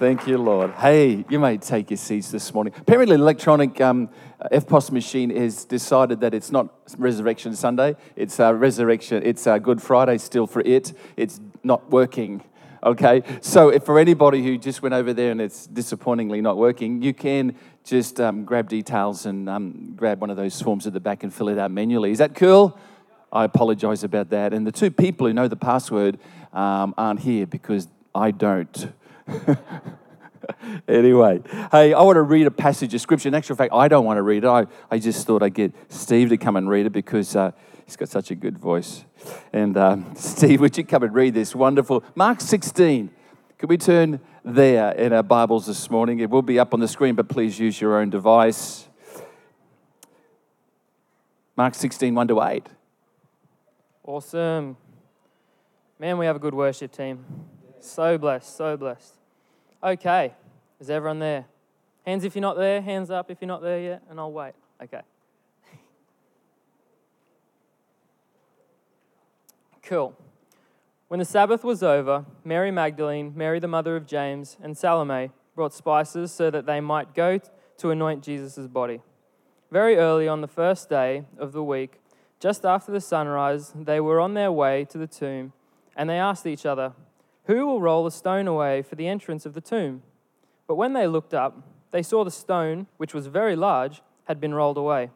Thank 0.00 0.26
you, 0.26 0.38
Lord. 0.38 0.70
Hey, 0.70 1.26
you 1.28 1.38
may 1.38 1.58
take 1.58 1.90
your 1.90 1.98
seats 1.98 2.30
this 2.30 2.54
morning. 2.54 2.72
Apparently, 2.74 3.16
the 3.18 3.22
electronic 3.22 3.82
um, 3.82 4.08
EFTPOS 4.50 4.92
machine 4.92 5.28
has 5.28 5.66
decided 5.66 6.22
that 6.22 6.32
it's 6.32 6.50
not 6.50 6.72
Resurrection 6.96 7.54
Sunday. 7.54 7.96
It's 8.16 8.40
uh, 8.40 8.54
Resurrection. 8.54 9.22
It's 9.22 9.46
uh, 9.46 9.58
Good 9.58 9.82
Friday 9.82 10.16
still 10.16 10.46
for 10.46 10.60
it. 10.60 10.94
It's 11.18 11.38
not 11.62 11.90
working. 11.90 12.42
Okay, 12.82 13.22
so 13.42 13.78
for 13.80 13.98
anybody 13.98 14.42
who 14.42 14.56
just 14.56 14.80
went 14.80 14.94
over 14.94 15.12
there 15.12 15.32
and 15.32 15.38
it's 15.42 15.66
disappointingly 15.66 16.40
not 16.40 16.56
working, 16.56 17.02
you 17.02 17.12
can 17.12 17.54
just 17.84 18.22
um, 18.22 18.46
grab 18.46 18.70
details 18.70 19.26
and 19.26 19.50
um, 19.50 19.92
grab 19.96 20.22
one 20.22 20.30
of 20.30 20.38
those 20.38 20.62
forms 20.62 20.86
at 20.86 20.94
the 20.94 21.00
back 21.00 21.24
and 21.24 21.34
fill 21.34 21.50
it 21.50 21.58
out 21.58 21.72
manually. 21.72 22.10
Is 22.10 22.18
that 22.20 22.34
cool? 22.34 22.78
I 23.30 23.44
apologize 23.44 24.02
about 24.02 24.30
that. 24.30 24.54
And 24.54 24.66
the 24.66 24.72
two 24.72 24.90
people 24.90 25.26
who 25.26 25.34
know 25.34 25.46
the 25.46 25.56
password 25.56 26.18
um, 26.54 26.94
aren't 26.96 27.20
here 27.20 27.46
because 27.46 27.86
I 28.14 28.30
don't. 28.30 28.94
anyway, 30.88 31.40
hey, 31.72 31.92
I 31.92 32.02
want 32.02 32.16
to 32.16 32.22
read 32.22 32.46
a 32.46 32.50
passage 32.50 32.94
of 32.94 33.00
scripture. 33.00 33.28
In 33.28 33.34
actual 33.34 33.56
fact, 33.56 33.72
I 33.72 33.88
don't 33.88 34.04
want 34.04 34.18
to 34.18 34.22
read 34.22 34.44
it. 34.44 34.48
I, 34.48 34.66
I 34.90 34.98
just 34.98 35.26
thought 35.26 35.42
I'd 35.42 35.54
get 35.54 35.72
Steve 35.88 36.28
to 36.30 36.36
come 36.36 36.56
and 36.56 36.68
read 36.68 36.86
it 36.86 36.90
because 36.90 37.36
uh, 37.36 37.52
he's 37.84 37.96
got 37.96 38.08
such 38.08 38.30
a 38.30 38.34
good 38.34 38.58
voice. 38.58 39.04
And 39.52 39.76
um, 39.76 40.12
Steve, 40.16 40.60
would 40.60 40.76
you 40.76 40.84
come 40.84 41.02
and 41.02 41.14
read 41.14 41.34
this 41.34 41.54
wonderful 41.54 42.04
Mark 42.14 42.40
16? 42.40 43.10
Could 43.58 43.68
we 43.68 43.76
turn 43.76 44.20
there 44.44 44.92
in 44.92 45.12
our 45.12 45.22
Bibles 45.22 45.66
this 45.66 45.90
morning? 45.90 46.20
It 46.20 46.30
will 46.30 46.42
be 46.42 46.58
up 46.58 46.72
on 46.72 46.80
the 46.80 46.88
screen, 46.88 47.14
but 47.14 47.28
please 47.28 47.58
use 47.58 47.80
your 47.80 47.98
own 47.98 48.10
device. 48.10 48.88
Mark 51.56 51.74
16, 51.74 52.14
1 52.14 52.28
to 52.28 52.42
8. 52.42 52.66
Awesome. 54.04 54.76
Man, 55.98 56.16
we 56.16 56.24
have 56.24 56.36
a 56.36 56.38
good 56.38 56.54
worship 56.54 56.90
team. 56.90 57.22
So 57.80 58.16
blessed, 58.16 58.56
so 58.56 58.78
blessed. 58.78 59.19
Okay, 59.82 60.34
is 60.78 60.90
everyone 60.90 61.20
there? 61.20 61.46
Hands 62.04 62.22
if 62.24 62.34
you're 62.34 62.42
not 62.42 62.58
there, 62.58 62.82
hands 62.82 63.10
up 63.10 63.30
if 63.30 63.38
you're 63.40 63.48
not 63.48 63.62
there 63.62 63.80
yet, 63.80 64.02
and 64.10 64.20
I'll 64.20 64.32
wait. 64.32 64.52
Okay. 64.82 65.00
Cool. 69.82 70.14
When 71.08 71.18
the 71.18 71.24
Sabbath 71.24 71.64
was 71.64 71.82
over, 71.82 72.24
Mary 72.44 72.70
Magdalene, 72.70 73.32
Mary 73.34 73.58
the 73.58 73.66
mother 73.66 73.96
of 73.96 74.06
James, 74.06 74.56
and 74.62 74.78
Salome 74.78 75.30
brought 75.56 75.74
spices 75.74 76.30
so 76.30 76.48
that 76.48 76.64
they 76.64 76.80
might 76.80 77.12
go 77.12 77.40
to 77.78 77.90
anoint 77.90 78.22
Jesus' 78.22 78.68
body. 78.68 79.00
Very 79.72 79.96
early 79.96 80.28
on 80.28 80.42
the 80.42 80.46
first 80.46 80.88
day 80.88 81.24
of 81.38 81.52
the 81.52 81.64
week, 81.64 81.98
just 82.38 82.64
after 82.64 82.92
the 82.92 83.00
sunrise, 83.00 83.72
they 83.74 83.98
were 83.98 84.20
on 84.20 84.34
their 84.34 84.52
way 84.52 84.84
to 84.84 84.98
the 84.98 85.08
tomb, 85.08 85.52
and 85.96 86.08
they 86.08 86.18
asked 86.18 86.46
each 86.46 86.64
other, 86.64 86.92
Who 87.44 87.66
will 87.66 87.80
roll 87.80 88.04
the 88.04 88.10
stone 88.10 88.46
away 88.46 88.82
for 88.82 88.94
the 88.94 89.08
entrance 89.08 89.46
of 89.46 89.54
the 89.54 89.60
tomb? 89.60 90.02
But 90.66 90.76
when 90.76 90.92
they 90.92 91.06
looked 91.06 91.34
up, 91.34 91.62
they 91.90 92.02
saw 92.02 92.24
the 92.24 92.30
stone, 92.30 92.86
which 92.96 93.14
was 93.14 93.26
very 93.26 93.56
large, 93.56 94.02
had 94.24 94.40
been 94.40 94.54
rolled 94.54 94.78
away. 94.78 95.10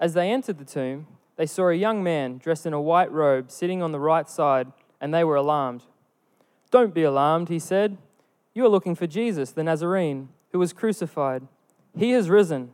As 0.00 0.14
they 0.14 0.30
entered 0.30 0.58
the 0.58 0.64
tomb, 0.64 1.06
they 1.36 1.46
saw 1.46 1.68
a 1.68 1.74
young 1.74 2.02
man 2.02 2.38
dressed 2.38 2.66
in 2.66 2.72
a 2.72 2.80
white 2.80 3.12
robe 3.12 3.50
sitting 3.50 3.82
on 3.82 3.92
the 3.92 4.00
right 4.00 4.28
side, 4.28 4.72
and 5.00 5.14
they 5.14 5.24
were 5.24 5.36
alarmed. 5.36 5.84
Don't 6.70 6.94
be 6.94 7.02
alarmed, 7.02 7.48
he 7.48 7.58
said. 7.58 7.98
You 8.54 8.64
are 8.64 8.68
looking 8.68 8.94
for 8.94 9.06
Jesus, 9.06 9.52
the 9.52 9.62
Nazarene, 9.62 10.28
who 10.52 10.58
was 10.58 10.72
crucified. 10.72 11.46
He 11.96 12.10
has 12.12 12.28
risen. 12.28 12.70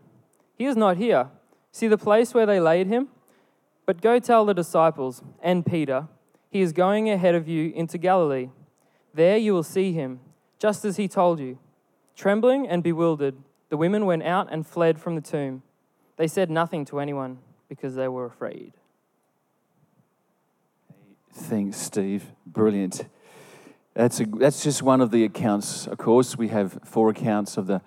He 0.56 0.64
is 0.64 0.76
not 0.76 0.96
here. 0.96 1.28
See 1.70 1.88
the 1.88 1.98
place 1.98 2.32
where 2.32 2.46
they 2.46 2.60
laid 2.60 2.86
him? 2.86 3.08
But 3.84 4.00
go 4.00 4.18
tell 4.18 4.44
the 4.44 4.54
disciples 4.54 5.22
and 5.42 5.64
Peter, 5.64 6.08
he 6.50 6.60
is 6.60 6.72
going 6.72 7.10
ahead 7.10 7.34
of 7.34 7.46
you 7.46 7.72
into 7.74 7.98
Galilee. 7.98 8.48
There 9.16 9.38
you 9.38 9.54
will 9.54 9.62
see 9.62 9.92
him, 9.92 10.20
just 10.58 10.84
as 10.84 10.98
he 10.98 11.08
told 11.08 11.40
you. 11.40 11.58
Trembling 12.14 12.68
and 12.68 12.82
bewildered, 12.82 13.34
the 13.70 13.78
women 13.78 14.04
went 14.04 14.22
out 14.22 14.48
and 14.50 14.66
fled 14.66 15.00
from 15.00 15.14
the 15.14 15.22
tomb. 15.22 15.62
They 16.18 16.28
said 16.28 16.50
nothing 16.50 16.84
to 16.86 17.00
anyone 17.00 17.38
because 17.66 17.94
they 17.94 18.08
were 18.08 18.26
afraid. 18.26 18.74
Thanks, 21.32 21.78
Steve. 21.78 22.24
Brilliant. 22.46 23.06
That's, 23.94 24.20
a, 24.20 24.26
that's 24.26 24.62
just 24.62 24.82
one 24.82 25.00
of 25.00 25.10
the 25.10 25.24
accounts. 25.24 25.86
Of 25.86 25.96
course, 25.96 26.36
we 26.36 26.48
have 26.48 26.78
four 26.84 27.08
accounts 27.08 27.56
of 27.56 27.66
the, 27.66 27.80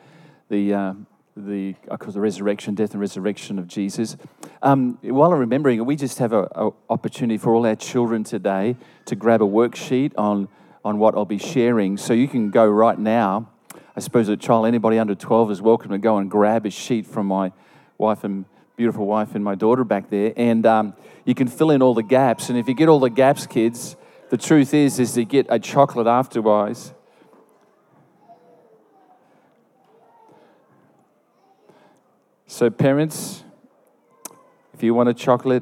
the 0.50 0.74
uh, 0.74 0.94
the, 1.38 1.76
of 1.88 2.00
course, 2.00 2.16
the 2.16 2.22
resurrection, 2.22 2.76
death 2.76 2.92
and 2.92 3.02
resurrection 3.02 3.60
of 3.60 3.68
Jesus. 3.68 4.18
Um, 4.62 4.98
while 5.02 5.32
I'm 5.32 5.40
remembering, 5.40 5.84
we 5.86 5.96
just 5.96 6.20
have 6.20 6.34
an 6.34 6.72
opportunity 6.90 7.38
for 7.38 7.54
all 7.54 7.66
our 7.66 7.76
children 7.76 8.24
today 8.24 8.76
to 9.06 9.16
grab 9.16 9.42
a 9.42 9.46
worksheet 9.46 10.12
on, 10.18 10.50
on 10.90 10.98
what 10.98 11.14
I'll 11.14 11.24
be 11.24 11.38
sharing. 11.38 11.98
So 11.98 12.14
you 12.14 12.28
can 12.28 12.50
go 12.50 12.68
right 12.68 12.98
now. 12.98 13.52
I 13.96 14.00
suppose 14.00 14.28
a 14.28 14.36
child, 14.36 14.66
anybody 14.66 14.98
under 14.98 15.14
12 15.14 15.52
is 15.52 15.62
welcome 15.62 15.92
to 15.92 16.00
go 16.00 16.18
and 16.18 16.32
grab 16.32 16.66
a 16.66 16.72
sheet 16.72 17.06
from 17.06 17.28
my 17.28 17.52
wife 18.00 18.24
and 18.24 18.46
beautiful 18.76 19.06
wife 19.06 19.36
and 19.36 19.44
my 19.44 19.54
daughter 19.54 19.84
back 19.84 20.10
there. 20.10 20.34
And 20.36 20.66
um, 20.66 20.96
you 21.26 21.36
can 21.36 21.48
fill 21.48 21.70
in 21.70 21.84
all 21.84 21.94
the 21.94 22.02
gaps. 22.02 22.50
And 22.50 22.58
if 22.58 22.68
you 22.68 22.74
get 22.74 22.90
all 22.90 23.00
the 23.00 23.12
gaps, 23.12 23.46
kids, 23.46 23.96
the 24.32 24.38
truth 24.38 24.74
is, 24.74 25.00
is 25.00 25.14
to 25.14 25.26
get 25.26 25.46
a 25.50 25.60
chocolate 25.60 26.08
afterwards 26.08 26.92
So, 32.52 32.68
parents, 32.72 33.44
if 34.74 34.82
you 34.82 34.96
want 34.96 35.08
a 35.08 35.14
chocolate, 35.14 35.62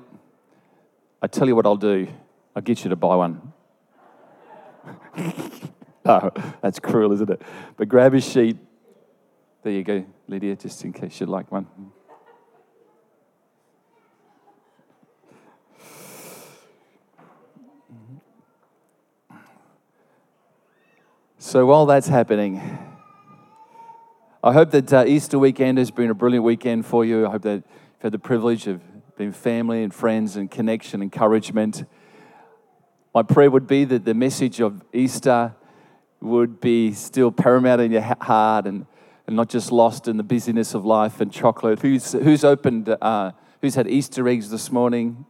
I 1.22 1.28
tell 1.28 1.46
you 1.46 1.54
what 1.54 1.66
I'll 1.66 1.76
do. 1.76 2.08
I'll 2.56 2.62
get 2.62 2.86
you 2.86 2.90
to 2.90 2.96
buy 2.96 3.14
one. 3.14 3.52
No, 6.06 6.32
that's 6.62 6.80
cruel, 6.80 7.12
isn't 7.14 7.30
it? 7.30 7.42
But 7.76 7.90
grab 7.90 8.14
a 8.14 8.22
sheet. 8.22 8.58
There 9.64 9.74
you 9.74 9.84
go, 9.84 10.06
Lydia, 10.28 10.56
just 10.56 10.84
in 10.86 10.94
case 10.94 11.20
you'd 11.20 11.30
like 11.30 11.52
one. 11.52 11.68
So 21.40 21.66
while 21.66 21.86
that's 21.86 22.08
happening, 22.08 22.62
I 24.44 24.54
hope 24.54 24.72
that 24.72 24.92
uh, 24.92 25.06
Easter 25.08 25.40
weekend 25.40 25.78
has 25.78 25.92
been 25.92 26.10
a 26.10 26.14
brilliant 26.14 26.44
weekend 26.44 26.86
for 26.86 27.06
you. 27.06 27.26
I 27.26 27.32
hope 27.32 27.44
that 27.44 27.54
you've 27.54 27.64
had 28.00 28.12
the 28.12 28.20
privilege 28.20 28.68
of 28.68 28.82
being 29.18 29.32
family 29.32 29.82
and 29.82 29.94
friends 29.94 30.36
and 30.36 30.52
connection, 30.52 31.02
encouragement. 31.02 31.86
My 33.18 33.24
prayer 33.24 33.50
would 33.50 33.66
be 33.66 33.84
that 33.84 34.06
the 34.06 34.14
message 34.14 34.62
of 34.62 34.84
Easter 34.94 35.56
would 36.22 36.62
be 36.62 36.94
still 36.94 37.32
paramount 37.32 37.82
in 37.82 37.92
your 37.92 38.04
heart 38.04 38.68
and, 38.68 38.86
and 39.26 39.36
not 39.36 39.50
just 39.50 39.72
lost 39.72 40.08
in 40.08 40.18
the 40.18 40.24
busyness 40.24 40.76
of 40.76 40.86
life 40.86 41.20
and 41.20 41.32
chocolate. 41.32 41.80
Who's, 41.80 42.12
who's 42.12 42.44
opened, 42.44 42.96
uh, 43.02 43.32
who's 43.60 43.74
had 43.74 43.88
Easter 43.88 44.28
eggs 44.28 44.52
this 44.52 44.72
morning? 44.72 45.26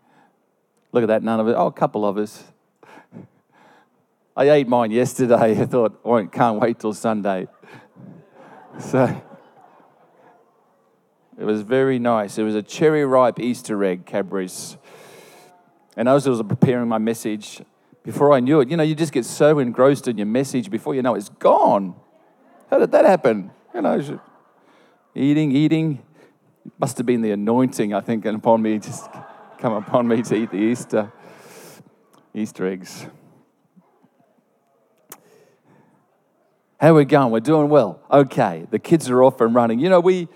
Look 0.91 1.03
at 1.03 1.07
that, 1.07 1.23
none 1.23 1.39
of 1.39 1.47
it. 1.47 1.53
Oh, 1.53 1.67
a 1.67 1.71
couple 1.71 2.05
of 2.05 2.17
us. 2.17 2.43
I 4.35 4.49
ate 4.49 4.67
mine 4.67 4.91
yesterday. 4.91 5.57
I 5.61 5.65
thought, 5.65 5.97
I 6.05 6.25
can't 6.25 6.59
wait 6.59 6.79
till 6.79 6.93
Sunday. 6.93 7.47
So 8.81 9.05
it 11.39 11.45
was 11.45 11.61
very 11.61 11.99
nice. 11.99 12.37
It 12.37 12.43
was 12.43 12.53
a 12.53 12.61
cherry 12.61 13.05
ripe 13.05 13.39
Easter 13.39 13.81
egg, 13.85 14.05
Cadbury's. 14.05 14.75
And 15.95 16.09
as 16.09 16.27
I 16.27 16.31
was 16.31 16.43
preparing 16.43 16.89
my 16.89 16.97
message, 16.97 17.61
before 18.07 18.31
I 18.31 18.39
knew 18.39 18.61
it, 18.61 18.69
you 18.69 18.77
know, 18.77 18.83
you 18.83 18.95
just 18.95 19.11
get 19.11 19.25
so 19.25 19.59
engrossed 19.59 20.07
in 20.07 20.17
your 20.17 20.27
message 20.27 20.71
before 20.71 20.95
you 20.95 21.01
know 21.01 21.13
it's 21.15 21.27
gone. 21.27 21.93
How 22.69 22.79
did 22.79 22.93
that 22.93 23.03
happen? 23.03 23.51
You 23.75 23.81
know, 23.81 24.21
eating, 25.13 25.51
eating. 25.51 26.01
It 26.65 26.71
must 26.79 26.95
have 26.99 27.05
been 27.05 27.21
the 27.21 27.31
anointing, 27.31 27.93
I 27.93 27.99
think, 27.99 28.23
And 28.23 28.37
upon 28.37 28.61
me, 28.61 28.79
just 28.79 29.09
come 29.57 29.73
upon 29.73 30.07
me 30.07 30.21
to 30.21 30.35
eat 30.35 30.51
the 30.51 30.57
Easter, 30.57 31.11
Easter 32.33 32.65
eggs. 32.65 33.07
How 36.79 36.91
are 36.91 36.93
we 36.93 37.03
going? 37.03 37.29
We're 37.33 37.41
doing 37.41 37.67
well. 37.67 38.01
Okay, 38.09 38.67
the 38.71 38.79
kids 38.79 39.09
are 39.09 39.21
off 39.21 39.41
and 39.41 39.53
running. 39.53 39.79
You 39.79 39.89
know, 39.89 39.99
we, 39.99 40.29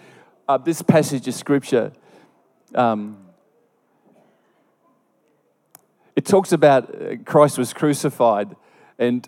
uh, 0.45 0.57
this 0.57 0.81
passage 0.81 1.25
of 1.25 1.35
scripture, 1.35 1.93
um, 2.75 3.27
it 6.21 6.25
talks 6.27 6.51
about 6.51 6.93
uh, 6.93 7.15
Christ 7.25 7.57
was 7.57 7.73
crucified. 7.73 8.55
And 8.99 9.27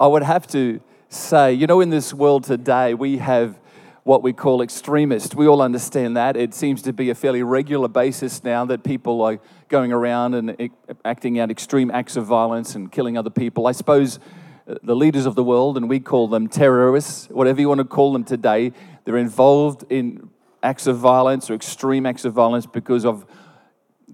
I 0.00 0.06
would 0.06 0.22
have 0.22 0.46
to 0.48 0.80
say, 1.10 1.52
you 1.52 1.66
know, 1.66 1.82
in 1.82 1.90
this 1.90 2.14
world 2.14 2.44
today, 2.44 2.94
we 2.94 3.18
have 3.18 3.60
what 4.04 4.22
we 4.22 4.32
call 4.32 4.62
extremists. 4.62 5.34
We 5.34 5.46
all 5.46 5.60
understand 5.60 6.16
that. 6.16 6.34
It 6.34 6.54
seems 6.54 6.80
to 6.80 6.94
be 6.94 7.10
a 7.10 7.14
fairly 7.14 7.42
regular 7.42 7.88
basis 7.88 8.42
now 8.42 8.64
that 8.64 8.84
people 8.84 9.20
are 9.20 9.38
going 9.68 9.92
around 9.92 10.32
and 10.32 10.70
acting 11.04 11.38
out 11.38 11.50
extreme 11.50 11.90
acts 11.90 12.16
of 12.16 12.24
violence 12.24 12.74
and 12.74 12.90
killing 12.90 13.18
other 13.18 13.28
people. 13.28 13.66
I 13.66 13.72
suppose 13.72 14.18
the 14.64 14.96
leaders 14.96 15.26
of 15.26 15.34
the 15.34 15.44
world, 15.44 15.76
and 15.76 15.90
we 15.90 16.00
call 16.00 16.26
them 16.28 16.48
terrorists, 16.48 17.26
whatever 17.28 17.60
you 17.60 17.68
want 17.68 17.80
to 17.80 17.84
call 17.84 18.14
them 18.14 18.24
today, 18.24 18.72
they're 19.04 19.18
involved 19.18 19.84
in 19.90 20.30
acts 20.62 20.86
of 20.86 20.96
violence 20.96 21.50
or 21.50 21.54
extreme 21.54 22.06
acts 22.06 22.24
of 22.24 22.32
violence 22.32 22.64
because 22.64 23.04
of 23.04 23.26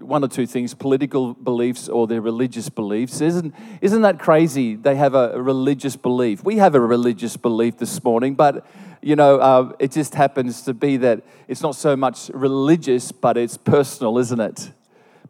one 0.01 0.23
or 0.23 0.27
two 0.27 0.45
things 0.45 0.73
political 0.73 1.33
beliefs 1.33 1.87
or 1.87 2.07
their 2.07 2.21
religious 2.21 2.69
beliefs. 2.69 3.21
Isn't, 3.21 3.53
isn't 3.81 4.01
that 4.01 4.19
crazy? 4.19 4.75
They 4.75 4.95
have 4.95 5.13
a 5.13 5.41
religious 5.41 5.95
belief. 5.95 6.43
We 6.43 6.57
have 6.57 6.75
a 6.75 6.79
religious 6.79 7.37
belief 7.37 7.77
this 7.77 8.03
morning, 8.03 8.35
but 8.35 8.65
you 9.01 9.15
know, 9.15 9.39
uh, 9.39 9.71
it 9.79 9.91
just 9.91 10.13
happens 10.13 10.61
to 10.63 10.73
be 10.73 10.97
that 10.97 11.23
it's 11.47 11.61
not 11.61 11.75
so 11.75 11.95
much 11.95 12.29
religious, 12.33 13.11
but 13.11 13.35
it's 13.35 13.57
personal, 13.57 14.17
isn't 14.19 14.39
it? 14.39 14.71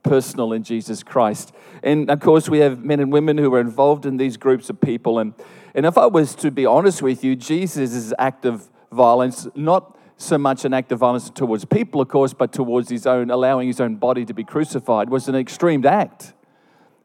Personal 0.03 0.51
in 0.51 0.63
Jesus 0.63 1.03
Christ. 1.03 1.53
And 1.81 2.09
of 2.11 2.19
course, 2.19 2.49
we 2.49 2.59
have 2.59 2.83
men 2.83 2.99
and 2.99 3.11
women 3.11 3.37
who 3.37 3.53
are 3.53 3.61
involved 3.61 4.05
in 4.05 4.17
these 4.17 4.35
groups 4.35 4.69
of 4.69 4.81
people. 4.81 5.19
And, 5.19 5.33
and 5.73 5.85
if 5.85 5.97
I 5.97 6.07
was 6.07 6.35
to 6.35 6.51
be 6.51 6.65
honest 6.65 7.01
with 7.01 7.23
you, 7.23 7.35
Jesus' 7.35 8.13
act 8.19 8.45
of 8.45 8.69
violence, 8.91 9.47
not 9.55 9.97
so 10.21 10.37
much 10.37 10.65
an 10.65 10.73
act 10.73 10.91
of 10.91 10.99
violence 10.99 11.29
towards 11.29 11.65
people, 11.65 12.01
of 12.01 12.07
course, 12.07 12.33
but 12.33 12.53
towards 12.53 12.89
his 12.89 13.05
own, 13.05 13.31
allowing 13.31 13.67
his 13.67 13.81
own 13.81 13.95
body 13.95 14.25
to 14.25 14.33
be 14.33 14.43
crucified, 14.43 15.09
was 15.09 15.27
an 15.27 15.35
extreme 15.35 15.85
act. 15.85 16.33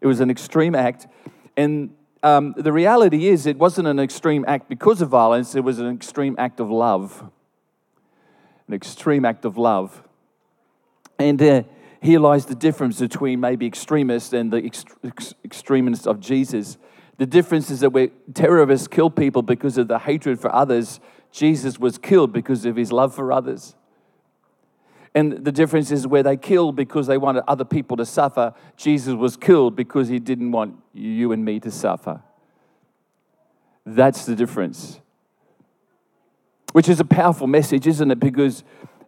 It 0.01 0.07
was 0.07 0.21
an 0.21 0.31
extreme 0.31 0.75
act. 0.75 1.07
And 1.57 1.95
um, 2.23 2.55
the 2.57 2.73
reality 2.73 3.29
is, 3.29 3.47
it 3.47 3.57
wasn't 3.57 3.89
an 3.89 3.99
extreme 3.99 4.45
act 4.47 4.69
because 4.69 5.01
of 5.01 5.09
violence, 5.09 5.55
it 5.55 5.65
was 5.65 5.79
an 5.79 5.89
extreme 5.89 6.35
act 6.39 6.61
of 6.61 6.71
love. 6.71 7.31
An 8.69 8.75
extreme 8.75 9.25
act 9.25 9.45
of 9.45 9.57
love. 9.57 10.03
And 11.19 11.41
uh, 11.41 11.63
here 12.01 12.21
lies 12.21 12.47
the 12.47 12.55
difference 12.55 13.01
between 13.01 13.41
maybe 13.41 13.67
extremists 13.67 14.33
and 14.33 14.53
the 14.53 14.61
ext- 14.61 15.35
extremists 15.45 16.07
of 16.07 16.21
Jesus. 16.21 16.77
The 17.19 17.27
difference 17.27 17.71
is 17.71 17.81
that 17.81 17.91
where 17.91 18.09
terrorists 18.35 18.89
kill 18.89 19.09
people 19.09 19.41
because 19.41 19.79
of 19.79 19.89
the 19.89 19.99
hatred 19.99 20.39
for 20.39 20.55
others, 20.55 21.01
Jesus 21.37 21.79
was 21.79 21.99
killed 21.99 22.33
because 22.33 22.65
of 22.65 22.77
his 22.77 22.91
love 22.91 23.15
for 23.15 23.31
others. 23.31 23.75
And 25.15 25.45
the 25.45 25.53
difference 25.53 25.91
is 25.91 26.07
where 26.07 26.23
they 26.23 26.39
killed 26.39 26.77
because 26.77 27.09
they 27.09 27.19
wanted 27.19 27.45
other 27.47 27.67
people 27.67 27.99
to 27.99 28.07
suffer, 28.07 28.55
Jesus 28.79 29.13
was 29.13 29.37
killed 29.37 29.77
because 29.77 30.09
he 30.09 30.19
didn't 30.19 30.51
want 30.51 30.77
you 30.95 31.33
and 31.33 31.45
me 31.45 31.61
to 31.61 31.71
suffer. 31.71 32.23
That's 33.85 34.25
the 34.25 34.35
difference. 34.35 34.99
Which 36.73 36.89
is 36.89 37.01
a 37.01 37.05
powerful 37.05 37.47
message, 37.47 37.87
isn't 37.87 38.11
it? 38.11 38.19
Because 38.19 38.65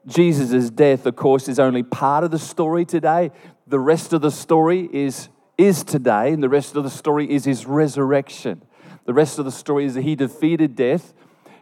Jesus' 0.07 0.69
death, 0.69 1.07
of 1.07 1.17
course, 1.17 1.49
is 1.49 1.59
only 1.59 1.83
part 1.83 2.25
of 2.25 2.31
the 2.31 2.39
story 2.39 2.85
today. 2.85 3.31
The 3.67 3.81
rest 3.81 4.13
of 4.13 4.21
the 4.21 4.31
story 4.31 4.87
is, 4.93 5.31
is 5.57 5.83
today, 5.83 6.35
and 6.35 6.43
the 6.43 6.51
rest 6.51 6.77
of 6.77 6.85
the 6.85 6.91
story 6.91 7.31
is 7.31 7.47
his 7.47 7.65
resurrection. 7.65 8.61
The 9.07 9.15
rest 9.15 9.39
of 9.39 9.47
the 9.47 9.53
story 9.53 9.87
is 9.87 9.95
that 9.95 10.03
he 10.03 10.15
defeated 10.15 10.77
death 10.77 11.15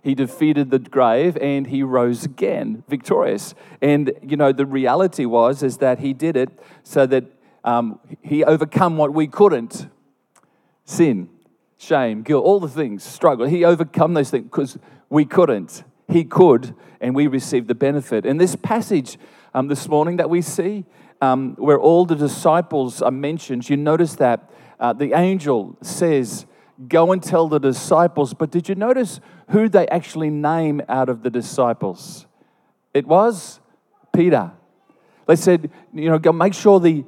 he 0.06 0.14
defeated 0.14 0.70
the 0.70 0.78
grave 0.78 1.36
and 1.38 1.66
he 1.66 1.82
rose 1.82 2.24
again 2.24 2.84
victorious. 2.88 3.56
And, 3.82 4.12
you 4.22 4.36
know, 4.36 4.52
the 4.52 4.64
reality 4.64 5.24
was 5.24 5.64
is 5.64 5.78
that 5.78 5.98
he 5.98 6.12
did 6.12 6.36
it 6.36 6.48
so 6.84 7.06
that 7.06 7.24
um, 7.64 7.98
he 8.22 8.44
overcome 8.44 8.98
what 8.98 9.12
we 9.12 9.26
couldn't 9.26 9.88
sin, 10.84 11.28
shame, 11.76 12.22
guilt, 12.22 12.44
all 12.44 12.60
the 12.60 12.68
things, 12.68 13.02
struggle. 13.02 13.48
He 13.48 13.64
overcome 13.64 14.14
those 14.14 14.30
things 14.30 14.44
because 14.44 14.78
we 15.08 15.24
couldn't. 15.24 15.82
He 16.06 16.22
could, 16.22 16.76
and 17.00 17.12
we 17.12 17.26
received 17.26 17.66
the 17.66 17.74
benefit. 17.74 18.24
And 18.24 18.40
this 18.40 18.54
passage 18.54 19.18
um, 19.54 19.66
this 19.66 19.88
morning 19.88 20.18
that 20.18 20.30
we 20.30 20.40
see, 20.40 20.84
um, 21.20 21.56
where 21.56 21.80
all 21.80 22.06
the 22.06 22.14
disciples 22.14 23.02
are 23.02 23.10
mentioned, 23.10 23.68
you 23.68 23.76
notice 23.76 24.14
that 24.14 24.52
uh, 24.78 24.92
the 24.92 25.14
angel 25.14 25.76
says, 25.82 26.46
Go 26.88 27.12
and 27.12 27.22
tell 27.22 27.48
the 27.48 27.58
disciples. 27.58 28.34
But 28.34 28.50
did 28.50 28.68
you 28.68 28.74
notice 28.74 29.20
who 29.50 29.68
they 29.68 29.88
actually 29.88 30.30
name 30.30 30.82
out 30.88 31.08
of 31.08 31.22
the 31.22 31.30
disciples? 31.30 32.26
It 32.92 33.06
was 33.06 33.60
Peter. 34.14 34.52
They 35.26 35.36
said, 35.36 35.70
you 35.92 36.10
know, 36.10 36.18
go 36.18 36.32
make 36.32 36.54
sure 36.54 36.80
the 36.80 37.04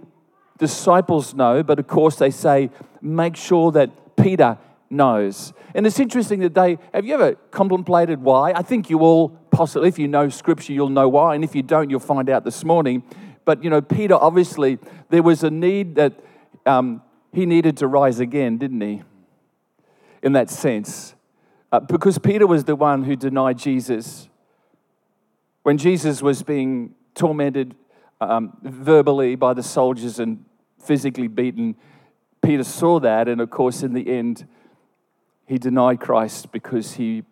disciples 0.59 1.35
know, 1.35 1.63
but 1.63 1.79
of 1.79 1.87
course 1.87 2.17
they 2.17 2.31
say, 2.31 2.71
make 3.01 3.37
sure 3.37 3.71
that 3.73 4.17
Peter 4.17 4.59
knows. 4.91 5.53
And 5.75 5.87
it's 5.87 6.01
interesting 6.01 6.41
that 6.41 6.55
they 6.55 6.79
have 6.93 7.07
you 7.07 7.15
ever 7.15 7.35
contemplated 7.51 8.23
why? 8.23 8.53
I 8.53 8.63
think 8.63 8.91
you 8.91 9.01
all 9.01 9.29
possibly, 9.51 9.89
if 9.89 9.99
you 9.99 10.09
know 10.09 10.29
scripture, 10.29 10.73
you'll 10.73 10.89
know 10.89 11.09
why. 11.09 11.35
And 11.35 11.45
if 11.45 11.55
you 11.55 11.63
don't, 11.63 11.91
you'll 11.91 12.01
find 12.01 12.29
out 12.29 12.45
this 12.45 12.65
morning. 12.65 13.03
But 13.45 13.63
you 13.63 13.71
know, 13.71 13.81
Peter 13.81 14.15
obviously, 14.15 14.79
there 15.11 15.23
was 15.23 15.43
a 15.43 15.51
need 15.51 15.95
that 15.97 16.15
um, 16.67 17.03
he 17.33 17.47
needed 17.47 17.77
to 17.79 17.87
rise 17.87 18.21
again, 18.21 18.59
didn't 18.59 18.81
he? 18.81 19.03
In 20.23 20.33
that 20.33 20.51
sense. 20.51 21.15
Uh, 21.71 21.81
because 21.81 22.19
Peter 22.19 22.47
was 22.47 22.65
the 22.65 22.77
one 22.77 23.05
who 23.05 23.15
denied 23.15 23.59
Jesus. 23.59 24.29
When 25.63 25.77
Jesus 25.77 26.23
was 26.23 26.43
being 26.43 26.95
tormented 27.15 27.75
um, 28.21 28.57
verbally 28.63 29.35
by 29.35 29.53
the 29.53 29.63
soldiers 29.63 30.19
and 30.19 30.45
physically 30.79 31.29
beaten, 31.29 31.77
Peter 32.43 32.65
saw 32.65 33.01
that, 33.01 33.29
and 33.29 33.41
of 33.41 33.51
course, 33.51 33.83
in 33.83 33.93
the 33.93 34.09
end, 34.09 34.47
he 35.47 35.59
denied 35.59 36.01
Christ 36.01 36.53
because 36.53 36.95
he, 36.95 37.25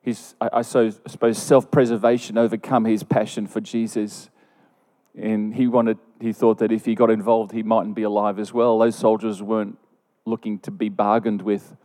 his, 0.00 0.34
I, 0.40 0.48
I 0.54 0.62
suppose, 0.62 1.38
self 1.38 1.70
preservation 1.70 2.38
overcome 2.38 2.84
his 2.84 3.02
passion 3.02 3.46
for 3.46 3.60
Jesus. 3.60 4.30
And 5.14 5.54
he 5.54 5.66
wanted, 5.66 5.98
he 6.20 6.32
thought 6.32 6.58
that 6.58 6.70
if 6.70 6.84
he 6.84 6.94
got 6.94 7.10
involved, 7.10 7.52
he 7.52 7.62
mightn't 7.62 7.96
be 7.96 8.04
alive 8.04 8.38
as 8.38 8.52
well. 8.52 8.78
Those 8.78 8.94
soldiers 8.94 9.42
weren't 9.42 9.76
looking 10.28 10.58
to 10.60 10.70
be 10.70 10.88
bargained 10.88 11.42
with. 11.42 11.76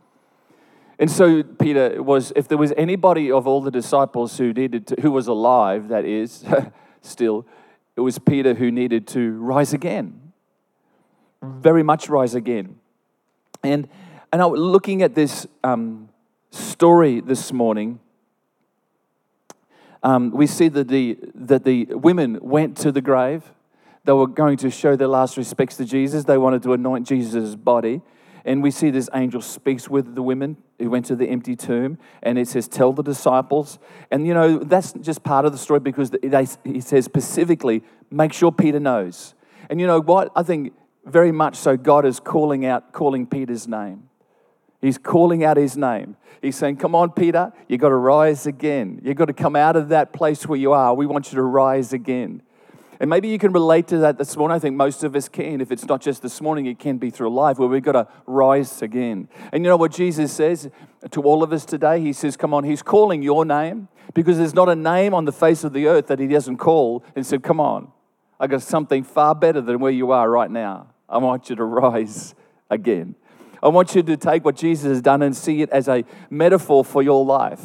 And 0.98 1.10
so 1.10 1.42
Peter 1.42 2.02
was, 2.02 2.32
if 2.36 2.46
there 2.46 2.58
was 2.58 2.72
anybody 2.76 3.30
of 3.30 3.46
all 3.46 3.60
the 3.60 3.70
disciples 3.70 4.38
who 4.38 4.52
needed 4.52 4.86
to, 4.88 5.00
who 5.00 5.10
was 5.10 5.26
alive, 5.26 5.88
that 5.88 6.04
is, 6.04 6.44
still, 7.02 7.46
it 7.96 8.00
was 8.00 8.18
Peter 8.18 8.54
who 8.54 8.70
needed 8.70 9.06
to 9.08 9.32
rise 9.38 9.72
again. 9.72 10.32
Very 11.42 11.82
much 11.82 12.08
rise 12.08 12.34
again. 12.34 12.76
And, 13.62 13.88
and 14.32 14.40
I 14.40 14.46
was 14.46 14.60
looking 14.60 15.02
at 15.02 15.14
this 15.14 15.46
um, 15.62 16.08
story 16.50 17.20
this 17.20 17.52
morning. 17.52 17.98
Um, 20.02 20.30
we 20.30 20.46
see 20.46 20.68
that 20.68 20.88
the, 20.88 21.18
that 21.34 21.64
the 21.64 21.86
women 21.86 22.38
went 22.40 22.76
to 22.78 22.92
the 22.92 23.00
grave. 23.00 23.42
They 24.04 24.12
were 24.12 24.26
going 24.26 24.58
to 24.58 24.70
show 24.70 24.96
their 24.96 25.08
last 25.08 25.36
respects 25.36 25.76
to 25.78 25.84
Jesus. 25.84 26.24
They 26.24 26.38
wanted 26.38 26.62
to 26.64 26.72
anoint 26.72 27.06
Jesus' 27.06 27.56
body. 27.56 28.02
And 28.44 28.62
we 28.62 28.70
see 28.70 28.90
this 28.90 29.08
angel 29.14 29.40
speaks 29.40 29.88
with 29.88 30.14
the 30.14 30.22
women 30.22 30.58
who 30.78 30.90
went 30.90 31.06
to 31.06 31.16
the 31.16 31.28
empty 31.28 31.56
tomb, 31.56 31.98
and 32.22 32.38
it 32.38 32.46
says, 32.46 32.68
Tell 32.68 32.92
the 32.92 33.02
disciples. 33.02 33.78
And 34.10 34.26
you 34.26 34.34
know, 34.34 34.58
that's 34.58 34.92
just 34.94 35.22
part 35.22 35.46
of 35.46 35.52
the 35.52 35.58
story 35.58 35.80
because 35.80 36.10
they, 36.10 36.46
he 36.64 36.80
says 36.80 37.04
specifically, 37.04 37.82
Make 38.10 38.32
sure 38.32 38.52
Peter 38.52 38.80
knows. 38.80 39.34
And 39.70 39.80
you 39.80 39.86
know 39.86 40.00
what? 40.00 40.30
I 40.36 40.42
think 40.42 40.74
very 41.06 41.32
much 41.32 41.56
so, 41.56 41.76
God 41.76 42.04
is 42.04 42.20
calling 42.20 42.66
out, 42.66 42.92
calling 42.92 43.26
Peter's 43.26 43.66
name. 43.66 44.08
He's 44.80 44.98
calling 44.98 45.44
out 45.44 45.56
his 45.56 45.78
name. 45.78 46.16
He's 46.42 46.56
saying, 46.56 46.76
Come 46.76 46.94
on, 46.94 47.12
Peter, 47.12 47.50
you've 47.68 47.80
got 47.80 47.88
to 47.88 47.96
rise 47.96 48.46
again. 48.46 49.00
You've 49.02 49.16
got 49.16 49.26
to 49.26 49.32
come 49.32 49.56
out 49.56 49.76
of 49.76 49.88
that 49.88 50.12
place 50.12 50.46
where 50.46 50.58
you 50.58 50.72
are. 50.72 50.94
We 50.94 51.06
want 51.06 51.32
you 51.32 51.36
to 51.36 51.42
rise 51.42 51.94
again. 51.94 52.42
And 53.04 53.10
maybe 53.10 53.28
you 53.28 53.38
can 53.38 53.52
relate 53.52 53.86
to 53.88 53.98
that 53.98 54.16
this 54.16 54.34
morning. 54.34 54.56
I 54.56 54.58
think 54.58 54.76
most 54.76 55.04
of 55.04 55.14
us 55.14 55.28
can. 55.28 55.60
If 55.60 55.70
it's 55.70 55.84
not 55.84 56.00
just 56.00 56.22
this 56.22 56.40
morning, 56.40 56.64
it 56.64 56.78
can 56.78 56.96
be 56.96 57.10
through 57.10 57.28
life 57.28 57.58
where 57.58 57.68
we've 57.68 57.82
got 57.82 57.92
to 57.92 58.08
rise 58.24 58.80
again. 58.80 59.28
And 59.52 59.62
you 59.62 59.68
know 59.68 59.76
what 59.76 59.92
Jesus 59.92 60.32
says 60.32 60.70
to 61.10 61.20
all 61.20 61.42
of 61.42 61.52
us 61.52 61.66
today? 61.66 62.00
He 62.00 62.14
says, 62.14 62.34
Come 62.34 62.54
on, 62.54 62.64
He's 62.64 62.80
calling 62.80 63.22
your 63.22 63.44
name 63.44 63.88
because 64.14 64.38
there's 64.38 64.54
not 64.54 64.70
a 64.70 64.74
name 64.74 65.12
on 65.12 65.26
the 65.26 65.32
face 65.32 65.64
of 65.64 65.74
the 65.74 65.86
earth 65.86 66.06
that 66.06 66.18
He 66.18 66.26
doesn't 66.26 66.56
call 66.56 67.04
and 67.14 67.26
said, 67.26 67.42
Come 67.42 67.60
on, 67.60 67.92
I 68.40 68.46
got 68.46 68.62
something 68.62 69.04
far 69.04 69.34
better 69.34 69.60
than 69.60 69.80
where 69.80 69.92
you 69.92 70.10
are 70.10 70.30
right 70.30 70.50
now. 70.50 70.86
I 71.06 71.18
want 71.18 71.50
you 71.50 71.56
to 71.56 71.64
rise 71.64 72.34
again. 72.70 73.16
I 73.62 73.68
want 73.68 73.94
you 73.94 74.02
to 74.02 74.16
take 74.16 74.46
what 74.46 74.56
Jesus 74.56 74.88
has 74.88 75.02
done 75.02 75.20
and 75.20 75.36
see 75.36 75.60
it 75.60 75.68
as 75.68 75.88
a 75.88 76.04
metaphor 76.30 76.82
for 76.82 77.02
your 77.02 77.22
life. 77.22 77.60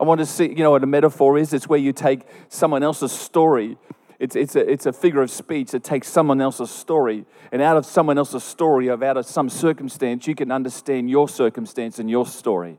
I 0.00 0.02
want 0.02 0.18
to 0.18 0.26
see, 0.26 0.48
you 0.48 0.64
know 0.64 0.72
what 0.72 0.82
a 0.82 0.88
metaphor 0.88 1.38
is? 1.38 1.52
It's 1.52 1.68
where 1.68 1.78
you 1.78 1.92
take 1.92 2.22
someone 2.48 2.82
else's 2.82 3.12
story 3.12 3.78
it's, 4.18 4.34
it's, 4.34 4.56
a, 4.56 4.70
it's 4.70 4.86
a 4.86 4.92
figure 4.92 5.22
of 5.22 5.30
speech 5.30 5.72
that 5.72 5.84
takes 5.84 6.08
someone 6.08 6.40
else's 6.40 6.70
story, 6.70 7.24
and 7.52 7.60
out 7.60 7.76
of 7.76 7.84
someone 7.84 8.18
else's 8.18 8.44
story, 8.44 8.88
of 8.88 9.02
out 9.02 9.16
of 9.16 9.26
some 9.26 9.48
circumstance, 9.48 10.26
you 10.26 10.34
can 10.34 10.50
understand 10.50 11.10
your 11.10 11.28
circumstance 11.28 11.98
and 11.98 12.08
your 12.08 12.26
story. 12.26 12.78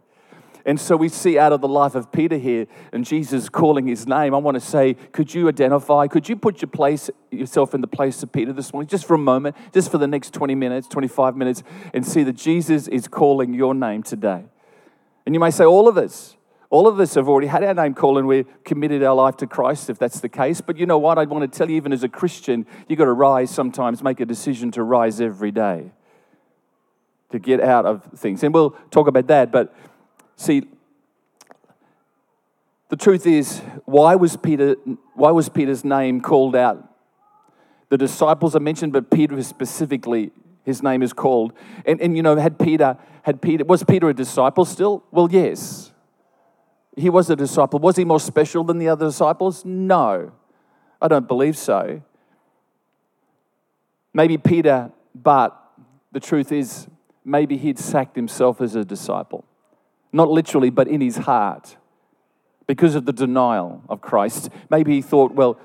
And 0.66 0.78
so 0.78 0.98
we 0.98 1.08
see 1.08 1.40
out 1.40 1.54
of 1.54 1.62
the 1.62 1.68
life 1.68 1.96
of 1.96 2.12
Peter 2.12 2.38
here, 2.38 2.68
and 2.92 3.06
Jesus 3.06 3.48
calling 3.48 3.88
his 3.88 4.06
name. 4.06 4.36
I 4.36 4.38
want 4.38 4.56
to 4.56 4.62
say, 4.62 4.96
could 4.96 5.34
you 5.34 5.48
identify, 5.48 6.08
could 6.08 6.28
you 6.28 6.36
put 6.36 6.62
your 6.62 6.70
place, 6.70 7.10
yourself 7.32 7.74
in 7.74 7.82
the 7.82 7.88
place 7.88 8.22
of 8.24 8.32
Peter 8.32 8.52
this 8.52 8.74
morning, 8.74 8.90
just 8.90 9.06
for 9.06 9.14
a 9.14 9.20
moment, 9.20 9.56
just 9.74 9.92
for 9.92 9.98
the 9.98 10.08
next 10.08 10.34
20 10.34 10.56
minutes, 10.56 10.88
25 10.88 11.38
minutes, 11.38 11.64
and 11.94 12.06
see 12.06 12.24
that 12.24 12.34
Jesus 12.34 12.88
is 12.90 13.08
calling 13.08 13.54
your 13.54 13.74
name 13.74 14.04
today? 14.04 14.44
And 15.26 15.36
you 15.36 15.40
may 15.40 15.52
say, 15.52 15.66
all 15.66 15.88
of 15.88 15.98
us, 15.98 16.37
all 16.70 16.88
of 16.88 17.00
us 17.00 17.16
have 17.16 17.30
already 17.30 17.48
had 17.48 17.64
our 17.64 17.74
name 17.74 17.94
called 17.94 18.18
and 18.18 18.28
we're 18.28 18.44
committed 18.66 19.02
our 19.02 19.16
life 19.16 19.38
to 19.38 19.48
Christ, 19.48 19.90
if 19.90 19.98
that's 19.98 20.20
the 20.20 20.30
case. 20.30 20.60
But 20.60 20.78
you 20.78 20.86
know 20.86 20.98
what? 20.98 21.18
I 21.18 21.24
want 21.24 21.50
to 21.50 21.58
tell 21.58 21.70
you, 21.70 21.78
even 21.78 21.94
as 21.94 22.04
a 22.04 22.10
Christian, 22.10 22.66
you've 22.88 23.00
got 23.00 23.06
to 23.06 23.14
rise 23.14 23.50
sometimes, 23.50 24.04
make 24.04 24.20
a 24.20 24.26
decision 24.26 24.72
to 24.72 24.84
rise 24.84 25.22
every 25.22 25.52
day, 25.52 25.92
to 27.32 27.40
get 27.40 27.62
out 27.62 27.86
of 27.86 28.04
things. 28.16 28.44
And 28.44 28.54
we'll 28.54 28.72
talk 28.92 29.08
about 29.08 29.28
that. 29.28 29.52
But 29.52 29.74
see, 30.36 30.68
the 32.90 32.98
truth 32.98 33.26
is, 33.26 33.60
why 33.86 34.16
was, 34.16 34.36
Peter, 34.36 34.76
why 35.14 35.32
was 35.32 35.48
Peter's 35.48 35.86
name 35.86 36.20
called 36.22 36.56
out? 36.56 36.84
The 37.90 37.98
disciples 37.98 38.56
are 38.58 38.60
mentioned, 38.60 38.92
but 38.92 39.10
Peter 39.10 39.42
specifically, 39.42 40.32
his 40.66 40.84
name 40.84 41.02
is 41.02 41.14
called. 41.14 41.54
And, 41.86 42.02
and 42.02 42.18
you 42.18 42.24
know, 42.24 42.36
had 42.36 42.60
Peter, 42.60 42.98
had 43.24 43.42
Peter, 43.42 43.64
was 43.64 43.84
Peter 43.84 44.10
a 44.10 44.14
disciple 44.14 44.66
still? 44.66 45.06
Well, 45.12 45.30
yes. 45.32 45.94
He 46.98 47.12
was 47.12 47.30
a 47.30 47.36
disciple. 47.36 47.80
Was 47.80 47.96
he 47.96 48.04
more 48.04 48.20
special 48.20 48.64
than 48.64 48.80
the 48.80 48.90
other 48.90 49.06
disciples? 49.06 49.64
No. 49.64 50.32
I 51.00 51.08
don't 51.08 51.28
believe 51.28 51.56
so. 51.56 52.02
Maybe 54.14 54.40
Peter, 54.40 54.92
but 55.14 55.56
the 56.12 56.20
truth 56.20 56.52
is, 56.52 56.88
maybe 57.24 57.56
he'd 57.56 57.78
sacked 57.78 58.16
himself 58.16 58.62
as 58.62 58.74
a 58.76 58.84
disciple. 58.84 59.46
Not 60.12 60.30
literally, 60.30 60.72
but 60.72 60.88
in 60.88 61.02
his 61.02 61.18
heart. 61.18 61.78
Because 62.66 62.96
of 62.96 63.06
the 63.06 63.14
denial 63.14 63.84
of 63.88 64.02
Christ. 64.02 64.50
Maybe 64.72 64.96
he 64.96 65.02
thought, 65.04 65.34
well, 65.34 65.60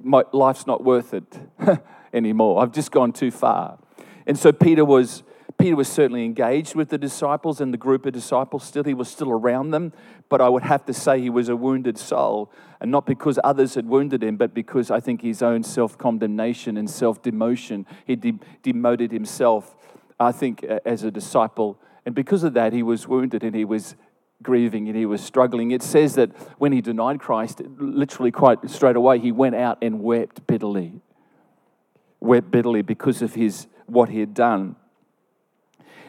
my 0.00 0.22
life's 0.32 0.66
not 0.66 0.84
worth 0.84 1.14
it 1.14 1.38
anymore. 2.12 2.62
I've 2.62 2.72
just 2.72 2.92
gone 2.92 3.12
too 3.12 3.30
far. 3.30 3.78
And 4.26 4.38
so 4.38 4.52
Peter 4.52 4.84
was 4.84 5.22
Peter 5.56 5.76
was 5.76 5.88
certainly 5.88 6.24
engaged 6.24 6.74
with 6.74 6.88
the 6.88 6.98
disciples 6.98 7.60
and 7.60 7.72
the 7.72 7.78
group 7.78 8.06
of 8.06 8.12
disciples 8.12 8.64
still. 8.64 8.82
He 8.82 8.94
was 8.94 9.08
still 9.08 9.30
around 9.30 9.70
them, 9.70 9.92
but 10.28 10.40
I 10.40 10.48
would 10.48 10.62
have 10.62 10.84
to 10.86 10.94
say 10.94 11.20
he 11.20 11.30
was 11.30 11.48
a 11.48 11.56
wounded 11.56 11.98
soul. 11.98 12.50
And 12.80 12.90
not 12.90 13.06
because 13.06 13.38
others 13.42 13.74
had 13.74 13.86
wounded 13.86 14.22
him, 14.22 14.36
but 14.36 14.52
because 14.52 14.90
I 14.90 15.00
think 15.00 15.22
his 15.22 15.42
own 15.42 15.62
self 15.62 15.96
condemnation 15.96 16.76
and 16.76 16.88
self 16.88 17.22
demotion, 17.22 17.86
he 18.06 18.16
de- 18.16 18.38
demoted 18.62 19.12
himself, 19.12 19.74
I 20.18 20.32
think, 20.32 20.64
as 20.64 21.02
a 21.02 21.10
disciple. 21.10 21.78
And 22.04 22.14
because 22.14 22.44
of 22.44 22.52
that, 22.54 22.72
he 22.72 22.82
was 22.82 23.08
wounded 23.08 23.42
and 23.42 23.54
he 23.54 23.64
was 23.64 23.96
grieving 24.42 24.88
and 24.88 24.96
he 24.96 25.06
was 25.06 25.22
struggling. 25.22 25.70
It 25.70 25.82
says 25.82 26.14
that 26.16 26.30
when 26.58 26.72
he 26.72 26.80
denied 26.80 27.20
Christ, 27.20 27.62
literally 27.78 28.30
quite 28.30 28.68
straight 28.68 28.96
away, 28.96 29.18
he 29.18 29.32
went 29.32 29.54
out 29.54 29.78
and 29.80 30.02
wept 30.02 30.46
bitterly. 30.46 31.00
Wept 32.20 32.50
bitterly 32.50 32.82
because 32.82 33.22
of 33.22 33.34
his 33.34 33.66
what 33.86 34.08
he 34.08 34.20
had 34.20 34.34
done. 34.34 34.76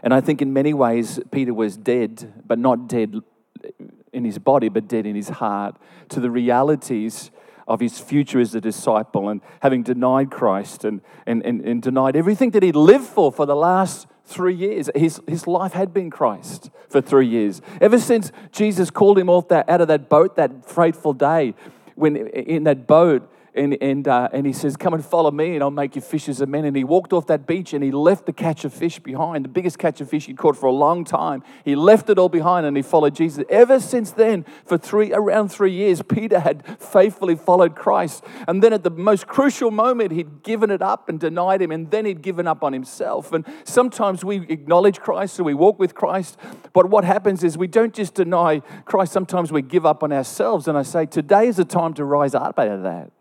And 0.04 0.14
I 0.14 0.22
think 0.22 0.42
in 0.42 0.54
many 0.54 0.74
ways, 0.74 1.20
Peter 1.32 1.54
was 1.54 1.78
dead, 1.78 2.34
but 2.46 2.60
not 2.60 2.88
dead 2.88 3.22
in 4.16 4.26
his 4.26 4.40
body, 4.40 4.70
but 4.70 4.88
dead 4.88 5.06
in 5.06 5.16
his 5.16 5.30
heart 5.30 5.76
to 6.10 6.20
the 6.20 6.32
realities 6.32 7.32
of 7.68 7.80
his 7.80 8.00
future 8.00 8.40
as 8.40 8.54
a 8.56 8.62
disciple 8.62 9.30
and 9.30 9.42
having 9.62 9.84
denied 9.84 10.32
Christ 10.32 10.86
and, 10.86 11.02
and, 11.26 11.44
and, 11.46 11.62
and 11.62 11.82
denied 11.82 12.16
everything 12.16 12.52
that 12.52 12.64
he'd 12.64 12.76
lived 12.76 13.06
for 13.06 13.32
for 13.32 13.46
the 13.46 13.56
last 13.56 14.08
three 14.24 14.54
years. 14.54 14.90
His, 14.96 15.22
his 15.28 15.48
life 15.48 15.74
had 15.74 15.94
been 15.94 16.10
Christ 16.10 16.70
for 16.90 17.02
three 17.02 17.28
years. 17.28 17.62
Ever 17.82 18.00
since 18.00 18.32
Jesus 18.52 18.90
called 18.90 19.18
him 19.18 19.30
off 19.30 19.48
that, 19.50 19.68
out 19.70 19.82
of 19.82 19.88
that 19.88 20.10
boat 20.10 20.36
that 20.36 20.68
frightful 20.68 21.14
day, 21.14 21.56
when 21.96 22.16
in 22.16 22.64
that 22.66 22.88
boat, 22.88 23.32
and, 23.56 23.78
and, 23.82 24.08
uh, 24.08 24.28
and 24.34 24.46
he 24.46 24.54
says, 24.54 24.76
Come 24.76 24.94
and 24.94 25.04
follow 25.04 25.32
me, 25.32 25.56
and 25.56 25.64
I'll 25.64 25.72
make 25.72 25.96
you 25.96 26.02
fishers 26.02 26.42
of 26.42 26.50
men. 26.50 26.66
And 26.66 26.76
he 26.76 26.84
walked 26.84 27.14
off 27.14 27.28
that 27.28 27.48
beach 27.48 27.74
and 27.74 27.84
he 27.84 27.92
left 27.92 28.26
the 28.26 28.34
catch 28.34 28.66
of 28.66 28.74
fish 28.74 29.00
behind, 29.00 29.46
the 29.46 29.50
biggest 29.50 29.80
catch 29.80 30.02
of 30.02 30.10
fish 30.10 30.26
he'd 30.26 30.38
caught 30.38 30.58
for 30.58 30.68
a 30.68 30.74
long 30.74 31.06
time. 31.06 31.42
He 31.64 31.76
left 31.76 32.10
it 32.10 32.20
all 32.20 32.30
behind 32.30 32.66
and 32.66 32.76
he 32.76 32.84
followed 32.84 33.16
Jesus. 33.16 33.46
Ever 33.50 33.80
since 33.80 34.12
then, 34.12 34.46
for 34.66 34.78
three, 34.78 35.14
around 35.14 35.50
three 35.50 35.72
years, 35.72 36.02
Peter 36.02 36.40
had 36.40 36.64
faithfully 36.82 37.36
followed 37.36 37.76
Christ. 37.76 38.24
And 38.48 38.62
then 38.62 38.74
at 38.74 38.84
the 38.84 38.90
most 38.90 39.28
crucial 39.28 39.72
moment, 39.72 40.12
he'd 40.12 40.44
given 40.44 40.70
it 40.70 40.82
up 40.82 41.08
and 41.08 41.20
denied 41.20 41.62
him, 41.62 41.72
and 41.72 41.90
then 41.90 42.06
he'd 42.06 42.22
given 42.22 42.48
up 42.48 42.64
on 42.64 42.74
himself. 42.74 43.32
And 43.32 43.46
sometimes 43.64 44.26
we 44.26 44.48
acknowledge 44.50 45.00
Christ 45.00 45.40
and 45.40 45.46
we 45.46 45.54
walk 45.54 45.80
with 45.80 45.96
Christ, 45.96 46.38
but 46.74 46.90
what 46.90 47.06
happens 47.06 47.44
is 47.44 47.58
we 47.58 47.68
don't 47.68 47.94
just 47.94 48.16
deny 48.16 48.60
Christ, 48.84 49.14
sometimes 49.14 49.52
we 49.52 49.62
give 49.62 49.86
up 49.86 50.04
on 50.04 50.12
ourselves. 50.12 50.68
And 50.68 50.78
I 50.78 50.84
say, 50.84 51.06
Today 51.06 51.48
is 51.48 51.56
the 51.56 51.66
time 51.66 51.94
to 51.94 52.04
rise 52.04 52.36
up 52.36 52.60
out 52.60 52.68
of 52.68 52.84
that 52.84 53.12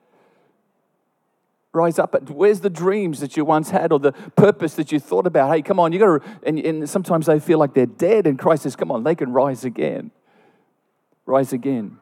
rise 1.75 1.99
up. 1.99 2.31
Where's 2.31 2.61
the 2.61 2.71
dreams 2.71 3.21
that 3.21 3.37
you 3.37 3.45
once 3.45 3.71
had 3.71 3.93
or 3.93 3.99
the 3.99 4.13
purpose 4.13 4.75
that 4.75 4.93
you 4.93 5.01
thought 5.01 5.27
about? 5.27 5.53
Hey, 5.53 5.63
come 5.63 5.81
on, 5.81 5.93
you 5.93 5.99
got 5.99 6.23
to. 6.23 6.39
And, 6.45 6.59
and 6.59 6.89
sometimes 6.89 7.27
they 7.27 7.41
feel 7.41 7.59
like 7.59 7.75
they're 7.75 7.87
dead, 7.87 8.27
and 8.27 8.39
Christ 8.39 8.63
says, 8.63 8.77
come 8.77 8.91
on, 8.91 9.03
they 9.03 9.15
can 9.15 9.33
rise 9.33 9.65
again. 9.65 10.11
Rise 11.27 11.53
again. 11.53 11.99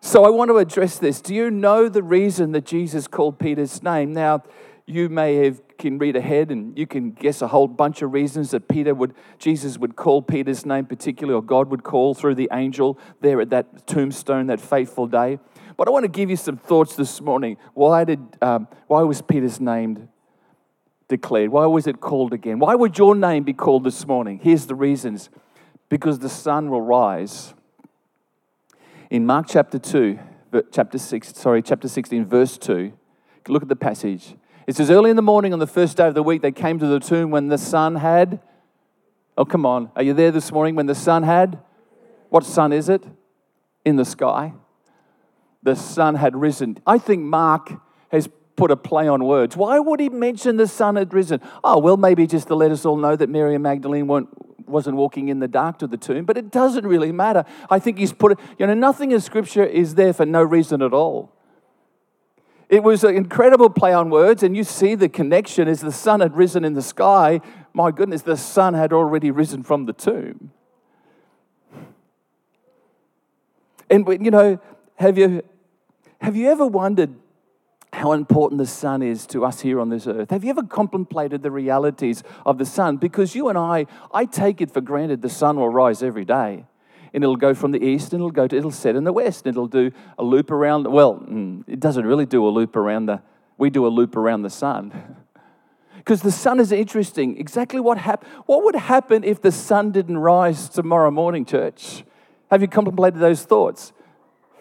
So 0.00 0.24
I 0.24 0.30
want 0.30 0.50
to 0.50 0.58
address 0.58 0.98
this. 0.98 1.20
Do 1.20 1.34
you 1.34 1.50
know 1.50 1.88
the 1.88 2.02
reason 2.02 2.52
that 2.52 2.64
Jesus 2.64 3.08
called 3.08 3.38
Peter's 3.38 3.82
name? 3.82 4.12
Now, 4.12 4.44
you 4.86 5.08
may 5.08 5.36
have 5.36 5.60
can 5.76 5.98
read 5.98 6.16
ahead 6.16 6.50
and 6.50 6.76
you 6.76 6.86
can 6.86 7.12
guess 7.12 7.40
a 7.40 7.48
whole 7.48 7.68
bunch 7.68 8.02
of 8.02 8.12
reasons 8.12 8.50
that 8.50 8.68
Peter 8.68 8.94
would 8.94 9.14
Jesus 9.38 9.78
would 9.78 9.94
call 9.94 10.22
Peter's 10.22 10.66
name 10.66 10.86
particularly 10.86 11.34
or 11.36 11.42
God 11.42 11.70
would 11.70 11.84
call 11.84 12.14
through 12.14 12.34
the 12.34 12.48
angel 12.52 12.98
there 13.20 13.40
at 13.40 13.50
that 13.50 13.86
tombstone 13.86 14.46
that 14.48 14.60
fateful 14.60 15.06
day. 15.06 15.38
But 15.78 15.86
I 15.86 15.92
want 15.92 16.02
to 16.02 16.08
give 16.08 16.28
you 16.28 16.36
some 16.36 16.56
thoughts 16.56 16.96
this 16.96 17.20
morning. 17.20 17.56
Why, 17.72 18.02
did, 18.02 18.18
um, 18.42 18.66
why 18.88 19.02
was 19.02 19.22
Peter's 19.22 19.60
name 19.60 20.08
declared? 21.06 21.50
Why 21.50 21.66
was 21.66 21.86
it 21.86 22.00
called 22.00 22.32
again? 22.32 22.58
Why 22.58 22.74
would 22.74 22.98
your 22.98 23.14
name 23.14 23.44
be 23.44 23.52
called 23.52 23.84
this 23.84 24.04
morning? 24.04 24.40
Here's 24.42 24.66
the 24.66 24.74
reasons 24.74 25.30
because 25.88 26.18
the 26.18 26.28
sun 26.28 26.68
will 26.68 26.82
rise. 26.82 27.54
In 29.08 29.24
Mark 29.24 29.46
chapter 29.48 29.78
2, 29.78 30.18
chapter 30.72 30.98
6, 30.98 31.36
sorry, 31.36 31.62
chapter 31.62 31.86
16, 31.86 32.24
verse 32.24 32.58
2, 32.58 32.92
look 33.46 33.62
at 33.62 33.68
the 33.68 33.76
passage. 33.76 34.34
It 34.66 34.74
says, 34.74 34.90
Early 34.90 35.10
in 35.10 35.16
the 35.16 35.22
morning 35.22 35.52
on 35.52 35.60
the 35.60 35.66
first 35.68 35.96
day 35.96 36.08
of 36.08 36.14
the 36.14 36.24
week, 36.24 36.42
they 36.42 36.50
came 36.50 36.80
to 36.80 36.86
the 36.88 36.98
tomb 36.98 37.30
when 37.30 37.46
the 37.46 37.56
sun 37.56 37.94
had. 37.94 38.40
Oh, 39.38 39.44
come 39.44 39.64
on. 39.64 39.92
Are 39.94 40.02
you 40.02 40.12
there 40.12 40.32
this 40.32 40.50
morning 40.50 40.74
when 40.74 40.86
the 40.86 40.96
sun 40.96 41.22
had? 41.22 41.60
What 42.30 42.44
sun 42.44 42.72
is 42.72 42.88
it? 42.88 43.04
In 43.84 43.94
the 43.94 44.04
sky 44.04 44.54
the 45.62 45.74
sun 45.74 46.14
had 46.14 46.36
risen. 46.36 46.78
I 46.86 46.98
think 46.98 47.22
Mark 47.22 47.72
has 48.10 48.28
put 48.56 48.70
a 48.70 48.76
play 48.76 49.06
on 49.08 49.24
words. 49.24 49.56
Why 49.56 49.78
would 49.78 50.00
he 50.00 50.08
mention 50.08 50.56
the 50.56 50.66
sun 50.66 50.96
had 50.96 51.12
risen? 51.14 51.40
Oh, 51.62 51.78
well, 51.78 51.96
maybe 51.96 52.26
just 52.26 52.48
to 52.48 52.54
let 52.54 52.70
us 52.70 52.84
all 52.84 52.96
know 52.96 53.16
that 53.16 53.28
Mary 53.28 53.54
and 53.54 53.62
Magdalene 53.62 54.06
weren't, 54.06 54.28
wasn't 54.68 54.96
walking 54.96 55.28
in 55.28 55.38
the 55.38 55.48
dark 55.48 55.78
to 55.78 55.86
the 55.86 55.96
tomb, 55.96 56.24
but 56.24 56.36
it 56.36 56.50
doesn't 56.50 56.86
really 56.86 57.12
matter. 57.12 57.44
I 57.70 57.78
think 57.78 57.98
he's 57.98 58.12
put 58.12 58.32
it, 58.32 58.38
you 58.58 58.66
know, 58.66 58.74
nothing 58.74 59.12
in 59.12 59.20
Scripture 59.20 59.64
is 59.64 59.94
there 59.94 60.12
for 60.12 60.26
no 60.26 60.42
reason 60.42 60.82
at 60.82 60.92
all. 60.92 61.32
It 62.68 62.82
was 62.82 63.02
an 63.02 63.16
incredible 63.16 63.70
play 63.70 63.94
on 63.94 64.10
words, 64.10 64.42
and 64.42 64.54
you 64.54 64.62
see 64.62 64.94
the 64.94 65.08
connection 65.08 65.68
as 65.68 65.80
the 65.80 65.92
sun 65.92 66.20
had 66.20 66.36
risen 66.36 66.64
in 66.64 66.74
the 66.74 66.82
sky. 66.82 67.40
My 67.72 67.90
goodness, 67.90 68.22
the 68.22 68.36
Son 68.36 68.74
had 68.74 68.92
already 68.92 69.30
risen 69.30 69.62
from 69.62 69.86
the 69.86 69.94
tomb. 69.94 70.50
And, 73.88 74.06
you 74.22 74.30
know, 74.30 74.60
have 74.98 75.16
you, 75.16 75.42
have 76.20 76.36
you 76.36 76.50
ever 76.50 76.66
wondered 76.66 77.14
how 77.92 78.12
important 78.12 78.58
the 78.58 78.66
sun 78.66 79.00
is 79.00 79.26
to 79.28 79.44
us 79.44 79.60
here 79.60 79.80
on 79.80 79.88
this 79.88 80.06
earth? 80.06 80.30
Have 80.30 80.42
you 80.42 80.50
ever 80.50 80.64
contemplated 80.64 81.42
the 81.42 81.50
realities 81.50 82.22
of 82.44 82.58
the 82.58 82.66
sun? 82.66 82.96
Because 82.96 83.34
you 83.34 83.48
and 83.48 83.56
I, 83.56 83.86
I 84.12 84.24
take 84.24 84.60
it 84.60 84.72
for 84.72 84.80
granted 84.80 85.22
the 85.22 85.28
sun 85.28 85.56
will 85.56 85.68
rise 85.68 86.02
every 86.02 86.24
day. 86.24 86.64
And 87.14 87.24
it'll 87.24 87.36
go 87.36 87.54
from 87.54 87.70
the 87.70 87.82
east 87.82 88.12
and 88.12 88.20
it'll 88.20 88.30
go 88.30 88.46
to, 88.46 88.56
it'll 88.56 88.70
set 88.70 88.96
in 88.96 89.04
the 89.04 89.12
west 89.12 89.46
and 89.46 89.54
it'll 89.54 89.68
do 89.68 89.92
a 90.18 90.24
loop 90.24 90.50
around, 90.50 90.86
well, 90.86 91.14
mm, 91.14 91.62
it 91.66 91.80
doesn't 91.80 92.04
really 92.04 92.26
do 92.26 92.46
a 92.46 92.50
loop 92.50 92.76
around 92.76 93.06
the, 93.06 93.22
we 93.56 93.70
do 93.70 93.86
a 93.86 93.88
loop 93.88 94.16
around 94.16 94.42
the 94.42 94.50
sun. 94.50 95.16
Because 95.96 96.22
the 96.22 96.32
sun 96.32 96.58
is 96.58 96.72
interesting. 96.72 97.36
Exactly 97.36 97.80
what 97.80 97.98
happened. 97.98 98.32
What 98.46 98.64
would 98.64 98.76
happen 98.76 99.24
if 99.24 99.42
the 99.42 99.52
sun 99.52 99.92
didn't 99.92 100.16
rise 100.16 100.70
tomorrow 100.70 101.10
morning, 101.10 101.44
church? 101.44 102.02
Have 102.50 102.62
you 102.62 102.68
contemplated 102.68 103.20
those 103.20 103.42
thoughts? 103.42 103.92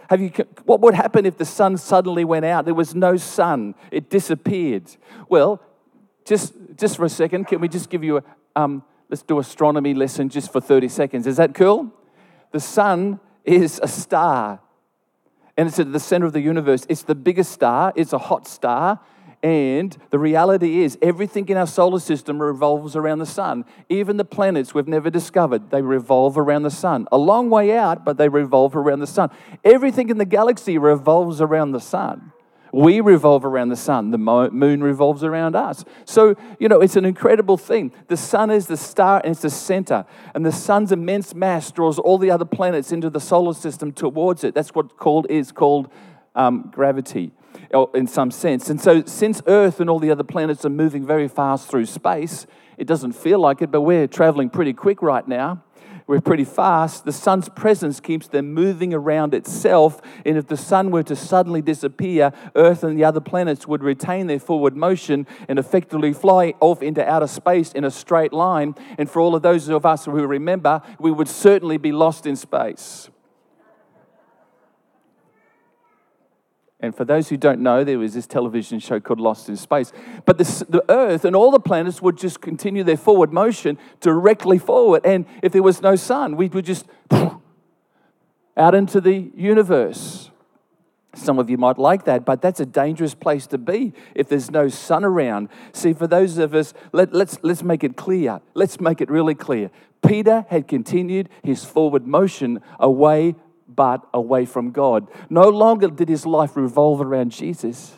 Have 0.09 0.21
you, 0.21 0.29
what 0.63 0.79
would 0.81 0.93
happen 0.93 1.25
if 1.25 1.37
the 1.37 1.45
sun 1.45 1.77
suddenly 1.77 2.23
went 2.23 2.45
out? 2.45 2.65
There 2.65 2.73
was 2.73 2.95
no 2.95 3.17
sun, 3.17 3.75
it 3.91 4.09
disappeared. 4.09 4.83
Well, 5.27 5.61
just, 6.25 6.53
just 6.75 6.97
for 6.97 7.05
a 7.05 7.09
second, 7.09 7.47
can 7.47 7.59
we 7.59 7.67
just 7.67 7.89
give 7.89 8.03
you 8.03 8.17
a, 8.17 8.23
um, 8.55 8.83
let's 9.09 9.23
do 9.23 9.39
astronomy 9.39 9.93
lesson 9.93 10.29
just 10.29 10.51
for 10.51 10.61
30 10.61 10.87
seconds. 10.89 11.27
Is 11.27 11.37
that 11.37 11.53
cool? 11.53 11.91
The 12.51 12.59
sun 12.59 13.19
is 13.43 13.79
a 13.83 13.87
star, 13.87 14.59
and 15.55 15.67
it's 15.67 15.79
at 15.79 15.91
the 15.91 15.99
center 15.99 16.25
of 16.25 16.33
the 16.33 16.41
universe. 16.41 16.85
It's 16.89 17.03
the 17.03 17.15
biggest 17.15 17.51
star, 17.51 17.93
it's 17.95 18.13
a 18.13 18.17
hot 18.17 18.47
star, 18.47 18.99
and 19.44 19.96
the 20.10 20.17
reality 20.17 20.82
is, 20.82 20.98
everything 21.01 21.48
in 21.48 21.58
our 21.58 21.67
solar 21.67 22.00
system 22.00 22.41
revolves 22.41 22.96
around 22.96 23.20
the 23.20 23.25
sun. 23.25 23.65
Even 23.88 24.17
the 24.17 24.25
planets 24.25 24.74
we've 24.74 24.88
never 24.88 25.12
discovered, 25.12 25.70
they 25.70 25.82
revolve 25.82 26.38
around 26.38 26.63
the 26.63 26.72
sun. 26.72 27.08
A 27.12 27.17
long 27.17 27.50
way 27.50 27.77
out, 27.77 28.03
but 28.03 28.17
they 28.17 28.29
revolve 28.29 28.75
around 28.75 29.00
the 29.00 29.08
sun. 29.08 29.29
Everything 29.63 30.10
in 30.10 30.17
the 30.17 30.25
galaxy 30.25 30.79
revolves 30.79 31.39
around 31.39 31.72
the 31.72 31.79
sun. 31.79 32.32
We 32.74 33.00
revolve 33.00 33.46
around 33.46 33.70
the 33.70 33.75
sun. 33.75 34.12
The 34.12 34.17
moon 34.17 34.84
revolves 34.84 35.24
around 35.24 35.56
us. 35.56 35.86
So, 36.06 36.36
you 36.60 36.67
know, 36.67 36.82
it's 36.82 36.96
an 36.96 37.06
incredible 37.06 37.58
thing. 37.58 37.94
The 38.08 38.17
sun 38.17 38.50
is 38.50 38.65
the 38.65 38.75
star 38.75 39.22
and 39.24 39.32
it's 39.32 39.44
the 39.44 39.50
center. 39.50 40.06
And 40.34 40.46
the 40.46 40.51
sun's 40.51 40.91
immense 40.91 41.34
mass 41.34 41.72
draws 41.72 41.98
all 42.00 42.17
the 42.17 42.32
other 42.32 42.44
planets 42.44 42.91
into 42.91 43.10
the 43.10 43.22
solar 43.22 43.53
system 43.53 43.91
towards 43.94 44.44
it. 44.44 44.53
That's 44.53 44.75
what 44.75 44.98
called 44.98 45.27
is 45.29 45.51
called 45.51 45.91
um, 46.36 46.70
gravity 46.74 47.32
in 47.93 48.07
some 48.07 48.31
sense. 48.31 48.69
And 48.69 48.79
so, 48.79 49.03
since 49.05 49.41
Earth 49.47 49.79
and 49.79 49.89
all 49.89 50.00
the 50.00 50.12
other 50.12 50.24
planets 50.24 50.65
are 50.65 50.69
moving 50.69 51.05
very 51.05 51.27
fast 51.27 51.69
through 51.69 51.86
space, 51.86 52.47
it 52.77 52.86
doesn't 52.86 53.13
feel 53.13 53.39
like 53.39 53.62
it, 53.62 53.71
but 53.71 53.81
we're 53.81 54.07
traveling 54.07 54.50
pretty 54.50 54.74
quick 54.74 55.01
right 55.01 55.27
now. 55.27 55.63
we're 56.05 56.21
pretty 56.21 56.45
fast, 56.45 57.03
the 57.03 57.12
sun's 57.12 57.50
presence 57.50 58.00
keeps 58.00 58.27
them 58.29 58.53
moving 58.53 58.93
around 58.93 59.33
itself. 59.33 60.01
And 60.25 60.38
if 60.38 60.47
the 60.47 60.55
sun 60.55 60.89
were 60.89 61.03
to 61.03 61.17
suddenly 61.17 61.62
disappear, 61.62 62.31
Earth 62.55 62.83
and 62.83 62.97
the 62.97 63.03
other 63.03 63.19
planets 63.19 63.67
would 63.67 63.83
retain 63.83 64.27
their 64.27 64.39
forward 64.39 64.77
motion 64.77 65.27
and 65.50 65.59
effectively 65.59 66.13
fly 66.13 66.53
off 66.62 66.81
into 66.81 67.05
outer 67.05 67.27
space 67.27 67.74
in 67.74 67.83
a 67.83 67.91
straight 67.91 68.31
line. 68.31 68.75
And 68.97 69.09
for 69.09 69.21
all 69.21 69.36
of 69.36 69.41
those 69.41 69.67
of 69.67 69.86
us 69.86 70.05
who 70.05 70.25
remember, 70.25 70.81
we 70.97 71.12
would 71.12 71.27
certainly 71.27 71.77
be 71.77 71.91
lost 71.91 72.25
in 72.25 72.38
space. 72.38 73.09
And 76.79 76.96
for 76.96 77.05
those 77.05 77.29
who 77.29 77.38
don't 77.38 77.62
know, 77.62 77.84
there 77.84 77.98
was 77.98 78.13
this 78.13 78.27
television 78.27 78.79
show 78.79 79.00
called 79.00 79.19
Lost 79.19 79.50
in 79.50 79.57
Space. 79.57 79.91
But 80.25 80.38
this, 80.38 80.60
the 80.69 80.86
Earth 80.89 81.25
and 81.25 81.36
all 81.36 81.50
the 81.50 81.60
planets 81.60 82.01
would 82.03 82.17
just 82.17 82.39
continue 82.39 82.84
their 82.84 82.98
forward 82.98 83.34
motion 83.34 83.79
directly 84.00 84.60
forward. 84.60 85.03
And 85.03 85.25
if 85.41 85.51
there 85.51 85.63
was 85.63 85.81
no 85.81 85.96
sun, 85.96 86.36
we 86.36 86.48
would 86.50 86.65
just 86.65 86.86
out 88.57 88.75
into 88.75 89.01
the 89.01 89.31
universe. 89.36 90.29
Some 91.15 91.39
of 91.39 91.50
you 91.50 91.57
might 91.57 91.79
like 91.79 92.05
that, 92.05 92.25
but 92.25 92.43
that's 92.43 92.60
a 92.60 92.65
dangerous 92.65 93.15
place 93.15 93.48
to 93.48 93.57
be 93.57 93.93
if 94.13 94.29
there's 94.29 94.51
no 94.51 94.67
sun 94.67 95.03
around. 95.03 95.50
See, 95.74 95.93
for 95.93 96.05
those 96.05 96.38
of 96.38 96.53
us, 96.53 96.75
let, 96.91 97.12
let's, 97.12 97.39
let's 97.41 97.63
make 97.63 97.84
it 97.84 97.96
clear. 97.96 98.39
Let's 98.53 98.79
make 98.79 99.01
it 99.01 99.10
really 99.10 99.34
clear. 99.34 99.72
Peter 100.05 100.46
had 100.50 100.67
continued 100.67 101.29
his 101.43 101.65
forward 101.65 102.05
motion 102.05 102.62
away 102.79 103.34
but 103.67 104.07
away 104.13 104.45
from 104.45 104.71
God. 104.71 105.07
No 105.29 105.50
longer 105.50 105.89
did 105.89 106.09
his 106.09 106.25
life 106.25 106.55
revolve 106.55 107.01
around 107.01 107.31
Jesus. 107.31 107.97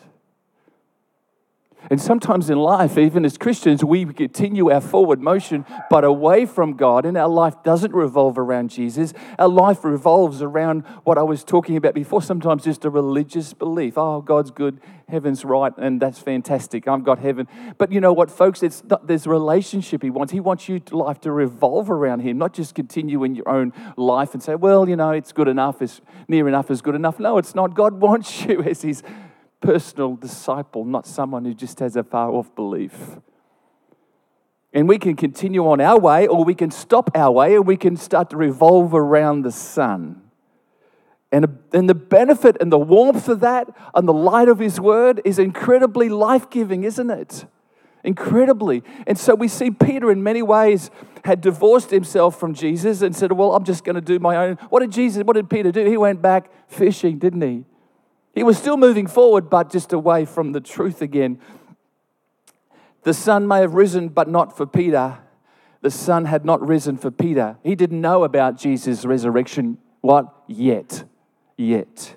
And 1.89 1.99
sometimes 1.99 2.49
in 2.49 2.57
life, 2.57 2.97
even 2.97 3.25
as 3.25 3.37
Christians, 3.37 3.83
we 3.83 4.05
continue 4.05 4.71
our 4.71 4.81
forward 4.81 5.21
motion, 5.21 5.65
but 5.89 6.03
away 6.03 6.45
from 6.45 6.73
God, 6.73 7.05
and 7.05 7.17
our 7.17 7.27
life 7.27 7.55
doesn't 7.63 7.93
revolve 7.93 8.37
around 8.37 8.69
Jesus. 8.69 9.13
Our 9.39 9.47
life 9.47 9.83
revolves 9.83 10.41
around 10.41 10.85
what 11.03 11.17
I 11.17 11.23
was 11.23 11.43
talking 11.43 11.77
about 11.77 11.93
before, 11.93 12.21
sometimes 12.21 12.65
just 12.65 12.85
a 12.85 12.89
religious 12.89 13.53
belief. 13.53 13.97
Oh, 13.97 14.21
God's 14.21 14.51
good, 14.51 14.81
heaven's 15.07 15.45
right, 15.45 15.73
and 15.77 16.01
that's 16.01 16.19
fantastic. 16.19 16.87
I've 16.87 17.03
got 17.03 17.19
heaven. 17.19 17.47
But 17.77 17.91
you 17.91 18.01
know 18.01 18.13
what, 18.13 18.29
folks? 18.29 18.61
It's 18.61 18.83
not, 18.83 19.07
there's 19.07 19.25
relationship 19.25 20.03
He 20.03 20.09
wants. 20.09 20.33
He 20.33 20.39
wants 20.39 20.67
your 20.69 20.81
life 20.91 21.21
to 21.21 21.31
revolve 21.31 21.89
around 21.89 22.19
Him, 22.19 22.37
not 22.37 22.53
just 22.53 22.75
continue 22.75 23.23
in 23.23 23.35
your 23.35 23.49
own 23.49 23.73
life 23.97 24.33
and 24.33 24.43
say, 24.43 24.55
well, 24.55 24.87
you 24.87 24.95
know, 24.95 25.11
it's 25.11 25.31
good 25.31 25.47
enough, 25.47 25.81
it's 25.81 26.01
near 26.27 26.47
enough 26.47 26.69
is 26.69 26.81
good 26.81 26.95
enough. 26.95 27.19
No, 27.19 27.37
it's 27.37 27.55
not. 27.55 27.73
God 27.73 27.93
wants 27.99 28.43
you 28.43 28.61
as 28.63 28.81
His 28.81 29.01
personal 29.61 30.15
disciple, 30.15 30.85
not 30.85 31.05
someone 31.05 31.45
who 31.45 31.53
just 31.53 31.79
has 31.79 31.95
a 31.95 32.03
far 32.03 32.31
off 32.31 32.53
belief. 32.55 33.17
And 34.73 34.87
we 34.87 34.99
can 34.99 35.15
continue 35.15 35.67
on 35.67 35.81
our 35.81 35.99
way, 35.99 36.27
or 36.27 36.43
we 36.43 36.53
can 36.53 36.71
stop 36.71 37.09
our 37.15 37.31
way, 37.31 37.55
and 37.55 37.65
we 37.65 37.77
can 37.77 37.97
start 37.97 38.29
to 38.29 38.37
revolve 38.37 38.93
around 38.93 39.41
the 39.41 39.51
sun. 39.51 40.21
And, 41.31 41.59
and 41.73 41.89
the 41.89 41.95
benefit 41.95 42.57
and 42.59 42.71
the 42.71 42.79
warmth 42.79 43.27
of 43.29 43.39
that 43.41 43.67
and 43.93 44.07
the 44.07 44.13
light 44.13 44.47
of 44.47 44.59
His 44.59 44.79
Word 44.79 45.21
is 45.25 45.37
incredibly 45.39 46.09
life 46.09 46.49
giving, 46.49 46.83
isn't 46.83 47.09
it? 47.09 47.45
Incredibly. 48.03 48.83
And 49.05 49.17
so 49.17 49.35
we 49.35 49.47
see 49.47 49.69
Peter, 49.69 50.11
in 50.11 50.23
many 50.23 50.41
ways, 50.41 50.89
had 51.25 51.41
divorced 51.41 51.91
himself 51.91 52.39
from 52.39 52.53
Jesus 52.53 53.01
and 53.01 53.15
said, 53.15 53.33
Well, 53.33 53.53
I'm 53.53 53.63
just 53.63 53.83
going 53.83 53.95
to 53.95 54.01
do 54.01 54.19
my 54.19 54.37
own. 54.37 54.55
What 54.69 54.79
did 54.79 54.91
Jesus, 54.91 55.23
what 55.23 55.33
did 55.33 55.49
Peter 55.49 55.71
do? 55.71 55.85
He 55.85 55.97
went 55.97 56.21
back 56.21 56.49
fishing, 56.67 57.19
didn't 57.19 57.41
he? 57.41 57.65
He 58.39 58.43
was 58.43 58.57
still 58.57 58.77
moving 58.77 59.05
forward, 59.05 59.49
but 59.49 59.69
just 59.69 59.91
away 59.91 60.23
from 60.23 60.53
the 60.53 60.61
truth 60.61 61.01
again. 61.01 61.39
The 63.03 63.13
sun 63.13 63.49
may 63.49 63.59
have 63.59 63.73
risen, 63.73 64.07
but 64.07 64.29
not 64.29 64.55
for 64.55 64.65
Peter. 64.65 65.17
The 65.81 65.91
sun 65.91 66.23
had 66.23 66.45
not 66.45 66.65
risen 66.65 66.95
for 66.95 67.11
Peter. 67.11 67.57
He 67.63 67.75
didn't 67.75 67.99
know 67.99 68.23
about 68.23 68.57
Jesus' 68.57 69.03
resurrection. 69.03 69.77
What? 69.99 70.33
Yet. 70.47 71.03
Yet. 71.57 72.15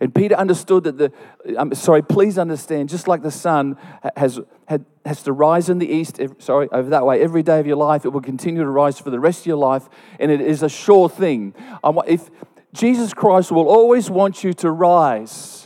And 0.00 0.14
Peter 0.14 0.36
understood 0.36 0.84
that 0.84 0.96
the, 0.96 1.12
I'm 1.58 1.74
sorry, 1.74 2.02
please 2.02 2.38
understand, 2.38 2.88
just 2.88 3.08
like 3.08 3.22
the 3.22 3.32
sun 3.32 3.76
has, 4.14 4.38
had, 4.66 4.84
has 5.04 5.24
to 5.24 5.32
rise 5.32 5.68
in 5.68 5.80
the 5.80 5.88
east, 5.88 6.20
sorry, 6.38 6.68
over 6.70 6.90
that 6.90 7.04
way, 7.04 7.20
every 7.20 7.42
day 7.42 7.58
of 7.58 7.66
your 7.66 7.78
life, 7.78 8.04
it 8.04 8.10
will 8.10 8.20
continue 8.20 8.62
to 8.62 8.70
rise 8.70 9.00
for 9.00 9.10
the 9.10 9.18
rest 9.18 9.40
of 9.40 9.46
your 9.46 9.56
life, 9.56 9.88
and 10.20 10.30
it 10.30 10.40
is 10.40 10.62
a 10.62 10.68
sure 10.68 11.08
thing. 11.08 11.52
If 12.06 12.30
Jesus 12.72 13.12
Christ 13.12 13.50
will 13.50 13.68
always 13.68 14.08
want 14.08 14.44
you 14.44 14.52
to 14.52 14.70
rise, 14.70 15.62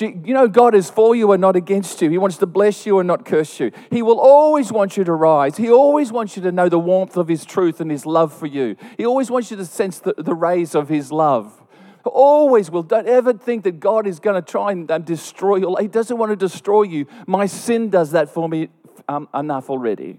you 0.00 0.34
know, 0.34 0.48
God 0.48 0.74
is 0.74 0.90
for 0.90 1.16
you 1.16 1.32
and 1.32 1.40
not 1.40 1.56
against 1.56 2.00
you. 2.02 2.10
He 2.10 2.18
wants 2.18 2.36
to 2.38 2.46
bless 2.46 2.86
you 2.86 2.98
and 2.98 3.06
not 3.06 3.24
curse 3.24 3.58
you. 3.58 3.72
He 3.90 4.02
will 4.02 4.20
always 4.20 4.72
want 4.72 4.96
you 4.96 5.04
to 5.04 5.12
rise. 5.12 5.56
He 5.56 5.70
always 5.70 6.12
wants 6.12 6.36
you 6.36 6.42
to 6.42 6.52
know 6.52 6.68
the 6.68 6.78
warmth 6.78 7.16
of 7.16 7.28
His 7.28 7.44
truth 7.44 7.80
and 7.80 7.90
His 7.90 8.06
love 8.06 8.32
for 8.32 8.46
you. 8.46 8.76
He 8.96 9.06
always 9.06 9.30
wants 9.30 9.50
you 9.50 9.56
to 9.56 9.64
sense 9.64 9.98
the, 9.98 10.14
the 10.16 10.34
rays 10.34 10.74
of 10.74 10.88
His 10.88 11.10
love. 11.10 11.62
Always 12.04 12.70
will. 12.70 12.84
Don't 12.84 13.06
ever 13.06 13.34
think 13.34 13.64
that 13.64 13.80
God 13.80 14.06
is 14.06 14.18
going 14.18 14.42
to 14.42 14.50
try 14.50 14.72
and 14.72 15.04
destroy 15.04 15.56
you. 15.56 15.76
He 15.78 15.88
doesn't 15.88 16.16
want 16.16 16.30
to 16.30 16.36
destroy 16.36 16.82
you. 16.82 17.06
My 17.26 17.44
sin 17.44 17.90
does 17.90 18.12
that 18.12 18.30
for 18.30 18.48
me 18.48 18.70
um, 19.08 19.28
enough 19.34 19.68
already. 19.68 20.18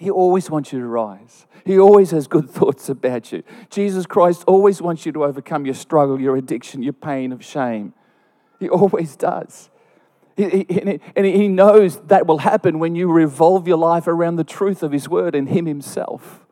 He 0.00 0.10
always 0.10 0.50
wants 0.50 0.72
you 0.72 0.78
to 0.80 0.86
rise. 0.86 1.46
He 1.66 1.78
always 1.78 2.10
has 2.12 2.26
good 2.26 2.48
thoughts 2.58 2.88
about 2.88 3.32
you. 3.32 3.42
Jesus 3.68 4.06
Christ 4.06 4.44
always 4.46 4.80
wants 4.80 5.04
you 5.04 5.12
to 5.12 5.24
overcome 5.24 5.66
your 5.66 5.74
struggle, 5.74 6.18
your 6.18 6.36
addiction, 6.36 6.82
your 6.82 6.94
pain 6.94 7.32
of 7.32 7.44
shame. 7.44 7.92
He 8.58 8.66
always 8.66 9.14
does. 9.14 9.68
He, 10.38 10.64
and 11.14 11.26
he 11.26 11.48
knows 11.48 12.00
that 12.06 12.26
will 12.26 12.38
happen 12.38 12.78
when 12.78 12.94
you 12.94 13.12
revolve 13.12 13.68
your 13.68 13.76
life 13.76 14.06
around 14.06 14.36
the 14.36 14.44
truth 14.44 14.82
of 14.82 14.90
His 14.90 15.06
Word 15.06 15.34
and 15.34 15.50
Him 15.50 15.66
Himself 15.66 16.46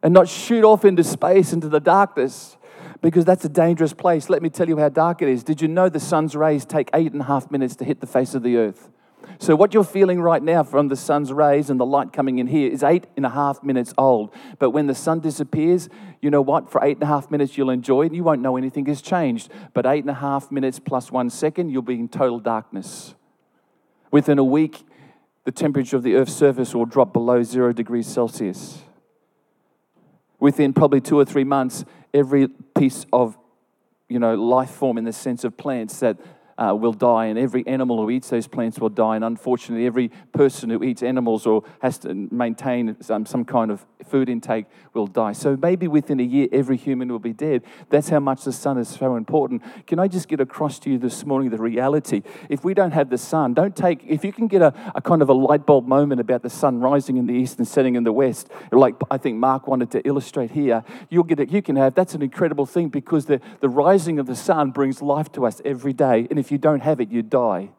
and 0.00 0.14
not 0.14 0.28
shoot 0.28 0.62
off 0.62 0.84
into 0.84 1.02
space, 1.02 1.52
into 1.52 1.68
the 1.68 1.80
darkness, 1.80 2.56
because 3.02 3.24
that's 3.24 3.44
a 3.44 3.48
dangerous 3.48 3.92
place. 3.92 4.30
Let 4.30 4.42
me 4.42 4.48
tell 4.48 4.68
you 4.68 4.78
how 4.78 4.90
dark 4.90 5.22
it 5.22 5.28
is. 5.28 5.42
Did 5.42 5.60
you 5.60 5.66
know 5.66 5.88
the 5.88 5.98
sun's 5.98 6.36
rays 6.36 6.64
take 6.64 6.88
eight 6.94 7.10
and 7.10 7.22
a 7.22 7.24
half 7.24 7.50
minutes 7.50 7.74
to 7.76 7.84
hit 7.84 8.00
the 8.00 8.06
face 8.06 8.36
of 8.36 8.44
the 8.44 8.56
earth? 8.58 8.90
So, 9.38 9.56
what 9.56 9.72
you're 9.72 9.84
feeling 9.84 10.20
right 10.20 10.42
now 10.42 10.62
from 10.62 10.88
the 10.88 10.96
sun's 10.96 11.32
rays 11.32 11.70
and 11.70 11.80
the 11.80 11.86
light 11.86 12.12
coming 12.12 12.38
in 12.38 12.46
here 12.46 12.70
is 12.70 12.82
eight 12.82 13.06
and 13.16 13.24
a 13.24 13.30
half 13.30 13.62
minutes 13.62 13.94
old. 13.96 14.34
But 14.58 14.70
when 14.70 14.86
the 14.86 14.94
sun 14.94 15.20
disappears, 15.20 15.88
you 16.20 16.30
know 16.30 16.42
what? 16.42 16.70
For 16.70 16.84
eight 16.84 16.96
and 16.96 17.02
a 17.02 17.06
half 17.06 17.30
minutes, 17.30 17.56
you'll 17.56 17.70
enjoy 17.70 18.02
it 18.02 18.06
and 18.06 18.16
you 18.16 18.24
won't 18.24 18.42
know 18.42 18.56
anything 18.56 18.86
has 18.86 19.00
changed. 19.00 19.50
But 19.72 19.86
eight 19.86 20.04
and 20.04 20.10
a 20.10 20.14
half 20.14 20.50
minutes 20.50 20.78
plus 20.78 21.10
one 21.10 21.30
second, 21.30 21.70
you'll 21.70 21.82
be 21.82 21.94
in 21.94 22.08
total 22.08 22.40
darkness. 22.40 23.14
Within 24.10 24.38
a 24.38 24.44
week, 24.44 24.84
the 25.44 25.52
temperature 25.52 25.96
of 25.96 26.02
the 26.02 26.14
Earth's 26.14 26.34
surface 26.34 26.74
will 26.74 26.86
drop 26.86 27.12
below 27.12 27.42
zero 27.42 27.72
degrees 27.72 28.06
Celsius. 28.06 28.82
Within 30.38 30.72
probably 30.72 31.00
two 31.00 31.18
or 31.18 31.24
three 31.24 31.44
months, 31.44 31.84
every 32.12 32.48
piece 32.48 33.06
of 33.12 33.36
you 34.10 34.18
know, 34.18 34.34
life 34.34 34.70
form 34.70 34.98
in 34.98 35.04
the 35.04 35.12
sense 35.12 35.44
of 35.44 35.56
plants 35.56 36.00
that 36.00 36.18
uh, 36.60 36.74
will 36.74 36.92
die, 36.92 37.26
and 37.26 37.38
every 37.38 37.66
animal 37.66 37.96
who 37.96 38.10
eats 38.10 38.28
those 38.28 38.46
plants 38.46 38.78
will 38.78 38.90
die. 38.90 39.16
And 39.16 39.24
unfortunately, 39.24 39.86
every 39.86 40.10
person 40.32 40.68
who 40.68 40.84
eats 40.84 41.02
animals 41.02 41.46
or 41.46 41.64
has 41.80 41.98
to 41.98 42.14
maintain 42.30 42.96
some, 43.00 43.24
some 43.24 43.44
kind 43.44 43.70
of 43.70 43.86
food 44.04 44.28
intake 44.28 44.66
will 44.92 45.06
die. 45.06 45.32
So 45.32 45.56
maybe 45.56 45.88
within 45.88 46.20
a 46.20 46.24
year, 46.24 46.48
every 46.52 46.76
human 46.76 47.08
will 47.08 47.18
be 47.18 47.32
dead. 47.32 47.62
That's 47.88 48.10
how 48.10 48.20
much 48.20 48.44
the 48.44 48.52
sun 48.52 48.76
is 48.76 48.88
so 48.88 49.16
important. 49.16 49.62
Can 49.86 49.98
I 49.98 50.08
just 50.08 50.28
get 50.28 50.40
across 50.40 50.78
to 50.80 50.90
you 50.90 50.98
this 50.98 51.24
morning 51.24 51.50
the 51.50 51.58
reality? 51.58 52.22
If 52.48 52.64
we 52.64 52.74
don't 52.74 52.90
have 52.92 53.08
the 53.08 53.18
sun, 53.18 53.54
don't 53.54 53.74
take, 53.74 54.04
if 54.06 54.24
you 54.24 54.32
can 54.32 54.46
get 54.46 54.60
a, 54.60 54.74
a 54.94 55.00
kind 55.00 55.22
of 55.22 55.30
a 55.30 55.32
light 55.32 55.64
bulb 55.64 55.86
moment 55.86 56.20
about 56.20 56.42
the 56.42 56.50
sun 56.50 56.80
rising 56.80 57.16
in 57.16 57.26
the 57.26 57.34
east 57.34 57.58
and 57.58 57.66
setting 57.66 57.94
in 57.94 58.04
the 58.04 58.12
west, 58.12 58.50
like 58.70 58.94
I 59.10 59.16
think 59.16 59.38
Mark 59.38 59.66
wanted 59.66 59.90
to 59.92 60.06
illustrate 60.06 60.50
here, 60.50 60.84
you'll 61.08 61.24
get 61.24 61.40
it, 61.40 61.50
you 61.50 61.62
can 61.62 61.76
have, 61.76 61.94
that's 61.94 62.14
an 62.14 62.22
incredible 62.22 62.66
thing 62.66 62.88
because 62.88 63.26
the, 63.26 63.40
the 63.60 63.68
rising 63.68 64.18
of 64.18 64.26
the 64.26 64.36
sun 64.36 64.72
brings 64.72 65.00
life 65.00 65.32
to 65.32 65.46
us 65.46 65.62
every 65.64 65.92
day. 65.92 66.26
And 66.28 66.38
if 66.38 66.49
you 66.50 66.58
don't 66.58 66.80
have 66.80 67.00
it, 67.00 67.10
you 67.10 67.22
die. 67.22 67.70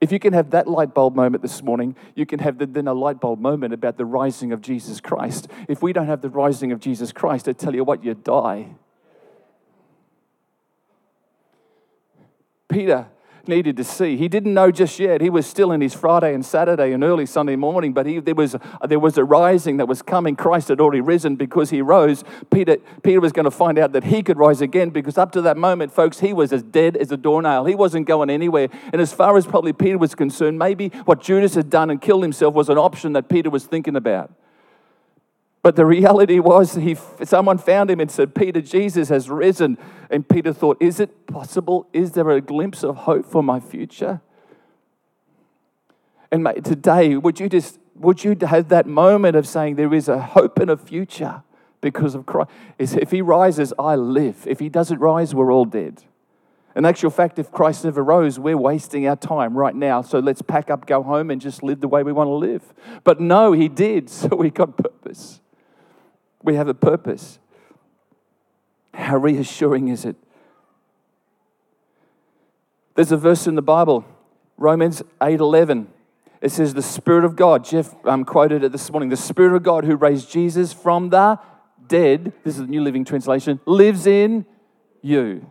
If 0.00 0.12
you 0.12 0.18
can 0.18 0.32
have 0.32 0.50
that 0.50 0.66
light 0.66 0.94
bulb 0.94 1.14
moment 1.14 1.42
this 1.42 1.62
morning, 1.62 1.94
you 2.14 2.24
can 2.24 2.38
have 2.38 2.56
the, 2.56 2.66
then 2.66 2.88
a 2.88 2.94
light 2.94 3.20
bulb 3.20 3.38
moment 3.38 3.74
about 3.74 3.98
the 3.98 4.06
rising 4.06 4.50
of 4.50 4.62
Jesus 4.62 4.98
Christ. 5.00 5.48
If 5.68 5.82
we 5.82 5.92
don't 5.92 6.06
have 6.06 6.22
the 6.22 6.30
rising 6.30 6.72
of 6.72 6.80
Jesus 6.80 7.12
Christ, 7.12 7.48
I 7.48 7.52
tell 7.52 7.74
you 7.74 7.84
what, 7.84 8.02
you 8.02 8.14
die. 8.14 8.68
Peter 12.68 13.08
needed 13.50 13.76
to 13.76 13.84
see. 13.84 14.16
He 14.16 14.28
didn't 14.28 14.54
know 14.54 14.70
just 14.70 14.98
yet. 14.98 15.20
He 15.20 15.28
was 15.28 15.46
still 15.46 15.72
in 15.72 15.82
his 15.82 15.92
Friday 15.92 16.32
and 16.32 16.44
Saturday 16.44 16.92
and 16.92 17.04
early 17.04 17.26
Sunday 17.26 17.56
morning, 17.56 17.92
but 17.92 18.06
he, 18.06 18.18
there, 18.18 18.34
was, 18.34 18.56
there 18.88 18.98
was 18.98 19.18
a 19.18 19.24
rising 19.24 19.76
that 19.76 19.86
was 19.86 20.00
coming. 20.00 20.36
Christ 20.36 20.68
had 20.68 20.80
already 20.80 21.02
risen 21.02 21.36
because 21.36 21.68
he 21.68 21.82
rose. 21.82 22.24
Peter, 22.50 22.78
Peter 23.02 23.20
was 23.20 23.32
going 23.32 23.44
to 23.44 23.50
find 23.50 23.78
out 23.78 23.92
that 23.92 24.04
he 24.04 24.22
could 24.22 24.38
rise 24.38 24.62
again 24.62 24.88
because 24.88 25.18
up 25.18 25.32
to 25.32 25.42
that 25.42 25.58
moment, 25.58 25.92
folks, 25.92 26.20
he 26.20 26.32
was 26.32 26.52
as 26.52 26.62
dead 26.62 26.96
as 26.96 27.12
a 27.12 27.18
doornail. 27.18 27.66
He 27.66 27.74
wasn't 27.74 28.06
going 28.06 28.30
anywhere. 28.30 28.68
And 28.92 29.02
as 29.02 29.12
far 29.12 29.36
as 29.36 29.46
probably 29.46 29.74
Peter 29.74 29.98
was 29.98 30.14
concerned, 30.14 30.58
maybe 30.58 30.88
what 31.04 31.20
Judas 31.20 31.54
had 31.54 31.68
done 31.68 31.90
and 31.90 32.00
killed 32.00 32.22
himself 32.22 32.54
was 32.54 32.70
an 32.70 32.78
option 32.78 33.12
that 33.12 33.28
Peter 33.28 33.50
was 33.50 33.66
thinking 33.66 33.96
about. 33.96 34.30
But 35.62 35.76
the 35.76 35.84
reality 35.84 36.38
was, 36.38 36.74
he, 36.74 36.96
someone 37.24 37.58
found 37.58 37.90
him 37.90 38.00
and 38.00 38.10
said, 38.10 38.34
Peter, 38.34 38.62
Jesus 38.62 39.10
has 39.10 39.28
risen. 39.28 39.76
And 40.08 40.26
Peter 40.26 40.52
thought, 40.52 40.78
Is 40.80 41.00
it 41.00 41.26
possible? 41.26 41.86
Is 41.92 42.12
there 42.12 42.30
a 42.30 42.40
glimpse 42.40 42.82
of 42.82 42.96
hope 42.96 43.26
for 43.26 43.42
my 43.42 43.60
future? 43.60 44.22
And 46.32 46.42
mate, 46.42 46.64
today, 46.64 47.16
would 47.16 47.40
you 47.40 47.48
just 47.48 47.78
would 47.94 48.24
you 48.24 48.36
have 48.40 48.68
that 48.68 48.86
moment 48.86 49.36
of 49.36 49.46
saying 49.46 49.76
there 49.76 49.92
is 49.92 50.08
a 50.08 50.18
hope 50.18 50.58
and 50.58 50.70
a 50.70 50.76
future 50.76 51.42
because 51.80 52.14
of 52.14 52.24
Christ? 52.24 52.50
If 52.78 53.10
he 53.10 53.20
rises, 53.20 53.74
I 53.78 53.96
live. 53.96 54.46
If 54.46 54.58
he 54.58 54.70
doesn't 54.70 54.98
rise, 54.98 55.34
we're 55.34 55.52
all 55.52 55.66
dead. 55.66 56.02
In 56.76 56.84
actual 56.86 57.10
fact, 57.10 57.38
if 57.38 57.50
Christ 57.50 57.84
never 57.84 58.02
rose, 58.02 58.38
we're 58.38 58.56
wasting 58.56 59.06
our 59.08 59.16
time 59.16 59.58
right 59.58 59.74
now. 59.74 60.02
So 60.02 60.20
let's 60.20 60.40
pack 60.40 60.70
up, 60.70 60.86
go 60.86 61.02
home, 61.02 61.30
and 61.30 61.40
just 61.40 61.62
live 61.62 61.80
the 61.80 61.88
way 61.88 62.02
we 62.02 62.12
want 62.12 62.28
to 62.28 62.34
live. 62.34 62.62
But 63.02 63.20
no, 63.20 63.52
he 63.52 63.68
did. 63.68 64.08
So 64.20 64.28
we 64.28 64.50
got 64.50 64.76
purpose. 64.76 65.39
We 66.42 66.54
have 66.54 66.68
a 66.68 66.74
purpose. 66.74 67.38
How 68.94 69.16
reassuring 69.16 69.88
is 69.88 70.04
it? 70.04 70.16
There's 72.94 73.12
a 73.12 73.16
verse 73.16 73.46
in 73.46 73.54
the 73.54 73.62
Bible, 73.62 74.04
Romans 74.56 75.02
8:11. 75.20 75.88
It 76.40 76.50
says, 76.50 76.74
"The 76.74 76.82
Spirit 76.82 77.24
of 77.24 77.36
God." 77.36 77.64
Jeff 77.64 77.94
um, 78.04 78.24
quoted 78.24 78.64
it 78.64 78.72
this 78.72 78.90
morning. 78.90 79.08
The 79.08 79.16
Spirit 79.16 79.54
of 79.54 79.62
God 79.62 79.84
who 79.84 79.96
raised 79.96 80.30
Jesus 80.30 80.72
from 80.72 81.10
the 81.10 81.38
dead. 81.86 82.32
This 82.44 82.54
is 82.54 82.62
the 82.62 82.70
New 82.70 82.82
Living 82.82 83.04
Translation. 83.04 83.60
Lives 83.66 84.06
in 84.06 84.46
you 85.02 85.50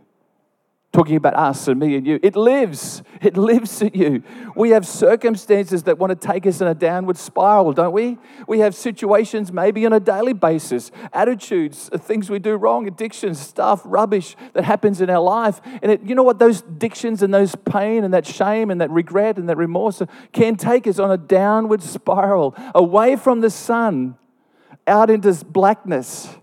talking 0.92 1.14
about 1.14 1.34
us 1.34 1.68
and 1.68 1.78
me 1.78 1.94
and 1.94 2.04
you. 2.04 2.18
It 2.22 2.34
lives. 2.34 3.02
It 3.20 3.36
lives 3.36 3.82
in 3.82 3.90
you. 3.92 4.22
We 4.56 4.70
have 4.70 4.86
circumstances 4.86 5.82
that 5.84 5.98
want 5.98 6.10
to 6.10 6.26
take 6.26 6.46
us 6.46 6.60
in 6.60 6.66
a 6.66 6.74
downward 6.74 7.18
spiral, 7.18 7.72
don't 7.72 7.92
we? 7.92 8.18
We 8.48 8.60
have 8.60 8.74
situations 8.74 9.52
maybe 9.52 9.84
on 9.86 9.92
a 9.92 10.00
daily 10.00 10.32
basis, 10.32 10.90
attitudes, 11.12 11.90
things 11.98 12.30
we 12.30 12.38
do 12.38 12.56
wrong, 12.56 12.88
addictions, 12.88 13.38
stuff, 13.38 13.82
rubbish 13.84 14.36
that 14.54 14.64
happens 14.64 15.00
in 15.00 15.10
our 15.10 15.20
life. 15.20 15.60
And 15.82 15.92
it, 15.92 16.02
you 16.02 16.14
know 16.14 16.22
what? 16.22 16.38
Those 16.38 16.62
addictions 16.62 17.22
and 17.22 17.32
those 17.32 17.54
pain 17.54 18.04
and 18.04 18.14
that 18.14 18.26
shame 18.26 18.70
and 18.70 18.80
that 18.80 18.90
regret 18.90 19.36
and 19.36 19.48
that 19.48 19.58
remorse 19.58 20.02
can 20.32 20.56
take 20.56 20.86
us 20.86 20.98
on 20.98 21.10
a 21.10 21.18
downward 21.18 21.82
spiral 21.82 22.54
away 22.74 23.16
from 23.16 23.42
the 23.42 23.50
sun 23.50 24.16
out 24.86 25.10
into 25.10 25.32
blackness 25.44 26.36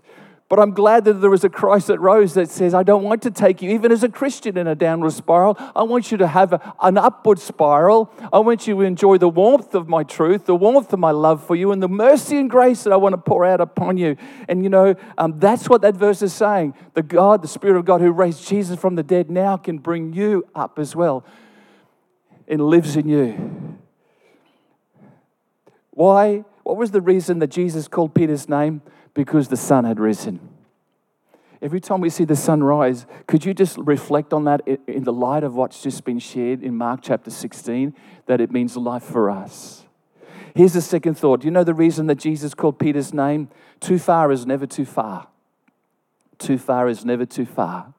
but 0.48 0.58
I'm 0.58 0.70
glad 0.70 1.04
that 1.04 1.14
there 1.14 1.34
is 1.34 1.44
a 1.44 1.50
Christ 1.50 1.88
that 1.88 1.98
rose 2.00 2.32
that 2.32 2.48
says, 2.48 2.72
I 2.72 2.82
don't 2.82 3.02
want 3.02 3.20
to 3.22 3.30
take 3.30 3.60
you, 3.60 3.70
even 3.70 3.92
as 3.92 4.02
a 4.02 4.08
Christian, 4.08 4.56
in 4.56 4.66
a 4.66 4.74
downward 4.74 5.12
spiral. 5.12 5.56
I 5.76 5.82
want 5.82 6.10
you 6.10 6.16
to 6.18 6.26
have 6.26 6.54
an 6.80 6.96
upward 6.96 7.38
spiral. 7.38 8.10
I 8.32 8.38
want 8.38 8.66
you 8.66 8.76
to 8.76 8.80
enjoy 8.80 9.18
the 9.18 9.28
warmth 9.28 9.74
of 9.74 9.88
my 9.88 10.04
truth, 10.04 10.46
the 10.46 10.56
warmth 10.56 10.90
of 10.94 10.98
my 10.98 11.10
love 11.10 11.46
for 11.46 11.54
you, 11.54 11.70
and 11.70 11.82
the 11.82 11.88
mercy 11.88 12.38
and 12.38 12.48
grace 12.48 12.84
that 12.84 12.94
I 12.94 12.96
want 12.96 13.12
to 13.12 13.18
pour 13.18 13.44
out 13.44 13.60
upon 13.60 13.98
you. 13.98 14.16
And 14.48 14.62
you 14.64 14.70
know, 14.70 14.94
um, 15.18 15.38
that's 15.38 15.68
what 15.68 15.82
that 15.82 15.94
verse 15.94 16.22
is 16.22 16.32
saying. 16.32 16.72
The 16.94 17.02
God, 17.02 17.42
the 17.42 17.48
Spirit 17.48 17.78
of 17.78 17.84
God 17.84 18.00
who 18.00 18.10
raised 18.10 18.48
Jesus 18.48 18.80
from 18.80 18.94
the 18.94 19.02
dead 19.02 19.30
now 19.30 19.58
can 19.58 19.76
bring 19.76 20.14
you 20.14 20.46
up 20.54 20.78
as 20.78 20.96
well 20.96 21.26
and 22.46 22.62
lives 22.62 22.96
in 22.96 23.06
you. 23.06 23.76
Why? 25.90 26.44
What 26.62 26.78
was 26.78 26.90
the 26.90 27.02
reason 27.02 27.38
that 27.40 27.48
Jesus 27.48 27.86
called 27.86 28.14
Peter's 28.14 28.48
name? 28.48 28.80
Because 29.18 29.48
the 29.48 29.56
sun 29.56 29.84
had 29.84 29.98
risen. 29.98 30.38
Every 31.60 31.80
time 31.80 32.00
we 32.00 32.08
see 32.08 32.22
the 32.22 32.36
sun 32.36 32.62
rise, 32.62 33.04
could 33.26 33.44
you 33.44 33.52
just 33.52 33.76
reflect 33.76 34.32
on 34.32 34.44
that 34.44 34.60
in 34.86 35.02
the 35.02 35.12
light 35.12 35.42
of 35.42 35.56
what's 35.56 35.82
just 35.82 36.04
been 36.04 36.20
shared 36.20 36.62
in 36.62 36.76
Mark 36.76 37.00
chapter 37.02 37.28
16? 37.28 37.96
That 38.26 38.40
it 38.40 38.52
means 38.52 38.76
life 38.76 39.02
for 39.02 39.28
us. 39.28 39.84
Here's 40.54 40.74
the 40.74 40.80
second 40.80 41.14
thought. 41.14 41.42
You 41.42 41.50
know 41.50 41.64
the 41.64 41.74
reason 41.74 42.06
that 42.06 42.14
Jesus 42.14 42.54
called 42.54 42.78
Peter's 42.78 43.12
name? 43.12 43.48
Too 43.80 43.98
far 43.98 44.30
is 44.30 44.46
never 44.46 44.68
too 44.68 44.84
far. 44.84 45.26
Too 46.38 46.56
far 46.56 46.88
is 46.88 47.04
never 47.04 47.26
too 47.26 47.44
far. 47.44 47.94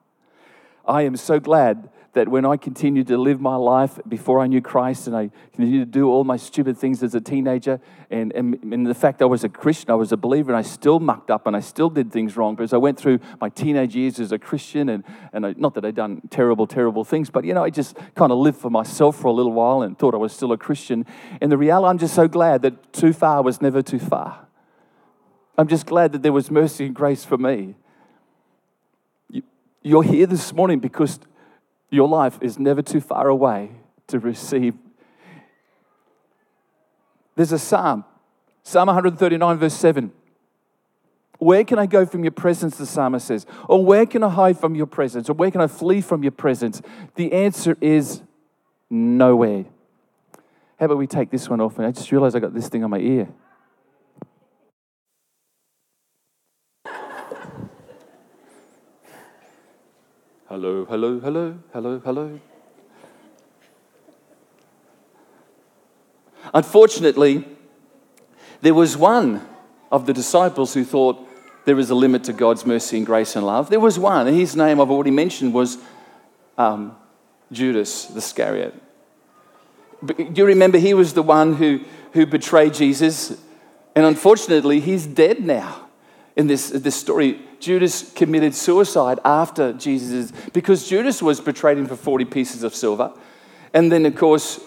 I 0.87 1.01
am 1.01 1.17
so 1.17 1.37
glad 1.37 1.89
that 2.13 2.27
when 2.27 2.45
I 2.45 2.57
continued 2.57 3.07
to 3.07 3.17
live 3.17 3.39
my 3.39 3.55
life 3.55 3.99
before 4.07 4.39
I 4.39 4.47
knew 4.47 4.61
Christ 4.61 5.07
and 5.07 5.15
I 5.15 5.29
continued 5.53 5.91
to 5.91 5.99
do 5.99 6.09
all 6.09 6.23
my 6.23 6.37
stupid 6.37 6.77
things 6.77 7.03
as 7.03 7.13
a 7.13 7.21
teenager, 7.21 7.79
and, 8.09 8.31
and, 8.33 8.55
and, 8.63 8.87
the 8.87 8.95
fact 8.95 9.21
I 9.21 9.25
was 9.25 9.43
a 9.43 9.49
Christian, 9.49 9.91
I 9.91 9.95
was 9.95 10.11
a 10.11 10.17
believer, 10.17 10.51
and 10.51 10.57
I 10.57 10.63
still 10.63 10.99
mucked 10.99 11.29
up 11.29 11.45
and 11.45 11.55
I 11.55 11.59
still 11.59 11.89
did 11.89 12.11
things 12.11 12.35
wrong. 12.35 12.59
As 12.59 12.73
I 12.73 12.77
went 12.77 12.97
through 12.97 13.19
my 13.39 13.49
teenage 13.49 13.95
years 13.95 14.19
as 14.19 14.31
a 14.31 14.39
Christian, 14.39 14.89
and, 14.89 15.03
and 15.31 15.45
I, 15.45 15.53
not 15.57 15.75
that 15.75 15.85
I'd 15.85 15.95
done 15.95 16.21
terrible, 16.29 16.65
terrible 16.65 17.03
things, 17.03 17.29
but 17.29 17.45
you 17.45 17.53
know, 17.53 17.63
I 17.63 17.69
just 17.69 17.95
kind 18.15 18.31
of 18.31 18.39
lived 18.39 18.57
for 18.57 18.71
myself 18.71 19.19
for 19.19 19.27
a 19.27 19.33
little 19.33 19.53
while 19.53 19.83
and 19.83 19.97
thought 19.97 20.15
I 20.15 20.17
was 20.17 20.33
still 20.33 20.51
a 20.51 20.57
Christian. 20.57 21.05
And 21.41 21.51
the 21.51 21.57
reality, 21.57 21.89
I'm 21.89 21.99
just 21.99 22.15
so 22.15 22.27
glad 22.27 22.63
that 22.63 22.91
too 22.91 23.13
far 23.13 23.43
was 23.43 23.61
never 23.61 23.81
too 23.81 23.99
far. 23.99 24.47
I'm 25.57 25.67
just 25.67 25.85
glad 25.85 26.13
that 26.13 26.23
there 26.23 26.33
was 26.33 26.49
mercy 26.49 26.85
and 26.85 26.95
grace 26.95 27.25
for 27.25 27.37
me. 27.37 27.75
You're 29.81 30.03
here 30.03 30.25
this 30.25 30.53
morning 30.53 30.79
because 30.79 31.19
your 31.89 32.07
life 32.07 32.37
is 32.41 32.59
never 32.59 32.81
too 32.81 33.01
far 33.01 33.27
away 33.27 33.71
to 34.07 34.19
receive. 34.19 34.75
There's 37.35 37.51
a 37.51 37.59
psalm, 37.59 38.05
Psalm 38.63 38.87
139, 38.87 39.57
verse 39.57 39.73
7. 39.73 40.11
Where 41.39 41.63
can 41.63 41.79
I 41.79 41.85
go 41.85 42.05
from 42.05 42.23
your 42.23 42.31
presence, 42.31 42.77
the 42.77 42.85
psalmist 42.85 43.27
says? 43.27 43.45
Or 43.69 43.83
where 43.83 44.05
can 44.05 44.23
I 44.23 44.29
hide 44.29 44.59
from 44.59 44.75
your 44.75 44.85
presence? 44.85 45.29
Or 45.29 45.33
where 45.33 45.49
can 45.49 45.61
I 45.61 45.67
flee 45.67 46.01
from 46.01 46.21
your 46.21 46.33
presence? 46.33 46.81
The 47.15 47.31
answer 47.31 47.77
is 47.79 48.21
nowhere. 48.89 49.65
How 50.77 50.85
about 50.85 50.97
we 50.97 51.07
take 51.07 51.29
this 51.31 51.49
one 51.49 51.61
off? 51.61 51.77
And 51.77 51.87
I 51.87 51.91
just 51.91 52.11
realized 52.11 52.35
I 52.35 52.39
got 52.39 52.53
this 52.53 52.67
thing 52.67 52.83
on 52.83 52.89
my 52.89 52.99
ear. 52.99 53.29
Hello, 60.49 60.83
hello, 60.83 61.19
hello, 61.19 61.59
hello, 61.73 61.99
hello. 61.99 62.39
Unfortunately, 66.51 67.45
there 68.61 68.73
was 68.73 68.97
one 68.97 69.47
of 69.91 70.07
the 70.07 70.13
disciples 70.13 70.73
who 70.73 70.83
thought 70.83 71.23
there 71.65 71.77
is 71.77 71.91
a 71.91 71.93
limit 71.93 72.23
to 72.23 72.33
God's 72.33 72.65
mercy 72.65 72.97
and 72.97 73.05
grace 73.05 73.35
and 73.35 73.45
love. 73.45 73.69
There 73.69 73.79
was 73.79 73.99
one, 73.99 74.25
his 74.25 74.55
name 74.55 74.81
I've 74.81 74.89
already 74.89 75.11
mentioned 75.11 75.53
was 75.53 75.77
um, 76.57 76.97
Judas 77.51 78.05
the 78.07 78.17
Iscariot. 78.17 78.73
Do 80.03 80.31
you 80.33 80.45
remember 80.45 80.79
he 80.79 80.95
was 80.95 81.13
the 81.13 81.21
one 81.21 81.57
who, 81.57 81.81
who 82.13 82.25
betrayed 82.25 82.73
Jesus? 82.73 83.39
And 83.95 84.03
unfortunately, 84.03 84.79
he's 84.79 85.05
dead 85.05 85.41
now 85.41 85.89
in 86.35 86.47
this, 86.47 86.71
this 86.71 86.95
story. 86.95 87.39
Judas 87.59 88.11
committed 88.13 88.55
suicide 88.55 89.19
after 89.25 89.73
Jesus, 89.73 90.31
because 90.53 90.87
Judas 90.87 91.21
was 91.21 91.41
betrayed 91.41 91.77
him 91.77 91.87
for 91.87 91.95
40 91.95 92.25
pieces 92.25 92.63
of 92.63 92.73
silver. 92.73 93.13
And 93.73 93.91
then, 93.91 94.05
of 94.05 94.15
course, 94.15 94.59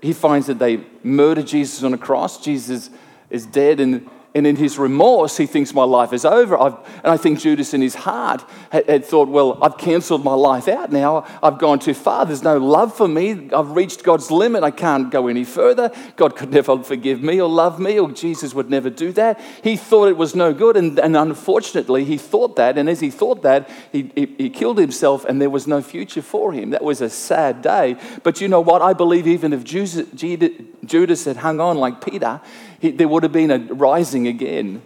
he 0.00 0.12
finds 0.12 0.46
that 0.46 0.58
they 0.58 0.84
murder 1.02 1.42
Jesus 1.42 1.82
on 1.82 1.92
a 1.92 1.98
cross. 1.98 2.42
Jesus 2.42 2.90
is 3.30 3.46
dead, 3.46 3.80
and 3.80 4.08
and 4.38 4.46
in 4.46 4.54
his 4.54 4.78
remorse, 4.78 5.36
he 5.36 5.46
thinks 5.46 5.74
my 5.74 5.82
life 5.82 6.12
is 6.12 6.24
over. 6.24 6.56
I've, 6.56 6.76
and 7.02 7.08
I 7.08 7.16
think 7.16 7.40
Judas, 7.40 7.74
in 7.74 7.80
his 7.80 7.96
heart, 7.96 8.44
had, 8.70 8.88
had 8.88 9.04
thought, 9.04 9.28
well, 9.28 9.58
I've 9.60 9.76
cancelled 9.76 10.22
my 10.22 10.34
life 10.34 10.68
out 10.68 10.92
now. 10.92 11.26
I've 11.42 11.58
gone 11.58 11.80
too 11.80 11.92
far. 11.92 12.24
There's 12.24 12.44
no 12.44 12.58
love 12.58 12.96
for 12.96 13.08
me. 13.08 13.50
I've 13.52 13.72
reached 13.72 14.04
God's 14.04 14.30
limit. 14.30 14.62
I 14.62 14.70
can't 14.70 15.10
go 15.10 15.26
any 15.26 15.42
further. 15.42 15.90
God 16.14 16.36
could 16.36 16.52
never 16.52 16.80
forgive 16.84 17.20
me 17.20 17.40
or 17.40 17.48
love 17.48 17.80
me, 17.80 17.98
or 17.98 18.12
Jesus 18.12 18.54
would 18.54 18.70
never 18.70 18.90
do 18.90 19.10
that. 19.14 19.40
He 19.64 19.76
thought 19.76 20.06
it 20.06 20.16
was 20.16 20.36
no 20.36 20.54
good. 20.54 20.76
And, 20.76 21.00
and 21.00 21.16
unfortunately, 21.16 22.04
he 22.04 22.16
thought 22.16 22.54
that. 22.54 22.78
And 22.78 22.88
as 22.88 23.00
he 23.00 23.10
thought 23.10 23.42
that, 23.42 23.68
he, 23.90 24.12
he, 24.14 24.26
he 24.38 24.50
killed 24.50 24.78
himself, 24.78 25.24
and 25.24 25.42
there 25.42 25.50
was 25.50 25.66
no 25.66 25.82
future 25.82 26.22
for 26.22 26.52
him. 26.52 26.70
That 26.70 26.84
was 26.84 27.00
a 27.00 27.10
sad 27.10 27.60
day. 27.60 27.96
But 28.22 28.40
you 28.40 28.46
know 28.46 28.60
what? 28.60 28.82
I 28.82 28.92
believe 28.92 29.26
even 29.26 29.52
if 29.52 29.64
Judas 29.64 31.24
had 31.24 31.38
hung 31.38 31.58
on 31.58 31.76
like 31.78 32.04
Peter, 32.04 32.40
he, 32.78 32.90
there 32.90 33.08
would 33.08 33.22
have 33.22 33.32
been 33.32 33.50
a 33.50 33.58
rising 33.74 34.26
again. 34.26 34.82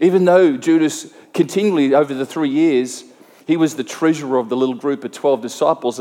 Even 0.00 0.24
though 0.24 0.56
Judas 0.56 1.12
continually, 1.34 1.94
over 1.94 2.14
the 2.14 2.26
three 2.26 2.48
years, 2.48 3.04
he 3.46 3.56
was 3.56 3.74
the 3.74 3.84
treasurer 3.84 4.38
of 4.38 4.48
the 4.48 4.56
little 4.56 4.76
group 4.76 5.04
of 5.04 5.12
12 5.12 5.42
disciples. 5.42 6.00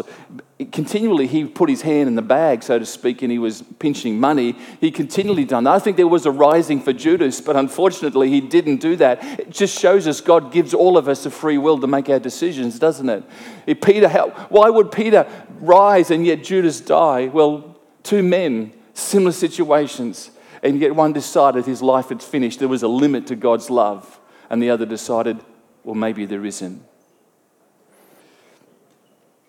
Continually, 0.71 1.25
he 1.25 1.45
put 1.45 1.69
his 1.69 1.81
hand 1.81 2.07
in 2.07 2.15
the 2.15 2.21
bag, 2.21 2.61
so 2.61 2.77
to 2.77 2.85
speak, 2.85 3.21
and 3.23 3.31
he 3.31 3.39
was 3.39 3.63
pinching 3.79 4.19
money. 4.19 4.55
He 4.79 4.91
continually 4.91 5.45
done 5.45 5.63
that. 5.63 5.71
I 5.71 5.79
think 5.79 5.97
there 5.97 6.07
was 6.07 6.25
a 6.25 6.31
rising 6.31 6.79
for 6.79 6.93
Judas, 6.93 7.41
but 7.41 7.55
unfortunately, 7.55 8.29
he 8.29 8.39
didn't 8.39 8.77
do 8.77 8.95
that. 8.97 9.23
It 9.39 9.49
just 9.49 9.79
shows 9.79 10.07
us 10.07 10.21
God 10.21 10.51
gives 10.51 10.73
all 10.73 10.97
of 10.97 11.07
us 11.07 11.25
a 11.25 11.31
free 11.31 11.57
will 11.57 11.79
to 11.79 11.87
make 11.87 12.07
our 12.09 12.19
decisions, 12.19 12.77
doesn't 12.77 13.09
it? 13.09 13.23
If 13.65 13.81
Peter, 13.81 14.07
why 14.07 14.69
would 14.69 14.91
Peter 14.91 15.27
rise 15.59 16.11
and 16.11 16.25
yet 16.25 16.43
Judas 16.43 16.79
die? 16.79 17.27
Well, 17.27 17.77
two 18.03 18.21
men, 18.21 18.73
similar 18.93 19.31
situations 19.31 20.31
and 20.61 20.79
yet 20.79 20.95
one 20.95 21.13
decided 21.13 21.65
his 21.65 21.81
life 21.81 22.09
had 22.09 22.21
finished. 22.21 22.59
There 22.59 22.67
was 22.67 22.83
a 22.83 22.87
limit 22.87 23.27
to 23.27 23.35
God's 23.35 23.69
love. 23.69 24.19
And 24.49 24.61
the 24.61 24.71
other 24.71 24.85
decided, 24.85 25.39
well, 25.83 25.95
maybe 25.95 26.25
there 26.25 26.43
isn't. 26.43 26.83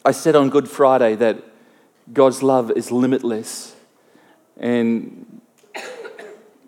I 0.05 0.13
said 0.13 0.37
on 0.37 0.51
Good 0.51 0.69
Friday 0.69 1.15
that 1.17 1.43
God's 2.13 2.43
love 2.43 2.71
is 2.73 2.93
limitless. 2.93 3.75
And 4.57 5.41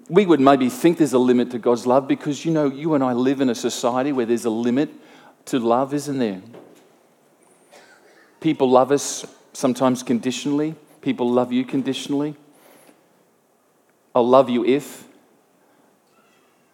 we 0.09 0.27
would 0.27 0.41
maybe 0.41 0.69
think 0.69 0.99
there's 0.99 1.13
a 1.13 1.19
limit 1.19 1.51
to 1.51 1.59
God's 1.59 1.87
love 1.87 2.09
because, 2.09 2.45
you 2.45 2.53
know, 2.53 2.67
you 2.67 2.95
and 2.95 3.05
I 3.05 3.13
live 3.13 3.41
in 3.41 3.49
a 3.51 3.55
society 3.55 4.13
where 4.13 4.27
there's 4.27 4.45
a 4.45 4.51
limit 4.51 4.91
to 5.47 5.59
love, 5.59 5.95
isn't 5.95 6.19
there? 6.19 6.43
People 8.41 8.71
love 8.71 8.93
us 8.93 9.25
sometimes 9.53 10.03
conditionally. 10.03 10.75
people 11.03 11.31
love 11.31 11.53
you 11.53 11.65
conditionally. 11.65 12.35
I'll 14.15 14.29
love 14.29 14.51
you 14.51 14.65
if. 14.65 15.09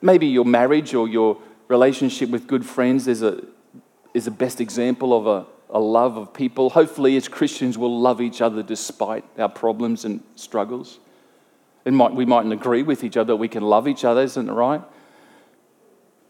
Maybe 0.01 0.27
your 0.27 0.44
marriage 0.44 0.94
or 0.94 1.09
your 1.09 1.38
relationship 1.68 2.31
with 2.31 2.46
good 2.46 2.64
friends 2.64 3.09
is 3.09 3.22
a, 3.22 3.44
is 4.14 4.27
a 4.27 4.31
best 4.31 4.61
example 4.61 5.16
of 5.16 5.27
a, 5.27 5.46
a 5.70 5.81
love 5.81 6.16
of 6.16 6.33
people. 6.33 6.70
Hopefully, 6.70 7.16
as 7.16 7.29
Christians, 7.29 7.77
we'll 7.77 8.01
love 8.01 8.20
each 8.20 8.40
other 8.40 8.62
despite 8.62 9.24
our 9.38 9.48
problems 9.48 10.05
and 10.05 10.22
struggles. 10.35 10.98
It 11.85 11.92
might, 11.92 12.12
we 12.12 12.24
mightn't 12.24 12.53
agree 12.53 12.83
with 12.83 13.05
each 13.05 13.16
other, 13.16 13.35
we 13.37 13.48
can 13.48 13.62
love 13.62 13.88
each 13.88 14.05
other, 14.05 14.22
isn't 14.22 14.48
it 14.48 14.53
right? 14.53 14.83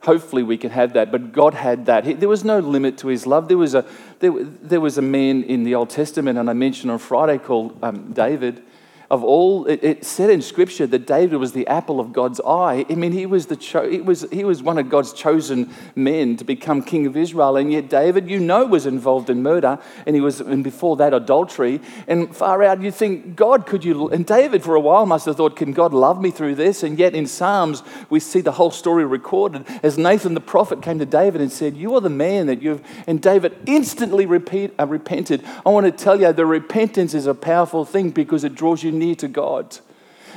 Hopefully, 0.02 0.44
we 0.44 0.56
can 0.56 0.70
have 0.70 0.92
that. 0.92 1.10
But 1.10 1.32
God 1.32 1.54
had 1.54 1.86
that. 1.86 2.04
He, 2.04 2.12
there 2.12 2.28
was 2.28 2.44
no 2.44 2.60
limit 2.60 2.98
to 2.98 3.08
his 3.08 3.26
love. 3.26 3.48
There 3.48 3.58
was, 3.58 3.74
a, 3.74 3.84
there, 4.20 4.32
there 4.44 4.80
was 4.80 4.96
a 4.96 5.02
man 5.02 5.42
in 5.42 5.64
the 5.64 5.74
Old 5.74 5.90
Testament, 5.90 6.38
and 6.38 6.48
I 6.48 6.52
mentioned 6.52 6.90
on 6.92 6.98
Friday, 6.98 7.38
called 7.38 7.76
um, 7.82 8.12
David 8.12 8.62
of 9.10 9.24
all, 9.24 9.66
it, 9.66 9.82
it, 9.82 10.04
said 10.04 10.28
in 10.28 10.42
Scripture 10.42 10.86
that 10.86 11.06
David 11.06 11.38
was 11.38 11.52
the 11.52 11.66
apple 11.66 11.98
of 11.98 12.12
God's 12.12 12.40
eye. 12.46 12.84
I 12.90 12.94
mean, 12.94 13.12
he 13.12 13.24
was, 13.24 13.46
the 13.46 13.56
cho- 13.56 13.88
he, 13.88 14.02
was, 14.02 14.26
he 14.30 14.44
was 14.44 14.62
one 14.62 14.76
of 14.76 14.90
God's 14.90 15.14
chosen 15.14 15.74
men 15.94 16.36
to 16.36 16.44
become 16.44 16.82
king 16.82 17.06
of 17.06 17.16
Israel. 17.16 17.56
And 17.56 17.72
yet, 17.72 17.88
David, 17.88 18.28
you 18.28 18.38
know, 18.38 18.66
was 18.66 18.84
involved 18.84 19.30
in 19.30 19.42
murder, 19.42 19.78
and 20.04 20.14
he 20.14 20.20
was, 20.20 20.42
and 20.42 20.62
before 20.62 20.96
that, 20.96 21.14
adultery. 21.14 21.80
And 22.06 22.36
far 22.36 22.62
out, 22.62 22.82
you 22.82 22.90
think, 22.90 23.34
God, 23.34 23.64
could 23.64 23.82
you? 23.82 24.10
And 24.10 24.26
David, 24.26 24.62
for 24.62 24.74
a 24.74 24.80
while, 24.80 25.06
must 25.06 25.24
have 25.24 25.36
thought, 25.36 25.56
can 25.56 25.72
God 25.72 25.94
love 25.94 26.20
me 26.20 26.30
through 26.30 26.56
this? 26.56 26.82
And 26.82 26.98
yet, 26.98 27.14
in 27.14 27.26
Psalms, 27.26 27.82
we 28.10 28.20
see 28.20 28.42
the 28.42 28.52
whole 28.52 28.70
story 28.70 29.06
recorded 29.06 29.64
as 29.82 29.96
Nathan 29.96 30.34
the 30.34 30.40
prophet 30.40 30.82
came 30.82 30.98
to 30.98 31.06
David 31.06 31.40
and 31.40 31.50
said, 31.50 31.78
You 31.78 31.94
are 31.94 32.02
the 32.02 32.10
man 32.10 32.46
that 32.46 32.60
you've. 32.60 32.82
And 33.06 33.22
David 33.22 33.56
instantly 33.64 34.26
repeat, 34.26 34.74
uh, 34.78 34.86
repented. 34.86 35.42
I 35.64 35.70
want 35.70 35.86
to 35.86 35.92
tell 35.92 36.20
you, 36.20 36.30
the 36.34 36.44
repentance 36.44 37.14
is 37.14 37.26
a 37.26 37.34
powerful 37.34 37.86
thing 37.86 38.10
because 38.10 38.44
it 38.44 38.54
draws 38.54 38.82
you 38.82 38.97
near 38.98 39.14
to 39.16 39.28
God. 39.28 39.78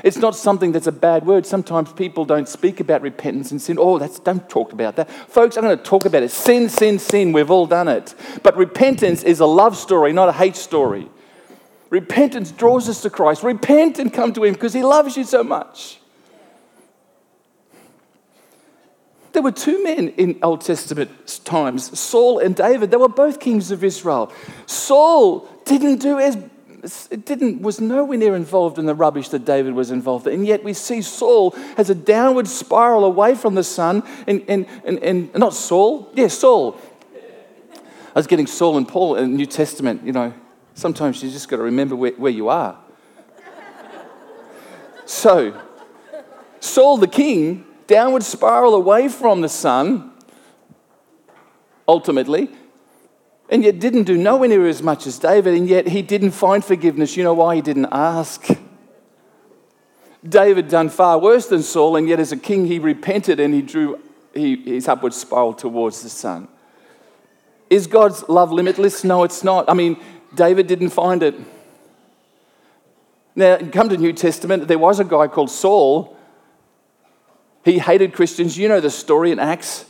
It's 0.03 0.17
not 0.17 0.35
something 0.35 0.71
that's 0.71 0.87
a 0.87 0.91
bad 0.91 1.25
word. 1.25 1.45
Sometimes 1.45 1.93
people 1.93 2.25
don't 2.25 2.47
speak 2.47 2.79
about 2.79 3.01
repentance 3.01 3.51
and 3.51 3.61
sin. 3.61 3.77
Oh, 3.79 3.99
that's 3.99 4.19
don't 4.19 4.49
talk 4.49 4.73
about 4.73 4.95
that. 4.95 5.09
Folks, 5.09 5.57
I'm 5.57 5.63
going 5.63 5.77
to 5.77 5.83
talk 5.83 6.05
about 6.05 6.23
it. 6.23 6.31
Sin, 6.31 6.69
sin, 6.69 6.97
sin. 6.97 7.33
We've 7.33 7.51
all 7.51 7.67
done 7.67 7.87
it. 7.87 8.15
But 8.41 8.57
repentance 8.57 9.23
is 9.23 9.39
a 9.39 9.45
love 9.45 9.77
story, 9.77 10.13
not 10.13 10.29
a 10.29 10.33
hate 10.33 10.55
story. 10.55 11.09
Repentance 11.89 12.51
draws 12.51 12.87
us 12.89 13.01
to 13.01 13.09
Christ. 13.09 13.43
Repent 13.43 13.99
and 13.99 14.11
come 14.11 14.33
to 14.33 14.43
Him 14.43 14.53
because 14.53 14.73
He 14.73 14.83
loves 14.83 15.17
you 15.17 15.23
so 15.23 15.43
much. 15.43 15.99
There 19.33 19.41
were 19.41 19.51
two 19.51 19.83
men 19.83 20.09
in 20.09 20.39
Old 20.43 20.61
Testament 20.61 21.41
times, 21.45 21.97
Saul 21.97 22.39
and 22.39 22.55
David. 22.55 22.91
They 22.91 22.97
were 22.97 23.07
both 23.07 23.39
kings 23.39 23.71
of 23.71 23.83
Israel. 23.83 24.31
Saul 24.65 25.47
didn't 25.65 25.97
do 25.97 26.19
as 26.19 26.37
didn't, 26.81 27.61
was 27.61 27.79
nowhere 27.79 28.17
near 28.17 28.35
involved 28.35 28.79
in 28.79 28.85
the 28.85 28.95
rubbish 28.95 29.29
that 29.29 29.45
David 29.45 29.73
was 29.73 29.91
involved 29.91 30.27
in. 30.27 30.33
And 30.33 30.47
yet 30.47 30.63
we 30.63 30.73
see 30.73 31.01
Saul 31.01 31.51
has 31.77 31.89
a 31.89 31.95
downward 31.95 32.47
spiral 32.47 33.05
away 33.05 33.35
from 33.35 33.55
the 33.55 33.63
sun. 33.63 34.03
And, 34.27 34.43
and, 34.47 34.65
and, 34.83 34.99
and 34.99 35.33
not 35.35 35.53
Saul, 35.53 36.11
yeah, 36.13 36.27
Saul. 36.27 36.79
I 37.73 38.19
was 38.19 38.27
getting 38.27 38.47
Saul 38.47 38.77
and 38.77 38.87
Paul 38.87 39.15
in 39.15 39.31
the 39.31 39.37
New 39.37 39.45
Testament, 39.45 40.03
you 40.03 40.11
know. 40.11 40.33
Sometimes 40.73 41.21
you 41.21 41.29
just 41.29 41.49
got 41.49 41.57
to 41.57 41.63
remember 41.63 41.95
where, 41.95 42.13
where 42.13 42.31
you 42.31 42.49
are. 42.49 42.77
so, 45.05 45.59
Saul 46.59 46.97
the 46.97 47.07
king, 47.07 47.65
downward 47.87 48.23
spiral 48.23 48.73
away 48.73 49.07
from 49.07 49.41
the 49.41 49.49
sun, 49.49 50.11
ultimately, 51.87 52.49
and 53.51 53.65
yet 53.65 53.79
didn't 53.79 54.03
do 54.03 54.17
nowhere 54.17 54.47
near 54.47 54.65
as 54.65 54.81
much 54.81 55.05
as 55.05 55.19
David, 55.19 55.53
and 55.55 55.67
yet 55.67 55.89
he 55.89 56.01
didn't 56.01 56.31
find 56.31 56.63
forgiveness. 56.63 57.17
You 57.17 57.25
know 57.25 57.33
why 57.33 57.55
he 57.55 57.61
didn't 57.61 57.89
ask? 57.91 58.47
David 60.27 60.69
done 60.69 60.87
far 60.87 61.19
worse 61.19 61.47
than 61.47 61.61
Saul, 61.61 61.97
and 61.97 62.07
yet 62.07 62.19
as 62.19 62.31
a 62.31 62.37
king 62.37 62.65
he 62.65 62.79
repented 62.79 63.41
and 63.41 63.53
he 63.53 63.61
drew 63.61 63.99
he, 64.33 64.55
his 64.55 64.87
upward 64.87 65.13
spiral 65.13 65.53
towards 65.53 66.01
the 66.01 66.09
sun. 66.09 66.47
Is 67.69 67.87
God's 67.87 68.23
love 68.29 68.53
limitless? 68.53 69.03
No, 69.03 69.23
it's 69.25 69.43
not. 69.43 69.69
I 69.69 69.73
mean, 69.73 69.97
David 70.33 70.67
didn't 70.67 70.91
find 70.91 71.21
it. 71.21 71.35
Now, 73.35 73.57
come 73.57 73.89
to 73.89 73.97
New 73.97 74.13
Testament, 74.13 74.69
there 74.69 74.79
was 74.79 75.01
a 75.01 75.03
guy 75.03 75.27
called 75.27 75.49
Saul. 75.49 76.17
He 77.65 77.79
hated 77.79 78.13
Christians. 78.13 78.57
You 78.57 78.69
know 78.69 78.79
the 78.79 78.89
story 78.89 79.31
in 79.31 79.39
Acts 79.39 79.85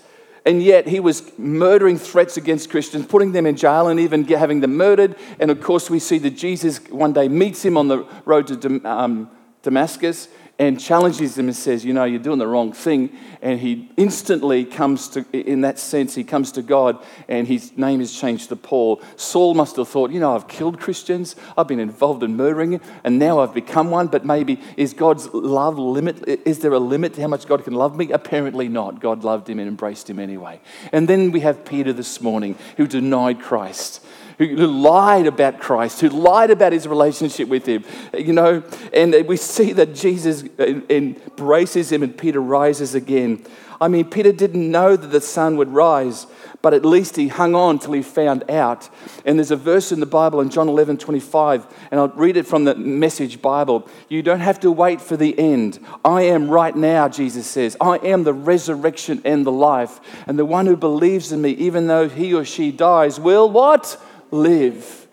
and 0.45 0.61
yet 0.63 0.87
he 0.87 0.99
was 0.99 1.37
murdering 1.37 1.97
threats 1.97 2.37
against 2.37 2.69
Christians, 2.69 3.05
putting 3.05 3.31
them 3.31 3.45
in 3.45 3.55
jail, 3.55 3.87
and 3.87 3.99
even 3.99 4.25
having 4.25 4.61
them 4.61 4.75
murdered. 4.75 5.15
And 5.39 5.51
of 5.51 5.61
course, 5.61 5.89
we 5.89 5.99
see 5.99 6.17
that 6.19 6.31
Jesus 6.31 6.79
one 6.89 7.13
day 7.13 7.27
meets 7.27 7.63
him 7.63 7.77
on 7.77 7.87
the 7.87 8.05
road 8.25 8.47
to 8.47 8.89
um, 8.89 9.29
Damascus 9.61 10.27
and 10.61 10.79
challenges 10.79 11.39
him 11.39 11.47
and 11.47 11.55
says, 11.55 11.83
You 11.83 11.91
know, 11.91 12.03
you're 12.03 12.19
doing 12.19 12.37
the 12.37 12.45
wrong 12.45 12.71
thing. 12.71 13.09
And 13.41 13.59
he 13.59 13.89
instantly 13.97 14.63
comes 14.63 15.07
to, 15.09 15.25
in 15.33 15.61
that 15.61 15.79
sense, 15.79 16.13
he 16.13 16.23
comes 16.23 16.51
to 16.51 16.61
God 16.61 17.03
and 17.27 17.47
his 17.47 17.75
name 17.75 17.99
is 17.99 18.17
changed 18.17 18.49
to 18.49 18.55
Paul. 18.55 19.01
Saul 19.15 19.55
must 19.55 19.77
have 19.77 19.87
thought, 19.87 20.11
You 20.11 20.19
know, 20.19 20.35
I've 20.35 20.47
killed 20.47 20.79
Christians, 20.79 21.35
I've 21.57 21.67
been 21.67 21.79
involved 21.79 22.21
in 22.21 22.37
murdering, 22.37 22.79
and 23.03 23.17
now 23.17 23.39
I've 23.39 23.55
become 23.55 23.89
one. 23.89 24.05
But 24.05 24.23
maybe 24.23 24.59
is 24.77 24.93
God's 24.93 25.33
love 25.33 25.79
limit? 25.79 26.27
Is 26.45 26.59
there 26.59 26.73
a 26.73 26.79
limit 26.79 27.15
to 27.15 27.21
how 27.21 27.27
much 27.27 27.47
God 27.47 27.63
can 27.63 27.73
love 27.73 27.97
me? 27.97 28.11
Apparently 28.11 28.69
not. 28.69 28.99
God 28.99 29.23
loved 29.23 29.49
him 29.49 29.57
and 29.57 29.67
embraced 29.67 30.07
him 30.07 30.19
anyway. 30.19 30.61
And 30.91 31.07
then 31.07 31.31
we 31.31 31.39
have 31.39 31.65
Peter 31.65 31.91
this 31.91 32.21
morning 32.21 32.55
who 32.77 32.85
denied 32.85 33.41
Christ 33.41 34.05
who 34.37 34.55
lied 34.55 35.27
about 35.27 35.59
Christ, 35.59 36.01
who 36.01 36.09
lied 36.09 36.51
about 36.51 36.73
his 36.73 36.87
relationship 36.87 37.47
with 37.47 37.65
him. 37.65 37.83
You 38.17 38.33
know, 38.33 38.63
and 38.93 39.27
we 39.27 39.37
see 39.37 39.73
that 39.73 39.95
Jesus 39.95 40.43
uh, 40.59 40.81
embraces 40.89 41.91
him 41.91 42.03
and 42.03 42.17
Peter 42.17 42.41
rises 42.41 42.95
again. 42.95 43.45
I 43.81 43.87
mean, 43.87 44.05
Peter 44.05 44.31
didn't 44.31 44.69
know 44.69 44.95
that 44.95 45.07
the 45.07 45.19
sun 45.19 45.57
would 45.57 45.69
rise, 45.69 46.27
but 46.61 46.75
at 46.75 46.85
least 46.85 47.15
he 47.15 47.29
hung 47.29 47.55
on 47.55 47.79
till 47.79 47.93
he 47.93 48.03
found 48.03 48.47
out. 48.47 48.87
And 49.25 49.39
there's 49.39 49.49
a 49.49 49.55
verse 49.55 49.91
in 49.91 49.99
the 49.99 50.05
Bible 50.05 50.39
in 50.39 50.51
John 50.51 50.69
11 50.69 50.99
25, 50.99 51.65
and 51.89 51.99
I'll 51.99 52.09
read 52.09 52.37
it 52.37 52.45
from 52.45 52.65
the 52.65 52.75
Message 52.75 53.41
Bible. 53.41 53.89
You 54.07 54.21
don't 54.21 54.39
have 54.39 54.59
to 54.59 54.71
wait 54.71 55.01
for 55.01 55.17
the 55.17 55.37
end. 55.37 55.79
I 56.05 56.21
am 56.23 56.47
right 56.47 56.75
now, 56.75 57.09
Jesus 57.09 57.47
says. 57.47 57.75
I 57.81 57.97
am 57.97 58.23
the 58.23 58.35
resurrection 58.35 59.19
and 59.25 59.43
the 59.47 59.51
life. 59.51 59.99
And 60.27 60.37
the 60.37 60.45
one 60.45 60.67
who 60.67 60.77
believes 60.77 61.31
in 61.31 61.41
me, 61.41 61.49
even 61.53 61.87
though 61.87 62.07
he 62.07 62.35
or 62.35 62.45
she 62.45 62.71
dies, 62.71 63.19
will 63.19 63.49
what? 63.49 63.99
Live. 64.31 65.07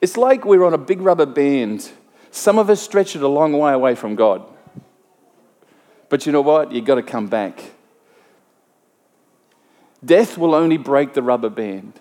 It's 0.00 0.16
like 0.16 0.44
we're 0.44 0.64
on 0.64 0.74
a 0.74 0.78
big 0.78 1.00
rubber 1.00 1.26
band. 1.26 1.90
Some 2.30 2.58
of 2.58 2.70
us 2.70 2.80
stretch 2.80 3.16
it 3.16 3.22
a 3.22 3.28
long 3.28 3.52
way 3.52 3.72
away 3.72 3.94
from 3.94 4.14
God. 4.14 4.44
But 6.08 6.24
you 6.24 6.32
know 6.32 6.40
what? 6.40 6.72
You've 6.72 6.84
got 6.84 6.94
to 6.94 7.02
come 7.02 7.26
back. 7.26 7.60
Death 10.04 10.38
will 10.38 10.54
only 10.54 10.76
break 10.76 11.14
the 11.14 11.22
rubber 11.22 11.50
band. 11.50 11.94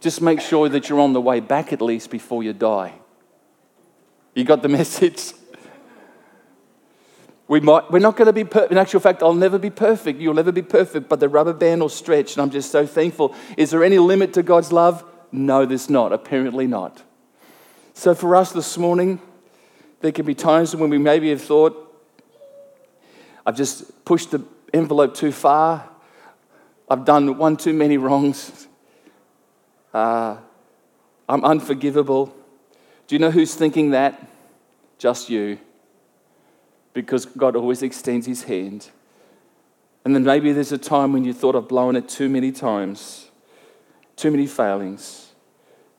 Just 0.00 0.22
make 0.22 0.40
sure 0.40 0.68
that 0.68 0.88
you're 0.88 1.00
on 1.00 1.12
the 1.12 1.20
way 1.20 1.40
back 1.40 1.72
at 1.72 1.82
least 1.82 2.10
before 2.10 2.42
you 2.42 2.52
die. 2.52 2.94
You 4.34 4.44
got 4.44 4.62
the 4.62 4.68
message? 4.80 5.32
We 7.46 7.60
might, 7.60 7.90
we're 7.90 7.98
not 7.98 8.16
going 8.16 8.26
to 8.26 8.32
be 8.32 8.44
perfect. 8.44 8.72
In 8.72 8.78
actual 8.78 9.00
fact, 9.00 9.22
I'll 9.22 9.34
never 9.34 9.58
be 9.58 9.70
perfect. 9.70 10.18
You'll 10.18 10.34
never 10.34 10.52
be 10.52 10.62
perfect, 10.62 11.08
but 11.08 11.20
the 11.20 11.28
rubber 11.28 11.52
band 11.52 11.82
will 11.82 11.90
stretch, 11.90 12.34
and 12.34 12.42
I'm 12.42 12.50
just 12.50 12.70
so 12.70 12.86
thankful. 12.86 13.34
Is 13.58 13.70
there 13.70 13.84
any 13.84 13.98
limit 13.98 14.32
to 14.34 14.42
God's 14.42 14.72
love? 14.72 15.04
No, 15.30 15.66
there's 15.66 15.90
not. 15.90 16.12
Apparently 16.12 16.66
not. 16.66 17.02
So 17.92 18.14
for 18.14 18.34
us 18.34 18.52
this 18.52 18.78
morning, 18.78 19.20
there 20.00 20.10
can 20.10 20.24
be 20.24 20.34
times 20.34 20.74
when 20.74 20.88
we 20.88 20.98
maybe 20.98 21.30
have 21.30 21.42
thought, 21.42 21.80
I've 23.46 23.56
just 23.56 24.04
pushed 24.06 24.30
the 24.30 24.42
envelope 24.72 25.14
too 25.14 25.30
far. 25.30 25.88
I've 26.88 27.04
done 27.04 27.36
one 27.36 27.56
too 27.56 27.74
many 27.74 27.98
wrongs. 27.98 28.68
Uh, 29.92 30.38
I'm 31.28 31.44
unforgivable. 31.44 32.34
Do 33.06 33.14
you 33.14 33.18
know 33.18 33.30
who's 33.30 33.54
thinking 33.54 33.90
that? 33.90 34.28
Just 34.98 35.28
you 35.28 35.58
because 36.94 37.26
God 37.26 37.56
always 37.56 37.82
extends 37.82 38.26
his 38.26 38.44
hand. 38.44 38.88
And 40.04 40.14
then 40.14 40.24
maybe 40.24 40.52
there's 40.52 40.72
a 40.72 40.78
time 40.78 41.12
when 41.12 41.24
you 41.24 41.34
thought 41.34 41.56
I've 41.56 41.68
blown 41.68 41.96
it 41.96 42.08
too 42.08 42.28
many 42.28 42.52
times, 42.52 43.30
too 44.16 44.30
many 44.30 44.46
failings. 44.46 45.32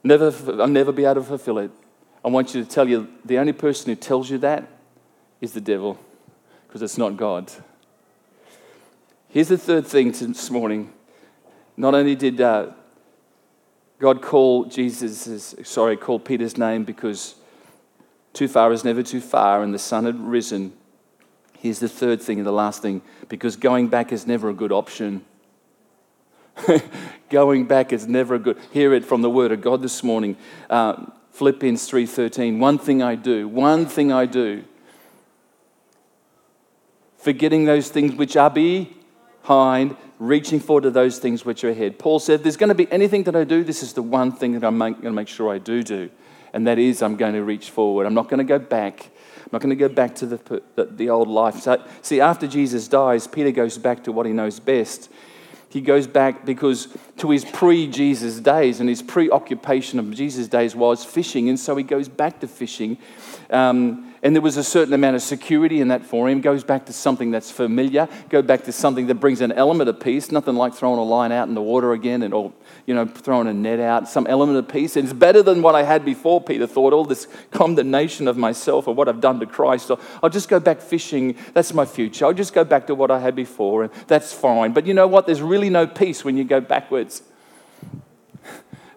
Never, 0.04 0.34
I'll 0.62 0.68
never 0.68 0.92
be 0.92 1.06
able 1.06 1.16
to 1.16 1.24
fulfill 1.24 1.60
it. 1.60 1.72
I 2.24 2.30
want 2.30 2.56
you 2.56 2.64
to 2.64 2.70
tell 2.70 2.88
you 2.88 3.08
the 3.24 3.38
only 3.38 3.54
person 3.54 3.90
who 3.90 3.96
tells 3.96 4.30
you 4.30 4.38
that 4.40 4.68
is 5.42 5.52
the 5.52 5.62
devil, 5.62 6.00
because 6.68 6.82
it's 6.82 6.98
not 6.98 7.18
God. 7.18 7.52
Here's 9.28 9.50
the 9.50 9.58
third 9.58 9.86
thing 9.86 10.12
this 10.12 10.50
morning. 10.50 10.94
Not 11.76 11.94
only 11.94 12.16
did 12.16 12.40
uh, 12.40 12.72
God 14.00 14.22
call 14.22 14.66
Jesus, 14.66 15.56
sorry, 15.64 15.98
call 15.98 16.20
Peter's 16.20 16.58
name 16.58 16.86
because 16.86 17.36
too 18.34 18.48
far 18.48 18.72
is 18.72 18.84
never 18.84 19.04
too 19.04 19.22
far, 19.22 19.62
and 19.62 19.74
the 19.74 19.80
sun 19.80 20.06
had 20.06 20.20
risen 20.20 20.74
Here's 21.66 21.80
the 21.80 21.90
third 21.90 22.22
thing 22.22 22.38
and 22.38 22.46
the 22.46 22.52
last 22.52 22.84
thing 22.84 23.02
because 23.28 23.56
going 23.56 23.88
back 23.88 24.12
is 24.12 24.28
never 24.28 24.50
a 24.50 24.54
good 24.54 24.72
option. 24.72 25.26
Going 27.32 27.66
back 27.66 27.92
is 27.92 28.08
never 28.08 28.36
a 28.36 28.40
good. 28.40 28.60
Hear 28.72 28.94
it 28.94 29.04
from 29.04 29.24
the 29.24 29.32
Word 29.32 29.52
of 29.52 29.62
God 29.62 29.82
this 29.82 30.04
morning. 30.04 30.38
Uh, 30.70 31.08
Philippians 31.32 31.90
3:13. 31.90 32.60
One 32.60 32.78
thing 32.78 33.02
I 33.02 33.16
do, 33.16 33.48
one 33.48 33.88
thing 33.88 34.12
I 34.12 34.28
do. 34.28 34.64
Forgetting 37.18 37.66
those 37.66 37.90
things 37.90 38.14
which 38.14 38.38
are 38.38 38.52
behind, 38.52 39.98
reaching 40.20 40.60
forward 40.60 40.84
to 40.84 40.92
those 40.92 41.18
things 41.18 41.46
which 41.46 41.64
are 41.64 41.72
ahead. 41.72 41.98
Paul 41.98 42.20
said, 42.20 42.44
"There's 42.44 42.58
going 42.58 42.70
to 42.70 42.76
be 42.76 42.90
anything 42.92 43.24
that 43.24 43.36
I 43.36 43.44
do. 43.44 43.64
This 43.64 43.82
is 43.82 43.94
the 43.94 44.04
one 44.04 44.32
thing 44.32 44.52
that 44.52 44.64
I'm 44.64 44.78
going 44.78 45.02
to 45.02 45.12
make 45.12 45.30
sure 45.30 45.52
I 45.52 45.58
do 45.58 45.82
do, 45.82 46.12
and 46.56 46.66
that 46.66 46.80
is 46.80 47.04
I'm 47.04 47.16
going 47.16 47.34
to 47.34 47.44
reach 47.44 47.70
forward. 47.70 48.08
I'm 48.08 48.16
not 48.16 48.30
going 48.30 48.40
to 48.40 48.44
go 48.44 48.60
back." 48.60 49.12
I'm 49.38 49.50
not 49.52 49.62
going 49.62 49.78
to 49.78 49.88
go 49.88 49.94
back 49.94 50.16
to 50.16 50.26
the, 50.26 50.64
the, 50.74 50.86
the 50.86 51.10
old 51.12 51.28
life. 51.28 51.60
So, 51.60 51.80
see, 52.02 52.20
after 52.20 52.48
Jesus 52.48 52.88
dies, 52.88 53.28
Peter 53.28 53.52
goes 53.52 53.78
back 53.78 54.04
to 54.06 54.12
what 54.12 54.26
he 54.26 54.34
knows 54.34 54.60
best 54.60 55.08
he 55.76 55.82
goes 55.82 56.08
back 56.08 56.46
because 56.46 56.88
to 57.18 57.32
his 57.32 57.44
pre 57.44 57.86
Jesus 57.86 58.40
days 58.40 58.80
and 58.80 58.88
his 58.88 59.02
preoccupation 59.02 60.00
of 60.00 60.10
Jesus' 60.12 60.48
days 60.48 60.74
was 60.74 61.04
fishing. 61.04 61.50
And 61.50 61.60
so 61.60 61.76
he 61.76 61.84
goes 61.84 62.08
back 62.08 62.40
to 62.40 62.48
fishing. 62.48 62.98
Um, 63.50 64.15
and 64.26 64.36
there 64.36 64.42
was 64.42 64.58
a 64.58 64.64
certain 64.64 64.92
amount 64.96 65.16
of 65.16 65.22
security 65.22 65.82
in 65.82 65.90
that 65.90 66.04
for 66.04 66.28
him. 66.28 66.42
Goes 66.42 66.64
back 66.64 66.88
to 66.88 66.94
something 66.94 67.30
that's 67.30 67.52
familiar, 67.52 68.10
go 68.30 68.42
back 68.42 68.64
to 68.64 68.72
something 68.72 69.06
that 69.06 69.16
brings 69.16 69.40
an 69.40 69.52
element 69.52 69.88
of 69.88 70.00
peace, 70.00 70.32
nothing 70.32 70.56
like 70.56 70.74
throwing 70.74 70.98
a 70.98 71.04
line 71.04 71.32
out 71.32 71.48
in 71.48 71.54
the 71.54 71.62
water 71.62 71.94
again 71.94 72.24
and 72.24 72.34
or 72.34 72.52
you 72.88 72.96
know, 72.96 73.06
throwing 73.06 73.48
a 73.48 73.54
net 73.54 73.80
out, 73.80 74.10
some 74.10 74.26
element 74.26 74.58
of 74.58 74.68
peace. 74.68 74.96
And 74.96 75.06
it's 75.06 75.14
better 75.14 75.44
than 75.44 75.62
what 75.62 75.76
I 75.76 75.84
had 75.84 76.04
before, 76.04 76.42
Peter 76.42 76.66
thought, 76.66 76.92
all 76.92 77.06
this 77.06 77.28
condemnation 77.52 78.28
of 78.28 78.36
myself 78.36 78.88
or 78.88 78.96
what 78.96 79.08
I've 79.08 79.22
done 79.22 79.40
to 79.42 79.46
Christ. 79.46 79.92
I'll, 79.92 80.00
I'll 80.24 80.30
just 80.32 80.50
go 80.50 80.60
back 80.60 80.82
fishing. 80.82 81.36
That's 81.54 81.72
my 81.72 81.86
future. 81.86 82.26
I'll 82.26 82.34
just 82.34 82.54
go 82.54 82.64
back 82.64 82.88
to 82.88 82.96
what 82.96 83.12
I 83.12 83.20
had 83.20 83.36
before, 83.36 83.84
and 83.84 83.94
that's 84.08 84.34
fine. 84.34 84.74
But 84.74 84.88
you 84.88 84.96
know 84.96 85.08
what? 85.08 85.28
There's 85.28 85.44
really 85.44 85.70
no 85.70 85.86
peace 85.86 86.26
when 86.26 86.36
you 86.36 86.46
go 86.46 86.60
backwards. 86.62 87.22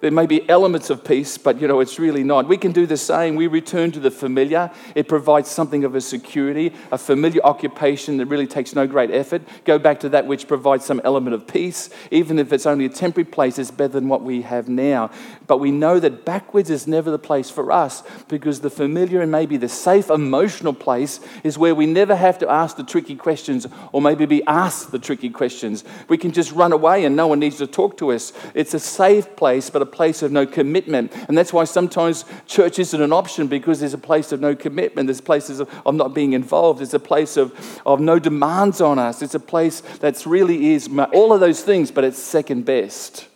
There 0.00 0.12
may 0.12 0.26
be 0.26 0.48
elements 0.48 0.90
of 0.90 1.02
peace, 1.04 1.36
but 1.38 1.60
you 1.60 1.66
know, 1.66 1.80
it's 1.80 1.98
really 1.98 2.22
not. 2.22 2.46
We 2.46 2.56
can 2.56 2.70
do 2.70 2.86
the 2.86 2.96
same. 2.96 3.34
We 3.34 3.48
return 3.48 3.90
to 3.92 4.00
the 4.00 4.12
familiar. 4.12 4.70
It 4.94 5.08
provides 5.08 5.50
something 5.50 5.82
of 5.82 5.96
a 5.96 6.00
security, 6.00 6.72
a 6.92 6.98
familiar 6.98 7.42
occupation 7.42 8.18
that 8.18 8.26
really 8.26 8.46
takes 8.46 8.76
no 8.76 8.86
great 8.86 9.10
effort. 9.10 9.42
Go 9.64 9.76
back 9.78 9.98
to 10.00 10.08
that 10.10 10.26
which 10.26 10.46
provides 10.46 10.84
some 10.84 11.00
element 11.02 11.34
of 11.34 11.48
peace. 11.48 11.90
Even 12.12 12.38
if 12.38 12.52
it's 12.52 12.66
only 12.66 12.84
a 12.84 12.88
temporary 12.88 13.24
place, 13.24 13.58
it's 13.58 13.72
better 13.72 13.94
than 13.94 14.08
what 14.08 14.22
we 14.22 14.42
have 14.42 14.68
now. 14.68 15.10
But 15.48 15.58
we 15.58 15.72
know 15.72 15.98
that 15.98 16.24
backwards 16.24 16.70
is 16.70 16.86
never 16.86 17.10
the 17.10 17.18
place 17.18 17.50
for 17.50 17.72
us 17.72 18.04
because 18.28 18.60
the 18.60 18.70
familiar 18.70 19.20
and 19.20 19.32
maybe 19.32 19.56
the 19.56 19.68
safe 19.68 20.10
emotional 20.10 20.74
place 20.74 21.18
is 21.42 21.58
where 21.58 21.74
we 21.74 21.86
never 21.86 22.14
have 22.14 22.38
to 22.38 22.48
ask 22.48 22.76
the 22.76 22.84
tricky 22.84 23.16
questions 23.16 23.66
or 23.90 24.00
maybe 24.00 24.26
be 24.26 24.44
asked 24.46 24.92
the 24.92 24.98
tricky 25.00 25.30
questions. 25.30 25.82
We 26.08 26.18
can 26.18 26.30
just 26.30 26.52
run 26.52 26.72
away 26.72 27.04
and 27.04 27.16
no 27.16 27.26
one 27.26 27.40
needs 27.40 27.56
to 27.56 27.66
talk 27.66 27.96
to 27.98 28.12
us. 28.12 28.32
It's 28.54 28.74
a 28.74 28.80
safe 28.80 29.34
place, 29.34 29.70
but 29.70 29.82
a 29.82 29.87
place 29.88 30.22
of 30.22 30.30
no 30.30 30.46
commitment. 30.46 31.12
And 31.28 31.36
that's 31.36 31.52
why 31.52 31.64
sometimes 31.64 32.24
church 32.46 32.78
isn't 32.78 33.00
an 33.00 33.12
option 33.12 33.48
because 33.48 33.80
there's 33.80 33.94
a 33.94 33.98
place 33.98 34.30
of 34.32 34.40
no 34.40 34.54
commitment. 34.54 35.08
There's 35.08 35.20
places 35.20 35.60
of, 35.60 35.68
not 35.94 36.14
being 36.14 36.32
involved. 36.32 36.80
There's 36.80 36.94
a 36.94 37.00
place 37.00 37.36
of, 37.36 37.80
of 37.84 38.00
no 38.00 38.18
demands 38.18 38.80
on 38.80 38.98
us. 38.98 39.22
It's 39.22 39.34
a 39.34 39.40
place 39.40 39.80
that's 40.00 40.26
really 40.26 40.72
is 40.72 40.88
all 41.12 41.32
of 41.32 41.40
those 41.40 41.62
things, 41.62 41.90
but 41.90 42.04
it's 42.04 42.18
second 42.18 42.64
best. 42.64 43.26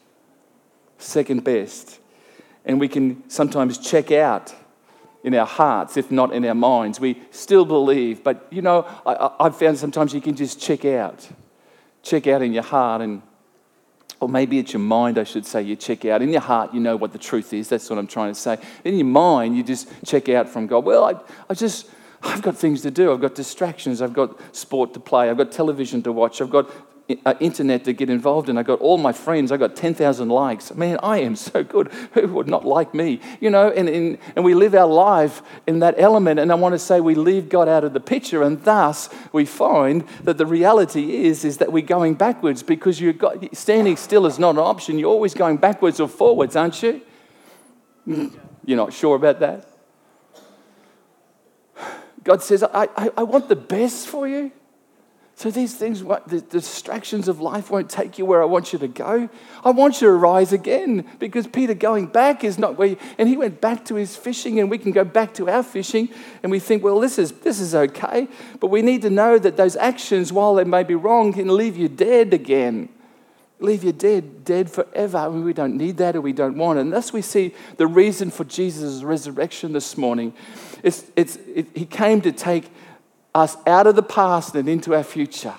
Second 0.98 1.42
best. 1.42 1.98
And 2.64 2.78
we 2.78 2.88
can 2.88 3.28
sometimes 3.28 3.78
check 3.78 4.12
out 4.12 4.54
in 5.24 5.34
our 5.34 5.46
hearts, 5.46 5.96
if 5.96 6.10
not 6.10 6.32
in 6.32 6.44
our 6.44 6.54
minds. 6.54 7.00
We 7.00 7.20
still 7.30 7.64
believe, 7.64 8.22
but 8.22 8.46
you 8.50 8.62
know, 8.62 8.86
I, 9.06 9.30
I've 9.40 9.56
found 9.56 9.78
sometimes 9.78 10.12
you 10.12 10.20
can 10.20 10.36
just 10.36 10.60
check 10.60 10.84
out. 10.84 11.28
Check 12.02 12.26
out 12.26 12.42
in 12.42 12.52
your 12.52 12.64
heart 12.64 13.00
and 13.00 13.22
or 14.22 14.28
maybe 14.28 14.61
it's 14.61 14.72
your 14.72 14.80
mind, 14.80 15.18
I 15.18 15.24
should 15.24 15.44
say, 15.44 15.62
you 15.62 15.74
check 15.74 16.04
out. 16.04 16.22
In 16.22 16.28
your 16.28 16.40
heart, 16.40 16.72
you 16.72 16.78
know 16.78 16.94
what 16.94 17.12
the 17.12 17.18
truth 17.18 17.52
is. 17.52 17.68
That's 17.68 17.90
what 17.90 17.98
I'm 17.98 18.06
trying 18.06 18.32
to 18.32 18.38
say. 18.38 18.56
In 18.85 18.94
your 18.94 19.04
mind, 19.04 19.56
you 19.56 19.64
just 19.64 19.88
check 20.06 20.28
out 20.28 20.48
from 20.48 20.68
God. 20.68 20.85
Well, 20.85 21.04
I, 21.04 21.14
I 21.50 21.54
just, 21.54 21.90
I've 22.22 22.40
got 22.40 22.56
things 22.56 22.82
to 22.82 22.92
do. 22.92 23.12
I've 23.12 23.20
got 23.20 23.35
distractions. 23.35 24.00
I've 24.00 24.12
got 24.12 24.38
sport 24.54 24.94
to 24.94 25.00
play. 25.00 25.28
I've 25.28 25.38
got 25.38 25.50
television 25.50 26.04
to 26.04 26.12
watch. 26.12 26.40
I've 26.40 26.50
got 26.50 26.70
Uh, 27.25 27.35
internet 27.40 27.85
to 27.85 27.92
get 27.92 28.11
involved 28.11 28.48
in. 28.48 28.59
I 28.59 28.62
got 28.62 28.81
all 28.81 28.98
my 28.98 29.12
friends. 29.12 29.51
I 29.53 29.57
got 29.57 29.77
10,000 29.77 30.29
likes. 30.29 30.75
Man, 30.75 30.98
I 31.03 31.18
am 31.18 31.37
so 31.37 31.64
good. 31.64 31.88
Who 32.12 32.29
would 32.29 32.48
not 32.48 32.64
like 32.64 32.94
me? 32.94 33.20
You 33.40 33.51
know, 33.51 33.70
and, 33.70 33.88
and, 33.88 34.18
and 34.37 34.44
we 34.44 34.55
live 34.55 34.75
our 34.75 34.87
life 34.87 35.42
in 35.66 35.81
that 35.81 35.94
element. 35.98 36.40
And 36.40 36.53
I 36.53 36.55
want 36.55 36.75
to 36.75 36.79
say 36.79 37.01
we 37.01 37.14
leave 37.14 37.48
God 37.48 37.68
out 37.68 37.85
of 37.85 37.92
the 37.92 38.01
picture. 38.01 38.42
And 38.42 38.62
thus 38.64 39.09
we 39.33 39.44
find 39.44 40.07
that 40.25 40.38
the 40.38 40.46
reality 40.46 41.25
is, 41.27 41.44
is 41.44 41.59
that 41.59 41.72
we're 41.72 41.83
going 41.83 42.14
backwards 42.14 42.62
because 42.62 43.01
you're 43.01 43.12
got, 43.12 43.57
standing 43.57 43.96
still 43.96 44.27
is 44.27 44.38
not 44.38 44.51
an 44.51 44.61
option. 44.61 44.98
You're 44.98 45.11
always 45.11 45.35
going 45.35 45.57
backwards 45.57 46.01
or 46.01 46.09
forwards, 46.09 46.57
aren't 46.57 46.83
you? 46.83 47.01
Mm. 48.07 48.38
You're 48.64 48.77
not 48.77 48.92
sure 48.92 49.16
about 49.16 49.40
that? 49.40 49.68
God 52.25 52.42
says, 52.42 52.62
I, 52.62 52.88
I, 52.96 53.11
I 53.16 53.22
want 53.25 53.48
the 53.48 53.57
best 53.57 54.07
for 54.07 54.29
you. 54.29 54.53
So 55.42 55.50
these 55.50 55.74
things, 55.74 56.05
the 56.05 56.40
distractions 56.40 57.26
of 57.26 57.40
life 57.40 57.68
won't 57.68 57.90
take 57.90 58.16
you 58.16 58.24
where 58.24 58.40
I 58.40 58.44
want 58.44 58.72
you 58.72 58.78
to 58.78 58.87
go. 58.87 59.28
I 59.64 59.70
want 59.72 60.00
you 60.00 60.07
to 60.07 60.12
rise 60.12 60.52
again 60.52 61.05
because 61.18 61.48
Peter 61.48 61.74
going 61.74 62.07
back 62.07 62.44
is 62.44 62.61
not 62.61 62.78
where, 62.78 62.90
you, 62.90 62.96
and 63.18 63.28
he 63.28 63.37
went 63.37 63.61
back 63.61 63.85
to 63.87 63.96
his 63.96 64.14
fishing 64.14 64.61
and 64.61 64.70
we 64.70 64.78
can 64.78 64.92
go 64.92 65.02
back 65.02 65.35
to 65.35 65.50
our 65.50 65.64
fishing 65.64 66.11
and 66.44 66.52
we 66.52 66.61
think, 66.61 66.85
well, 66.85 67.00
this 67.00 67.18
is, 67.18 67.33
this 67.33 67.59
is 67.59 67.74
okay. 67.74 68.28
But 68.61 68.68
we 68.68 68.83
need 68.83 69.02
to 69.02 69.11
know 69.11 69.37
that 69.37 69.57
those 69.57 69.74
actions, 69.74 70.33
while 70.33 70.55
they 70.55 70.62
may 70.62 70.85
be 70.85 70.94
wrong, 70.94 71.33
can 71.33 71.48
leave 71.57 71.76
you 71.76 71.88
dead 71.88 72.33
again. 72.33 72.88
Leave 73.59 73.83
you 73.83 73.90
dead, 73.90 74.44
dead 74.44 74.70
forever. 74.70 75.28
We 75.28 75.52
don't 75.52 75.76
need 75.76 75.96
that 75.96 76.14
or 76.14 76.20
we 76.20 76.33
don't 76.33 76.57
want 76.57 76.78
it. 76.78 76.83
And 76.83 76.92
thus 76.92 77.12
we 77.12 77.20
see 77.20 77.52
the 77.78 77.88
reason 77.88 78.31
for 78.31 78.44
Jesus' 78.44 79.02
resurrection 79.02 79.72
this 79.72 79.98
morning. 79.98 80.35
It's, 80.85 81.11
it's, 81.16 81.35
it, 81.52 81.66
he 81.74 81.85
came 81.85 82.20
to 82.20 82.31
take 82.31 82.70
us 83.34 83.56
out 83.66 83.86
of 83.86 83.96
the 83.96 84.02
past 84.02 84.54
and 84.54 84.68
into 84.68 84.94
our 84.94 85.04
future. 85.04 85.54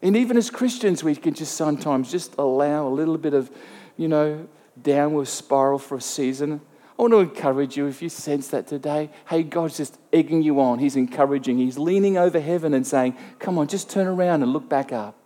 And 0.00 0.16
even 0.16 0.36
as 0.36 0.50
Christians, 0.50 1.02
we 1.02 1.14
can 1.16 1.34
just 1.34 1.56
sometimes 1.56 2.10
just 2.10 2.36
allow 2.38 2.86
a 2.86 2.90
little 2.90 3.18
bit 3.18 3.34
of, 3.34 3.50
you 3.96 4.08
know, 4.08 4.48
downward 4.80 5.26
spiral 5.26 5.78
for 5.78 5.96
a 5.96 6.00
season. 6.00 6.60
I 6.98 7.02
want 7.02 7.12
to 7.12 7.18
encourage 7.18 7.76
you 7.76 7.86
if 7.86 8.00
you 8.02 8.08
sense 8.08 8.48
that 8.48 8.66
today. 8.66 9.10
Hey, 9.28 9.42
God's 9.42 9.76
just 9.76 9.98
egging 10.12 10.42
you 10.42 10.60
on. 10.60 10.78
He's 10.78 10.96
encouraging. 10.96 11.58
He's 11.58 11.78
leaning 11.78 12.16
over 12.16 12.40
heaven 12.40 12.74
and 12.74 12.86
saying, 12.86 13.16
Come 13.38 13.58
on, 13.58 13.68
just 13.68 13.90
turn 13.90 14.06
around 14.06 14.42
and 14.42 14.52
look 14.52 14.68
back 14.68 14.92
up 14.92 15.16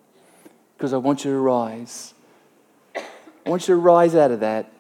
because 0.77 0.93
I 0.93 0.99
want 0.99 1.25
you 1.25 1.33
to 1.33 1.39
rise. 1.39 2.15
I 2.95 3.51
want 3.51 3.69
you 3.69 3.75
to 3.75 3.81
rise 3.81 4.15
out 4.15 4.31
of 4.31 4.41
that. 4.41 4.73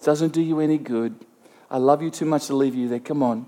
It 0.00 0.04
doesn't 0.04 0.32
do 0.32 0.40
you 0.40 0.60
any 0.60 0.78
good. 0.78 1.14
I 1.70 1.78
love 1.78 2.02
you 2.02 2.10
too 2.10 2.24
much 2.24 2.46
to 2.46 2.56
leave 2.56 2.74
you 2.74 2.88
there. 2.88 3.00
Come 3.00 3.22
on. 3.22 3.46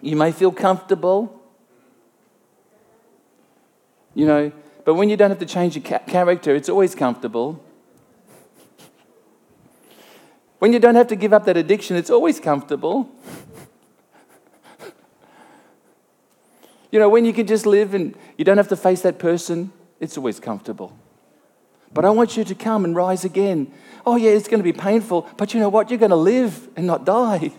You 0.00 0.16
may 0.16 0.32
feel 0.32 0.52
comfortable, 0.52 1.42
you 4.14 4.26
know, 4.26 4.52
but 4.84 4.94
when 4.94 5.08
you 5.08 5.16
don't 5.16 5.30
have 5.30 5.38
to 5.40 5.46
change 5.46 5.76
your 5.76 5.84
ca- 5.84 6.04
character, 6.06 6.54
it's 6.54 6.68
always 6.68 6.94
comfortable. 6.94 7.62
When 10.58 10.72
you 10.72 10.78
don't 10.78 10.94
have 10.94 11.08
to 11.08 11.16
give 11.16 11.32
up 11.32 11.44
that 11.44 11.56
addiction, 11.56 11.96
it's 11.96 12.10
always 12.10 12.40
comfortable. 12.40 13.10
you 16.90 16.98
know, 16.98 17.08
when 17.08 17.24
you 17.24 17.32
can 17.32 17.46
just 17.46 17.66
live 17.66 17.94
and 17.94 18.16
you 18.36 18.44
don't 18.44 18.56
have 18.56 18.68
to 18.68 18.76
face 18.76 19.02
that 19.02 19.18
person, 19.18 19.72
it's 20.00 20.16
always 20.16 20.40
comfortable. 20.40 20.96
But 21.92 22.04
I 22.04 22.10
want 22.10 22.36
you 22.36 22.44
to 22.44 22.54
come 22.54 22.84
and 22.84 22.94
rise 22.94 23.24
again. 23.24 23.72
Oh, 24.04 24.16
yeah, 24.16 24.30
it's 24.30 24.48
going 24.48 24.60
to 24.60 24.64
be 24.64 24.72
painful, 24.72 25.28
but 25.36 25.54
you 25.54 25.60
know 25.60 25.68
what? 25.68 25.90
You're 25.90 25.98
going 25.98 26.10
to 26.10 26.16
live 26.16 26.68
and 26.76 26.86
not 26.86 27.04
die. 27.04 27.52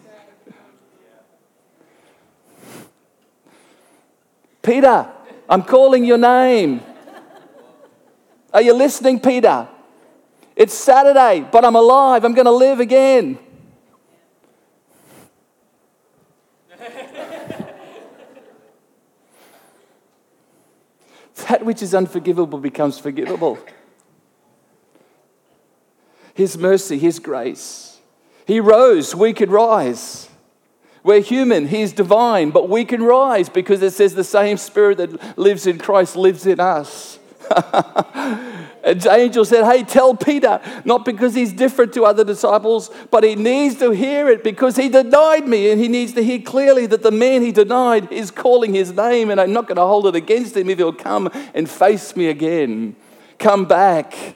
Peter, 4.62 5.10
I'm 5.48 5.64
calling 5.64 6.04
your 6.06 6.18
name. 6.18 6.82
Are 8.54 8.62
you 8.62 8.74
listening, 8.74 9.20
Peter? 9.20 9.68
It's 10.56 10.74
Saturday, 10.74 11.48
but 11.50 11.64
I'm 11.64 11.76
alive. 11.76 12.26
I'm 12.26 12.34
going 12.34 12.46
to 12.46 12.52
live 12.52 12.80
again. 12.80 13.38
that 21.48 21.64
which 21.64 21.82
is 21.82 21.96
unforgivable 21.96 22.60
becomes 22.60 23.00
forgivable. 23.00 23.58
His 26.34 26.58
mercy, 26.58 26.98
His 27.00 27.20
grace. 27.20 28.00
He 28.46 28.60
rose, 28.60 29.16
we 29.16 29.32
could 29.34 29.52
rise. 29.52 30.30
We're 31.04 31.22
human, 31.22 31.68
He's 31.68 31.94
divine, 31.94 32.52
but 32.52 32.70
we 32.70 32.86
can 32.86 33.04
rise 33.04 33.50
because 33.50 33.82
it 33.82 33.94
says 33.94 34.16
the 34.16 34.24
same 34.24 34.58
Spirit 34.58 34.98
that 34.98 35.38
lives 35.38 35.66
in 35.66 35.78
Christ 35.78 36.16
lives 36.16 36.46
in 36.46 36.60
us. 36.60 37.20
and 38.84 39.06
angel 39.08 39.46
said, 39.46 39.66
Hey, 39.66 39.84
tell 39.84 40.16
Peter, 40.16 40.62
not 40.86 41.06
because 41.06 41.34
he's 41.34 41.54
different 41.54 41.94
to 41.94 42.06
other 42.06 42.24
disciples, 42.24 42.92
but 43.12 43.24
he 43.24 43.36
needs 43.36 43.76
to 43.78 43.92
hear 43.92 44.30
it 44.30 44.44
because 44.44 44.76
he 44.76 44.90
denied 44.90 45.48
me, 45.48 45.72
and 45.72 45.82
he 45.82 45.88
needs 45.88 46.14
to 46.14 46.24
hear 46.24 46.40
clearly 46.40 46.86
that 46.86 47.04
the 47.04 47.12
man 47.12 47.42
he 47.42 47.52
denied 47.52 48.12
is 48.12 48.32
calling 48.32 48.74
his 48.74 48.92
name, 48.94 49.30
and 49.30 49.40
I'm 49.40 49.54
not 49.54 49.68
going 49.68 49.78
to 49.78 49.82
hold 49.84 50.08
it 50.08 50.16
against 50.16 50.56
him 50.56 50.70
if 50.70 50.78
he'll 50.78 50.94
come 50.94 51.30
and 51.54 51.70
face 51.70 52.16
me 52.16 52.28
again. 52.28 52.96
Come 53.38 53.66
back. 53.66 54.36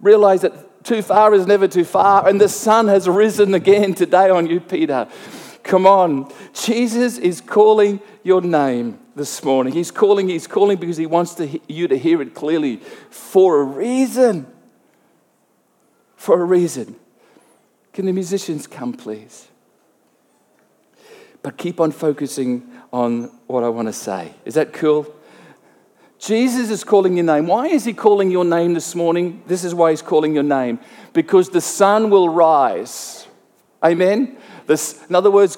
Realize 0.00 0.42
that 0.42 0.67
too 0.82 1.02
far 1.02 1.34
is 1.34 1.46
never 1.46 1.68
too 1.68 1.84
far, 1.84 2.28
and 2.28 2.40
the 2.40 2.48
sun 2.48 2.88
has 2.88 3.08
risen 3.08 3.54
again 3.54 3.94
today 3.94 4.30
on 4.30 4.46
you, 4.46 4.60
Peter. 4.60 5.08
Come 5.62 5.86
on. 5.86 6.32
Jesus 6.54 7.18
is 7.18 7.40
calling 7.42 8.00
your 8.22 8.40
name 8.40 8.98
this 9.14 9.44
morning. 9.44 9.72
He's 9.74 9.90
calling, 9.90 10.28
he's 10.28 10.46
calling 10.46 10.78
because 10.78 10.96
he 10.96 11.04
wants 11.04 11.34
to, 11.34 11.60
you 11.68 11.88
to 11.88 11.98
hear 11.98 12.22
it 12.22 12.34
clearly 12.34 12.76
for 13.10 13.60
a 13.60 13.64
reason. 13.64 14.46
For 16.16 16.40
a 16.40 16.44
reason. 16.44 16.96
Can 17.92 18.06
the 18.06 18.12
musicians 18.12 18.66
come, 18.66 18.94
please? 18.94 19.48
But 21.42 21.58
keep 21.58 21.80
on 21.80 21.92
focusing 21.92 22.66
on 22.92 23.24
what 23.46 23.62
I 23.62 23.68
want 23.68 23.88
to 23.88 23.92
say. 23.92 24.34
Is 24.44 24.54
that 24.54 24.72
cool? 24.72 25.14
Jesus 26.18 26.70
is 26.70 26.82
calling 26.84 27.16
your 27.16 27.24
name. 27.24 27.46
Why 27.46 27.66
is 27.68 27.84
he 27.84 27.92
calling 27.92 28.30
your 28.30 28.44
name 28.44 28.74
this 28.74 28.94
morning? 28.94 29.42
This 29.46 29.64
is 29.64 29.74
why 29.74 29.90
he's 29.90 30.02
calling 30.02 30.34
your 30.34 30.42
name. 30.42 30.80
Because 31.12 31.50
the 31.50 31.60
sun 31.60 32.10
will 32.10 32.28
rise. 32.28 33.26
Amen? 33.84 34.36
This, 34.66 35.02
in 35.08 35.14
other 35.14 35.30
words, 35.30 35.56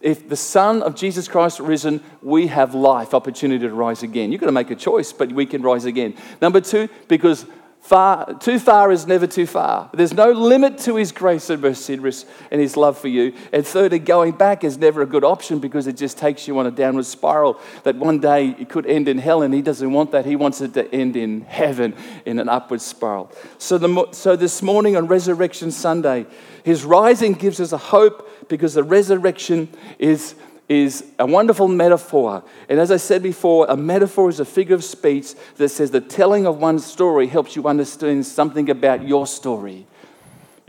if 0.00 0.28
the 0.28 0.36
Son 0.36 0.82
of 0.82 0.96
Jesus 0.96 1.28
Christ 1.28 1.60
risen, 1.60 2.02
we 2.22 2.48
have 2.48 2.74
life, 2.74 3.14
opportunity 3.14 3.60
to 3.66 3.72
rise 3.72 4.02
again. 4.02 4.32
You've 4.32 4.40
got 4.40 4.46
to 4.46 4.52
make 4.52 4.70
a 4.70 4.76
choice, 4.76 5.12
but 5.12 5.30
we 5.30 5.46
can 5.46 5.62
rise 5.62 5.84
again. 5.84 6.14
Number 6.40 6.60
two, 6.60 6.88
because 7.06 7.46
Far, 7.80 8.34
too 8.34 8.58
far 8.58 8.92
is 8.92 9.06
never 9.06 9.26
too 9.26 9.46
far. 9.46 9.90
There's 9.94 10.12
no 10.12 10.30
limit 10.30 10.78
to 10.80 10.96
his 10.96 11.12
grace 11.12 11.48
and 11.48 11.62
mercy 11.62 11.94
and 11.94 12.60
his 12.60 12.76
love 12.76 12.98
for 12.98 13.08
you. 13.08 13.32
And 13.52 13.66
thirdly, 13.66 13.98
going 13.98 14.32
back 14.32 14.62
is 14.64 14.76
never 14.76 15.00
a 15.02 15.06
good 15.06 15.24
option 15.24 15.58
because 15.60 15.86
it 15.86 15.96
just 15.96 16.18
takes 16.18 16.46
you 16.46 16.58
on 16.58 16.66
a 16.66 16.70
downward 16.70 17.06
spiral 17.06 17.58
that 17.84 17.96
one 17.96 18.20
day 18.20 18.54
it 18.58 18.68
could 18.68 18.86
end 18.86 19.08
in 19.08 19.18
hell, 19.18 19.42
and 19.42 19.52
he 19.54 19.62
doesn't 19.62 19.90
want 19.92 20.12
that. 20.12 20.26
He 20.26 20.36
wants 20.36 20.60
it 20.60 20.74
to 20.74 20.94
end 20.94 21.16
in 21.16 21.40
heaven 21.40 21.94
in 22.26 22.38
an 22.38 22.50
upward 22.50 22.82
spiral. 22.82 23.32
So, 23.58 23.78
the, 23.78 24.08
so 24.12 24.36
this 24.36 24.60
morning 24.62 24.96
on 24.96 25.06
Resurrection 25.06 25.70
Sunday, 25.70 26.26
his 26.62 26.84
rising 26.84 27.32
gives 27.32 27.60
us 27.60 27.72
a 27.72 27.78
hope 27.78 28.48
because 28.48 28.74
the 28.74 28.84
resurrection 28.84 29.68
is 29.98 30.34
is 30.70 31.04
a 31.18 31.26
wonderful 31.26 31.66
metaphor. 31.66 32.44
And 32.68 32.78
as 32.78 32.92
I 32.92 32.96
said 32.96 33.24
before, 33.24 33.66
a 33.68 33.76
metaphor 33.76 34.28
is 34.28 34.38
a 34.38 34.44
figure 34.44 34.76
of 34.76 34.84
speech 34.84 35.34
that 35.56 35.68
says 35.70 35.90
the 35.90 36.00
telling 36.00 36.46
of 36.46 36.58
one 36.58 36.78
story 36.78 37.26
helps 37.26 37.56
you 37.56 37.66
understand 37.66 38.24
something 38.24 38.70
about 38.70 39.06
your 39.06 39.26
story 39.26 39.84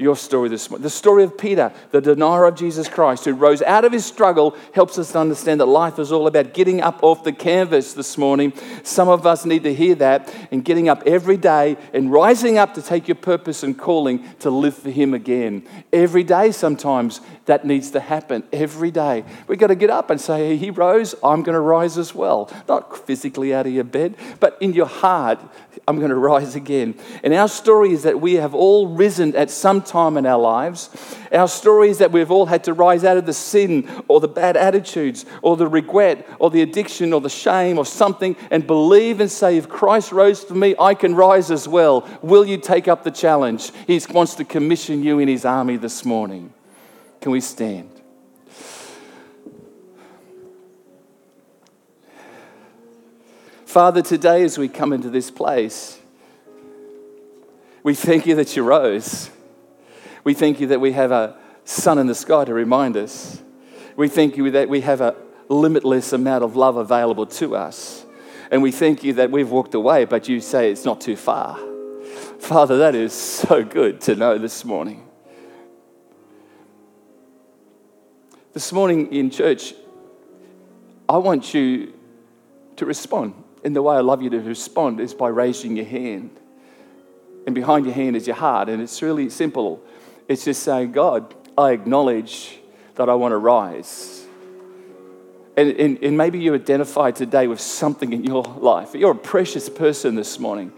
your 0.02 0.16
story 0.16 0.50
this 0.50 0.70
morning. 0.70 0.84
The 0.84 0.90
story 0.90 1.24
of 1.24 1.38
Peter, 1.38 1.72
the 1.92 2.02
denier 2.02 2.46
of 2.46 2.56
Jesus 2.56 2.90
Christ, 2.90 3.26
who 3.26 3.34
rose 3.34 3.62
out 3.62 3.86
of 3.86 3.92
his 3.92 4.06
struggle, 4.06 4.56
helps 4.74 4.98
us 4.98 5.12
to 5.12 5.20
understand 5.20 5.60
that 5.62 5.68
life 5.68 6.00
is 6.00 6.12
all 6.12 6.28
about 6.28 6.54
getting 6.54 6.82
up 6.82 7.04
off 7.04 7.24
the 7.24 7.32
canvas 7.32 7.94
this 7.94 8.18
morning. 8.18 8.54
Some 8.84 9.08
of 9.08 9.26
us 9.26 9.46
need 9.46 9.64
to 9.64 9.74
hear 9.74 9.96
that 9.96 10.34
and 10.52 10.66
getting 10.66 10.90
up 10.90 11.04
every 11.06 11.38
day 11.38 11.78
and 11.94 12.12
rising 12.12 12.58
up 12.58 12.74
to 12.74 12.82
take 12.82 13.08
your 13.08 13.16
purpose 13.16 13.64
and 13.64 13.78
calling 13.78 14.28
to 14.40 14.50
live 14.50 14.76
for 14.76 14.90
Him 14.90 15.14
again. 15.14 15.68
Every 15.94 16.24
day, 16.24 16.52
sometimes 16.52 17.22
that 17.46 17.66
needs 17.66 17.92
to 17.92 18.00
happen. 18.00 18.44
Every 18.52 18.92
day. 18.92 19.24
We've 19.48 19.60
got 19.60 19.68
to 19.68 19.76
get 19.76 19.90
up 19.90 20.10
and 20.10 20.20
say, 20.20 20.50
hey, 20.50 20.58
He 20.58 20.72
rose, 20.72 21.14
I'm 21.24 21.44
going 21.44 21.54
to 21.54 21.60
rise 21.60 21.98
as 21.98 22.16
well. 22.16 22.52
Not 22.68 23.06
physically 23.06 23.54
out 23.54 23.68
of 23.68 23.74
your 23.74 23.84
bed, 23.84 24.16
but 24.40 24.58
in 24.60 24.74
your 24.74 24.88
heart, 24.88 25.40
I'm 25.92 26.00
going 26.00 26.10
to 26.10 26.16
rise 26.16 26.56
again. 26.56 26.96
And 27.24 27.34
our 27.34 27.48
story 27.48 27.92
is 27.92 28.04
that 28.04 28.20
we 28.20 28.36
have 28.36 28.56
all 28.56 28.88
risen 28.88 29.36
at 29.36 29.52
some 29.52 29.82
time 29.82 30.18
in 30.18 30.26
our 30.26 30.40
lives. 30.40 30.90
Our 31.32 31.48
story 31.48 31.90
is 31.90 32.00
that 32.00 32.12
we've 32.12 32.32
all 32.32 32.48
had 32.48 32.64
to 32.64 32.74
rise 32.74 33.04
out 33.04 33.18
of 33.18 33.26
the 33.26 33.34
sin 33.34 33.88
or 34.08 34.20
the 34.20 34.28
bad 34.28 34.58
attitudes 34.58 35.26
or 35.42 35.56
the 35.56 35.68
regret 35.68 36.28
or 36.40 36.50
the 36.50 36.62
addiction 36.62 37.14
or 37.14 37.22
the 37.22 37.30
shame 37.30 37.78
or 37.78 37.86
something 37.86 38.36
and 38.50 38.66
believe 38.66 39.20
and 39.20 39.32
say, 39.32 39.58
if 39.58 39.70
Christ 39.70 40.12
rose 40.12 40.44
for 40.44 40.56
me, 40.56 40.76
I 40.80 40.94
can 40.94 41.14
rise 41.16 41.52
as 41.52 41.68
well. 41.68 42.08
Will 42.22 42.46
you 42.46 42.58
take 42.58 42.88
up 42.88 43.04
the 43.04 43.12
challenge? 43.12 43.72
He 43.86 44.02
wants 44.10 44.36
to 44.36 44.46
commission 44.46 45.04
you 45.04 45.20
in 45.20 45.28
his 45.28 45.46
army 45.46 45.78
this 45.78 46.04
morning. 46.04 46.54
Can 47.20 47.32
we 47.32 47.42
stand? 47.42 48.01
Father, 53.72 54.02
today 54.02 54.44
as 54.44 54.58
we 54.58 54.68
come 54.68 54.92
into 54.92 55.10
this 55.10 55.32
place, 55.32 55.98
we 57.84 57.96
thank 57.96 58.26
you 58.26 58.36
that 58.36 58.54
you 58.58 58.64
rose. 58.64 59.30
We 60.26 60.34
thank 60.34 60.60
you 60.60 60.68
that 60.68 60.82
we 60.82 60.92
have 60.92 61.14
a 61.14 61.38
sun 61.64 61.98
in 61.98 62.06
the 62.06 62.14
sky 62.14 62.44
to 62.44 62.54
remind 62.54 62.98
us. 62.98 63.42
We 63.96 64.10
thank 64.10 64.36
you 64.36 64.52
that 64.52 64.68
we 64.68 64.82
have 64.82 65.00
a 65.00 65.16
limitless 65.48 66.12
amount 66.12 66.44
of 66.44 66.58
love 66.58 66.76
available 66.76 67.26
to 67.28 67.56
us. 67.56 68.06
And 68.52 68.62
we 68.62 68.74
thank 68.74 69.06
you 69.06 69.14
that 69.14 69.32
we've 69.32 69.50
walked 69.50 69.74
away, 69.74 70.04
but 70.04 70.28
you 70.28 70.42
say 70.42 70.70
it's 70.70 70.84
not 70.84 71.00
too 71.00 71.16
far. 71.16 71.58
Father, 72.40 72.80
that 72.80 72.94
is 72.94 73.14
so 73.14 73.64
good 73.64 74.02
to 74.02 74.18
know 74.18 74.38
this 74.38 74.66
morning. 74.66 75.08
This 78.52 78.74
morning 78.74 79.14
in 79.14 79.30
church, 79.30 79.74
I 81.08 81.20
want 81.20 81.54
you 81.54 81.94
to 82.76 82.86
respond. 82.86 83.41
And 83.64 83.76
the 83.76 83.82
way 83.82 83.96
I 83.96 84.02
love 84.02 84.22
you 84.22 84.30
to 84.32 84.40
respond 84.40 85.00
is 85.00 85.14
by 85.14 85.30
raising 85.30 85.76
your 85.76 85.86
hand. 85.86 86.32
And 87.46 87.56
behind 87.56 87.86
your 87.86 87.94
hand 87.94 88.16
is 88.16 88.28
your 88.28 88.36
heart. 88.36 88.70
And 88.70 88.82
it's 88.82 89.02
really 89.02 89.30
simple. 89.30 89.82
It's 90.28 90.46
just 90.46 90.64
saying, 90.64 90.92
God, 90.92 91.34
I 91.58 91.72
acknowledge 91.72 92.60
that 92.96 93.10
I 93.10 93.16
want 93.16 93.34
to 93.34 93.38
rise. 93.38 94.26
And, 95.58 95.70
and, 95.72 96.04
and 96.04 96.18
maybe 96.18 96.40
you 96.40 96.54
identify 96.54 97.12
today 97.12 97.48
with 97.48 97.60
something 97.60 98.14
in 98.14 98.24
your 98.24 98.44
life. 98.44 98.96
You're 98.96 99.12
a 99.12 99.16
precious 99.16 99.70
person 99.70 100.16
this 100.16 100.40
morning. 100.40 100.72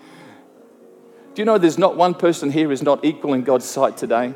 Do 1.34 1.42
you 1.42 1.46
know 1.46 1.58
there's 1.58 1.78
not 1.78 1.96
one 1.96 2.14
person 2.14 2.52
here 2.52 2.68
who's 2.68 2.84
not 2.84 3.06
equal 3.06 3.34
in 3.34 3.44
God's 3.44 3.66
sight 3.66 3.98
today? 3.98 4.34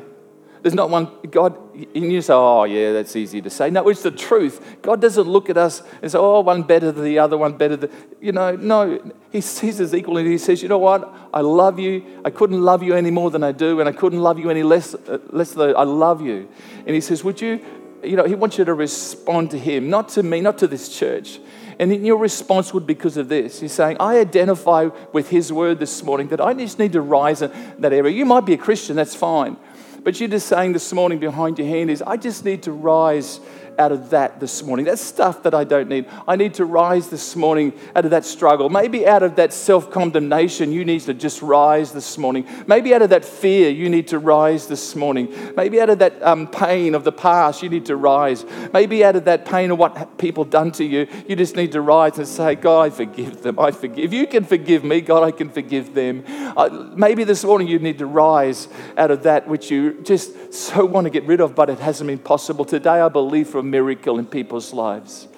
There's 0.62 0.74
not 0.74 0.90
one, 0.90 1.10
God, 1.30 1.67
and 1.94 2.12
you 2.12 2.20
say, 2.22 2.32
oh, 2.32 2.64
yeah, 2.64 2.92
that's 2.92 3.14
easy 3.14 3.40
to 3.42 3.50
say. 3.50 3.70
No, 3.70 3.88
it's 3.88 4.02
the 4.02 4.10
truth. 4.10 4.78
God 4.82 5.00
doesn't 5.00 5.28
look 5.28 5.48
at 5.48 5.56
us 5.56 5.82
and 6.02 6.10
say, 6.10 6.18
oh, 6.18 6.40
one 6.40 6.62
better 6.62 6.90
than 6.90 7.04
the 7.04 7.18
other, 7.18 7.36
one 7.36 7.56
better 7.56 7.76
than, 7.76 7.90
you 8.20 8.32
know, 8.32 8.56
no. 8.56 9.00
He 9.30 9.40
sees 9.40 9.80
us 9.80 9.94
equally. 9.94 10.24
He 10.24 10.38
says, 10.38 10.62
you 10.62 10.68
know 10.68 10.78
what? 10.78 11.14
I 11.32 11.40
love 11.40 11.78
you. 11.78 12.22
I 12.24 12.30
couldn't 12.30 12.62
love 12.62 12.82
you 12.82 12.94
any 12.94 13.10
more 13.10 13.30
than 13.30 13.44
I 13.44 13.52
do, 13.52 13.80
and 13.80 13.88
I 13.88 13.92
couldn't 13.92 14.20
love 14.20 14.38
you 14.38 14.50
any 14.50 14.62
less, 14.62 14.94
uh, 14.94 15.18
less 15.30 15.52
than 15.52 15.76
I 15.76 15.84
love 15.84 16.20
you. 16.20 16.48
And 16.78 16.94
he 16.94 17.00
says, 17.00 17.22
would 17.22 17.40
you, 17.40 17.60
you 18.02 18.16
know, 18.16 18.24
he 18.24 18.34
wants 18.34 18.58
you 18.58 18.64
to 18.64 18.74
respond 18.74 19.50
to 19.52 19.58
him, 19.58 19.90
not 19.90 20.08
to 20.10 20.22
me, 20.22 20.40
not 20.40 20.58
to 20.58 20.66
this 20.66 20.88
church. 20.88 21.40
And 21.78 21.92
in 21.92 22.04
your 22.04 22.16
response 22.16 22.74
would 22.74 22.86
be 22.86 22.94
because 22.94 23.16
of 23.16 23.28
this. 23.28 23.60
He's 23.60 23.72
saying, 23.72 23.98
I 24.00 24.18
identify 24.18 24.88
with 25.12 25.28
his 25.28 25.52
word 25.52 25.78
this 25.78 26.02
morning 26.02 26.28
that 26.28 26.40
I 26.40 26.52
just 26.54 26.78
need 26.78 26.92
to 26.92 27.00
rise 27.00 27.40
in 27.40 27.52
that 27.78 27.92
area. 27.92 28.12
You 28.12 28.24
might 28.24 28.44
be 28.46 28.54
a 28.54 28.58
Christian, 28.58 28.96
that's 28.96 29.14
fine. 29.14 29.56
But 30.02 30.20
you're 30.20 30.28
just 30.28 30.46
saying 30.46 30.72
this 30.72 30.92
morning 30.92 31.18
behind 31.18 31.58
your 31.58 31.68
hand 31.68 31.90
is, 31.90 32.02
I 32.02 32.16
just 32.16 32.44
need 32.44 32.62
to 32.64 32.72
rise 32.72 33.40
out 33.78 33.92
of 33.92 34.10
that 34.10 34.40
this 34.40 34.62
morning. 34.62 34.84
That's 34.84 35.00
stuff 35.00 35.42
that 35.44 35.54
I 35.54 35.64
don't 35.64 35.88
need. 35.88 36.06
I 36.26 36.36
need 36.36 36.54
to 36.54 36.64
rise 36.64 37.08
this 37.08 37.36
morning 37.36 37.72
out 37.94 38.04
of 38.04 38.10
that 38.10 38.24
struggle. 38.24 38.68
Maybe 38.68 39.06
out 39.06 39.22
of 39.22 39.36
that 39.36 39.52
self 39.52 39.90
condemnation, 39.90 40.72
you 40.72 40.84
need 40.84 41.00
to 41.02 41.14
just 41.14 41.40
rise 41.42 41.92
this 41.92 42.18
morning. 42.18 42.46
Maybe 42.66 42.94
out 42.94 43.02
of 43.02 43.10
that 43.10 43.24
fear, 43.24 43.70
you 43.70 43.88
need 43.88 44.08
to 44.08 44.18
rise 44.18 44.66
this 44.66 44.96
morning. 44.96 45.32
Maybe 45.56 45.80
out 45.80 45.90
of 45.90 46.00
that 46.00 46.22
um, 46.22 46.48
pain 46.48 46.94
of 46.94 47.04
the 47.04 47.12
past, 47.12 47.62
you 47.62 47.68
need 47.68 47.86
to 47.86 47.96
rise. 47.96 48.44
Maybe 48.72 49.04
out 49.04 49.16
of 49.16 49.24
that 49.26 49.44
pain 49.44 49.70
of 49.70 49.78
what 49.78 50.18
people 50.18 50.44
done 50.44 50.72
to 50.72 50.84
you, 50.84 51.06
you 51.28 51.36
just 51.36 51.56
need 51.56 51.72
to 51.72 51.80
rise 51.80 52.18
and 52.18 52.26
say, 52.26 52.54
God, 52.54 52.86
I 52.86 52.90
forgive 52.90 53.42
them. 53.42 53.58
I 53.58 53.70
forgive. 53.70 54.04
If 54.06 54.12
you 54.12 54.26
can 54.26 54.44
forgive 54.44 54.84
me, 54.84 55.00
God, 55.00 55.22
I 55.22 55.30
can 55.30 55.50
forgive 55.50 55.94
them. 55.94 56.24
Uh, 56.26 56.90
maybe 56.96 57.24
this 57.24 57.44
morning 57.44 57.68
you 57.68 57.78
need 57.78 57.98
to 57.98 58.06
rise 58.06 58.68
out 58.96 59.10
of 59.10 59.22
that 59.22 59.46
which 59.46 59.70
you 59.70 60.02
just 60.02 60.52
so 60.52 60.84
want 60.84 61.04
to 61.04 61.10
get 61.10 61.24
rid 61.24 61.40
of, 61.40 61.54
but 61.54 61.70
it 61.70 61.78
hasn't 61.78 62.08
been 62.08 62.18
possible. 62.18 62.64
Today, 62.64 63.00
I 63.00 63.08
believe 63.08 63.48
from 63.48 63.67
miracle 63.70 64.18
in 64.18 64.26
people's 64.26 64.72
lives. 64.72 65.28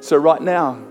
So, 0.00 0.16
right 0.16 0.40
now, 0.40 0.82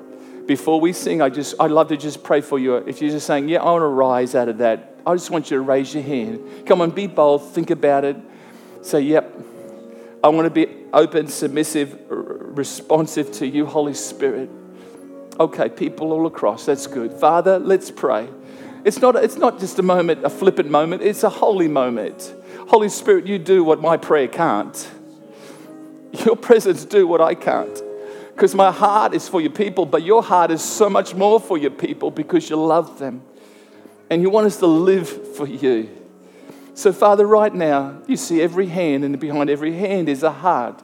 before 0.49 0.81
we 0.81 0.93
sing, 0.93 1.21
I 1.21 1.29
just, 1.29 1.53
I'd 1.59 1.69
love 1.69 1.89
to 1.89 1.97
just 1.97 2.23
pray 2.23 2.41
for 2.41 2.57
you. 2.57 2.75
If 2.77 3.01
you're 3.01 3.11
just 3.11 3.27
saying, 3.27 3.49
Yeah, 3.49 3.61
I 3.61 3.65
want 3.65 3.83
to 3.83 3.87
rise 3.87 4.33
out 4.33 4.49
of 4.49 4.57
that, 4.57 4.95
I 5.05 5.13
just 5.13 5.29
want 5.29 5.51
you 5.51 5.57
to 5.57 5.61
raise 5.61 5.93
your 5.93 6.03
hand. 6.03 6.65
Come 6.65 6.81
on, 6.81 6.91
be 6.91 7.05
bold, 7.07 7.51
think 7.51 7.69
about 7.69 8.03
it. 8.03 8.17
Say, 8.81 9.01
Yep, 9.01 9.39
I 10.23 10.29
want 10.29 10.45
to 10.45 10.49
be 10.49 10.67
open, 10.91 11.27
submissive, 11.27 11.99
responsive 12.09 13.31
to 13.33 13.47
you, 13.47 13.65
Holy 13.67 13.93
Spirit. 13.93 14.49
Okay, 15.39 15.69
people 15.69 16.11
all 16.11 16.25
across, 16.25 16.65
that's 16.65 16.87
good. 16.87 17.13
Father, 17.13 17.59
let's 17.59 17.91
pray. 17.91 18.27
It's 18.83 18.99
not, 18.99 19.15
it's 19.15 19.37
not 19.37 19.59
just 19.59 19.77
a 19.77 19.83
moment, 19.83 20.25
a 20.25 20.29
flippant 20.29 20.69
moment, 20.71 21.01
it's 21.01 21.23
a 21.23 21.29
holy 21.29 21.67
moment. 21.67 22.33
Holy 22.69 22.89
Spirit, 22.89 23.27
you 23.27 23.37
do 23.37 23.63
what 23.63 23.81
my 23.81 23.97
prayer 23.97 24.27
can't. 24.27 24.89
Your 26.11 26.35
presence 26.35 26.85
do 26.85 27.07
what 27.07 27.21
I 27.21 27.35
can't. 27.35 27.81
Because 28.33 28.55
my 28.55 28.71
heart 28.71 29.13
is 29.13 29.27
for 29.27 29.41
your 29.41 29.51
people, 29.51 29.85
but 29.85 30.03
your 30.03 30.23
heart 30.23 30.49
is 30.49 30.63
so 30.63 30.89
much 30.89 31.13
more 31.13 31.39
for 31.39 31.57
your 31.57 31.71
people 31.71 32.09
because 32.09 32.49
you 32.49 32.55
love 32.55 32.97
them. 32.97 33.21
And 34.09 34.21
you 34.21 34.29
want 34.29 34.47
us 34.47 34.57
to 34.57 34.67
live 34.67 35.35
for 35.35 35.45
you. 35.45 35.89
So, 36.73 36.93
Father, 36.93 37.27
right 37.27 37.53
now, 37.53 38.01
you 38.07 38.15
see 38.15 38.41
every 38.41 38.67
hand, 38.67 39.03
and 39.03 39.19
behind 39.19 39.49
every 39.49 39.73
hand 39.73 40.07
is 40.07 40.23
a 40.23 40.31
heart. 40.31 40.81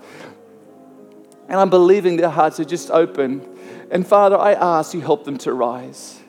And 1.47 1.59
I'm 1.59 1.69
believing 1.69 2.17
their 2.17 2.29
hearts 2.29 2.59
are 2.59 2.65
just 2.65 2.91
open. 2.91 3.47
And 3.89 4.05
Father, 4.05 4.37
I 4.37 4.53
ask 4.53 4.93
you 4.93 4.99
help 4.99 5.23
them 5.23 5.37
to 5.39 5.53
rise. 5.53 6.19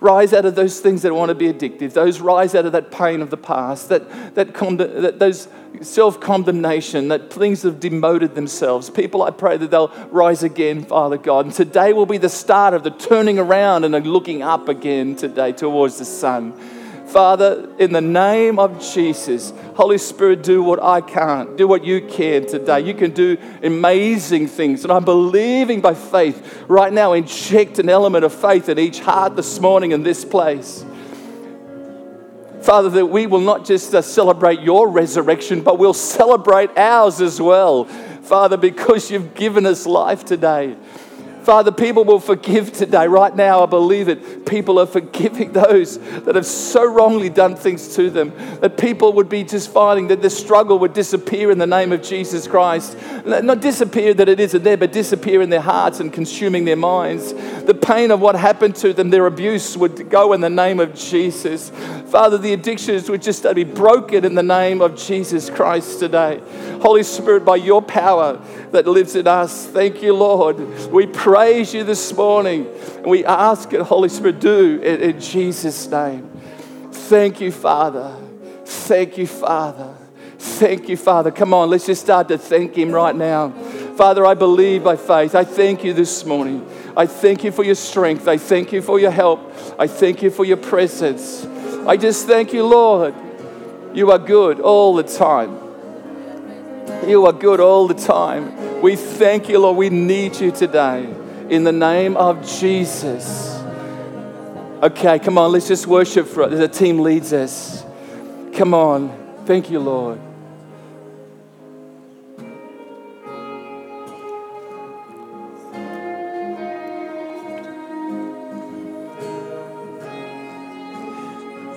Rise 0.00 0.32
out 0.32 0.44
of 0.44 0.54
those 0.54 0.80
things 0.80 1.02
that 1.02 1.14
want 1.14 1.30
to 1.30 1.34
be 1.34 1.52
addictive, 1.52 1.92
those 1.92 2.20
rise 2.20 2.54
out 2.54 2.66
of 2.66 2.72
that 2.72 2.90
pain 2.90 3.22
of 3.22 3.30
the 3.30 3.36
past, 3.36 3.88
that, 3.88 4.34
that, 4.34 4.54
that 4.54 5.18
those 5.18 5.48
self 5.82 6.20
condemnation, 6.20 7.08
that 7.08 7.32
things 7.32 7.62
have 7.62 7.80
demoted 7.80 8.34
themselves. 8.34 8.90
People, 8.90 9.22
I 9.22 9.30
pray 9.30 9.56
that 9.56 9.70
they'll 9.70 9.92
rise 10.10 10.42
again, 10.42 10.84
Father 10.84 11.18
God. 11.18 11.46
And 11.46 11.54
today 11.54 11.92
will 11.92 12.06
be 12.06 12.18
the 12.18 12.28
start 12.28 12.74
of 12.74 12.82
the 12.82 12.90
turning 12.90 13.38
around 13.38 13.84
and 13.84 14.06
looking 14.06 14.42
up 14.42 14.68
again 14.68 15.16
today 15.16 15.52
towards 15.52 15.98
the 15.98 16.04
sun. 16.04 16.54
Father, 17.06 17.72
in 17.78 17.92
the 17.92 18.00
name 18.00 18.58
of 18.58 18.80
Jesus, 18.80 19.52
Holy 19.76 19.96
Spirit, 19.96 20.42
do 20.42 20.62
what 20.62 20.82
I 20.82 21.00
can't, 21.00 21.56
do 21.56 21.68
what 21.68 21.84
you 21.84 22.00
can 22.00 22.46
today. 22.46 22.80
You 22.80 22.94
can 22.94 23.12
do 23.12 23.38
amazing 23.62 24.48
things. 24.48 24.82
And 24.82 24.92
I'm 24.92 25.04
believing 25.04 25.80
by 25.80 25.94
faith 25.94 26.64
right 26.66 26.92
now, 26.92 27.12
inject 27.12 27.78
an 27.78 27.88
element 27.88 28.24
of 28.24 28.34
faith 28.34 28.68
in 28.68 28.78
each 28.78 28.98
heart 28.98 29.36
this 29.36 29.60
morning 29.60 29.92
in 29.92 30.02
this 30.02 30.24
place. 30.24 30.84
Father, 32.62 32.90
that 32.90 33.06
we 33.06 33.28
will 33.28 33.40
not 33.40 33.64
just 33.64 33.94
uh, 33.94 34.02
celebrate 34.02 34.60
your 34.60 34.88
resurrection, 34.88 35.62
but 35.62 35.78
we'll 35.78 35.94
celebrate 35.94 36.76
ours 36.76 37.20
as 37.20 37.40
well. 37.40 37.84
Father, 37.84 38.56
because 38.56 39.08
you've 39.08 39.34
given 39.34 39.64
us 39.66 39.86
life 39.86 40.24
today. 40.24 40.76
Father, 41.46 41.70
people 41.70 42.04
will 42.04 42.18
forgive 42.18 42.72
today. 42.72 43.06
Right 43.06 43.34
now, 43.36 43.62
I 43.62 43.66
believe 43.66 44.08
it. 44.08 44.46
People 44.46 44.80
are 44.80 44.86
forgiving 44.86 45.52
those 45.52 45.96
that 46.24 46.34
have 46.34 46.44
so 46.44 46.84
wrongly 46.84 47.30
done 47.30 47.54
things 47.54 47.94
to 47.94 48.10
them. 48.10 48.32
That 48.60 48.76
people 48.76 49.12
would 49.12 49.28
be 49.28 49.44
just 49.44 49.70
finding 49.70 50.08
that 50.08 50.22
the 50.22 50.28
struggle 50.28 50.80
would 50.80 50.92
disappear 50.92 51.52
in 51.52 51.58
the 51.58 51.66
name 51.66 51.92
of 51.92 52.02
Jesus 52.02 52.48
Christ. 52.48 52.96
Not 53.24 53.60
disappear 53.60 54.12
that 54.14 54.28
it 54.28 54.40
isn't 54.40 54.64
there, 54.64 54.76
but 54.76 54.90
disappear 54.90 55.40
in 55.40 55.48
their 55.48 55.60
hearts 55.60 56.00
and 56.00 56.12
consuming 56.12 56.64
their 56.64 56.74
minds. 56.74 57.32
The 57.32 57.78
pain 57.80 58.10
of 58.10 58.20
what 58.20 58.34
happened 58.34 58.74
to 58.76 58.92
them, 58.92 59.10
their 59.10 59.26
abuse 59.26 59.76
would 59.76 60.10
go 60.10 60.32
in 60.32 60.40
the 60.40 60.50
name 60.50 60.80
of 60.80 60.96
Jesus. 60.96 61.70
Father, 62.06 62.38
the 62.38 62.54
addictions 62.54 63.08
would 63.08 63.22
just 63.22 63.46
be 63.54 63.62
broken 63.62 64.24
in 64.24 64.34
the 64.34 64.42
name 64.42 64.80
of 64.80 64.96
Jesus 64.96 65.48
Christ 65.48 66.00
today. 66.00 66.42
Holy 66.82 67.04
Spirit, 67.04 67.44
by 67.44 67.56
your 67.56 67.82
power 67.82 68.40
that 68.72 68.88
lives 68.88 69.14
in 69.14 69.28
us, 69.28 69.66
thank 69.66 70.02
you, 70.02 70.12
Lord. 70.12 70.58
We 70.90 71.06
pray 71.06 71.35
praise 71.36 71.74
you 71.74 71.84
this 71.84 72.14
morning. 72.14 72.66
And 72.96 73.04
we 73.04 73.22
ask 73.22 73.70
it, 73.74 73.82
Holy 73.82 74.08
Spirit, 74.08 74.40
do 74.40 74.80
it 74.82 75.02
in 75.02 75.20
Jesus' 75.20 75.86
name. 75.86 76.30
Thank 76.90 77.42
you, 77.42 77.52
Father. 77.52 78.16
Thank 78.64 79.18
you, 79.18 79.26
Father. 79.26 79.94
Thank 80.38 80.88
you, 80.88 80.96
Father. 80.96 81.30
Come 81.30 81.52
on, 81.52 81.68
let's 81.68 81.84
just 81.84 82.00
start 82.00 82.28
to 82.28 82.38
thank 82.38 82.74
Him 82.74 82.90
right 82.90 83.14
now. 83.14 83.50
Father, 83.98 84.24
I 84.24 84.32
believe 84.32 84.84
by 84.84 84.96
faith. 84.96 85.34
I 85.34 85.44
thank 85.44 85.84
you 85.84 85.92
this 85.92 86.24
morning. 86.24 86.66
I 86.96 87.04
thank 87.04 87.44
you 87.44 87.52
for 87.52 87.64
your 87.64 87.74
strength. 87.74 88.26
I 88.26 88.38
thank 88.38 88.72
you 88.72 88.80
for 88.80 88.98
your 88.98 89.10
help. 89.10 89.40
I 89.78 89.88
thank 89.88 90.22
you 90.22 90.30
for 90.30 90.46
your 90.46 90.56
presence. 90.56 91.44
I 91.86 91.98
just 91.98 92.26
thank 92.26 92.54
you, 92.54 92.66
Lord. 92.66 93.14
You 93.92 94.10
are 94.10 94.18
good 94.18 94.58
all 94.60 94.94
the 94.94 95.02
time. 95.02 95.58
You 97.06 97.26
are 97.26 97.34
good 97.34 97.60
all 97.60 97.88
the 97.88 97.94
time. 97.94 98.80
We 98.80 98.96
thank 98.96 99.50
you, 99.50 99.58
Lord. 99.58 99.76
We 99.76 99.90
need 99.90 100.36
you 100.36 100.50
today 100.50 101.25
in 101.50 101.64
the 101.64 101.72
name 101.72 102.16
of 102.16 102.46
Jesus. 102.46 103.62
Okay, 104.82 105.18
come 105.18 105.38
on, 105.38 105.52
let's 105.52 105.68
just 105.68 105.86
worship 105.86 106.26
for 106.26 106.48
the 106.48 106.68
team 106.68 107.00
leads 107.00 107.32
us. 107.32 107.84
Come 108.54 108.74
on. 108.74 109.26
Thank 109.46 109.70
you, 109.70 109.78
Lord. 109.78 110.18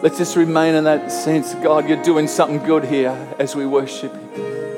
Let's 0.02 0.18
just 0.18 0.38
remain 0.38 0.76
in 0.76 0.86
that 0.86 1.12
sense. 1.12 1.54
God, 1.56 1.88
you're 1.88 2.02
doing 2.02 2.28
something 2.28 2.60
good 2.66 2.86
here 2.86 3.12
as 3.38 3.56
we 3.56 3.66
worship 3.66 4.14
you. 4.14 4.69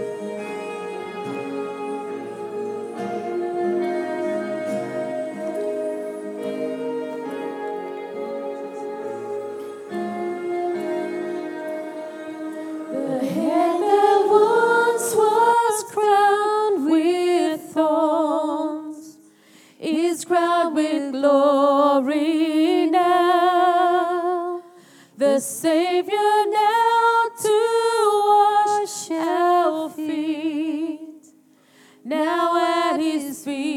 Savior 26.01 26.45
now 26.47 27.27
to 27.43 27.57
wash 28.27 29.11
our 29.11 29.87
feet, 29.89 31.27
now 32.03 32.57
at 32.57 32.97
his 32.99 33.45
feet. 33.45 33.70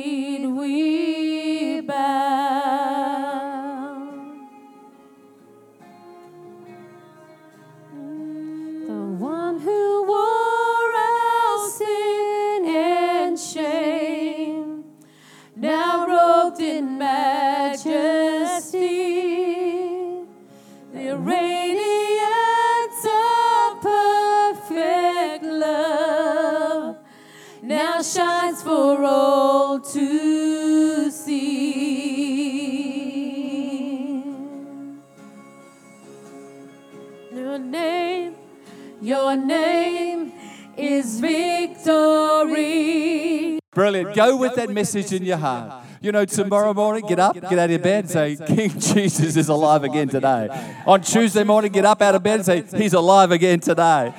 Go 43.74 44.36
with 44.36 44.54
that 44.54 44.70
message 44.70 45.12
in 45.12 45.24
your 45.24 45.36
heart. 45.36 45.84
You 46.00 46.12
know, 46.12 46.24
tomorrow 46.24 46.74
morning, 46.74 47.06
get 47.06 47.18
up, 47.18 47.34
get 47.34 47.44
out 47.44 47.58
of 47.58 47.70
your 47.70 47.78
bed, 47.78 48.04
and 48.04 48.10
say, 48.10 48.36
King 48.36 48.70
Jesus 48.78 49.36
is 49.36 49.48
alive 49.48 49.84
again 49.84 50.08
today. 50.08 50.48
On 50.86 51.00
Tuesday 51.00 51.44
morning, 51.44 51.72
get 51.72 51.84
up 51.84 52.02
out 52.02 52.14
of 52.14 52.22
bed 52.22 52.40
and 52.40 52.44
say, 52.44 52.62
He's 52.78 52.92
alive 52.92 53.32
again 53.32 53.60
today. 53.60 54.14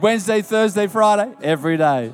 Wednesday, 0.00 0.42
Thursday, 0.42 0.86
Friday, 0.86 1.32
every 1.42 1.76
day. 1.76 2.12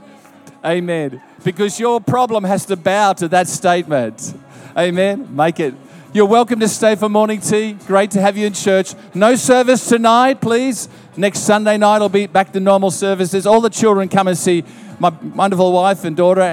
Amen. 0.64 1.22
Because 1.42 1.78
your 1.78 2.00
problem 2.00 2.44
has 2.44 2.64
to 2.66 2.76
bow 2.76 3.12
to 3.14 3.28
that 3.28 3.48
statement. 3.48 4.34
Amen. 4.76 5.34
Make 5.34 5.61
it. 5.61 5.74
You're 6.12 6.26
welcome 6.26 6.61
to 6.61 6.68
stay 6.68 6.94
for 6.94 7.09
morning 7.09 7.40
tea. 7.40 7.72
Great 7.86 8.12
to 8.12 8.20
have 8.20 8.36
you 8.36 8.46
in 8.46 8.52
church. 8.52 8.94
No 9.14 9.34
service 9.34 9.88
tonight, 9.88 10.40
please. 10.40 10.88
Next 11.16 11.40
Sunday 11.40 11.76
night 11.76 11.98
will 11.98 12.09
be 12.09 12.26
back 12.26 12.52
to 12.52 12.61
normal 12.61 12.90
services. 12.90 13.46
All 13.46 13.61
the 13.61 13.68
children 13.68 14.09
come 14.09 14.28
and 14.28 14.38
see 14.38 14.64
my 14.98 15.09
wonderful 15.09 15.72
wife 15.72 16.05
and 16.05 16.16
daughter 16.16 16.42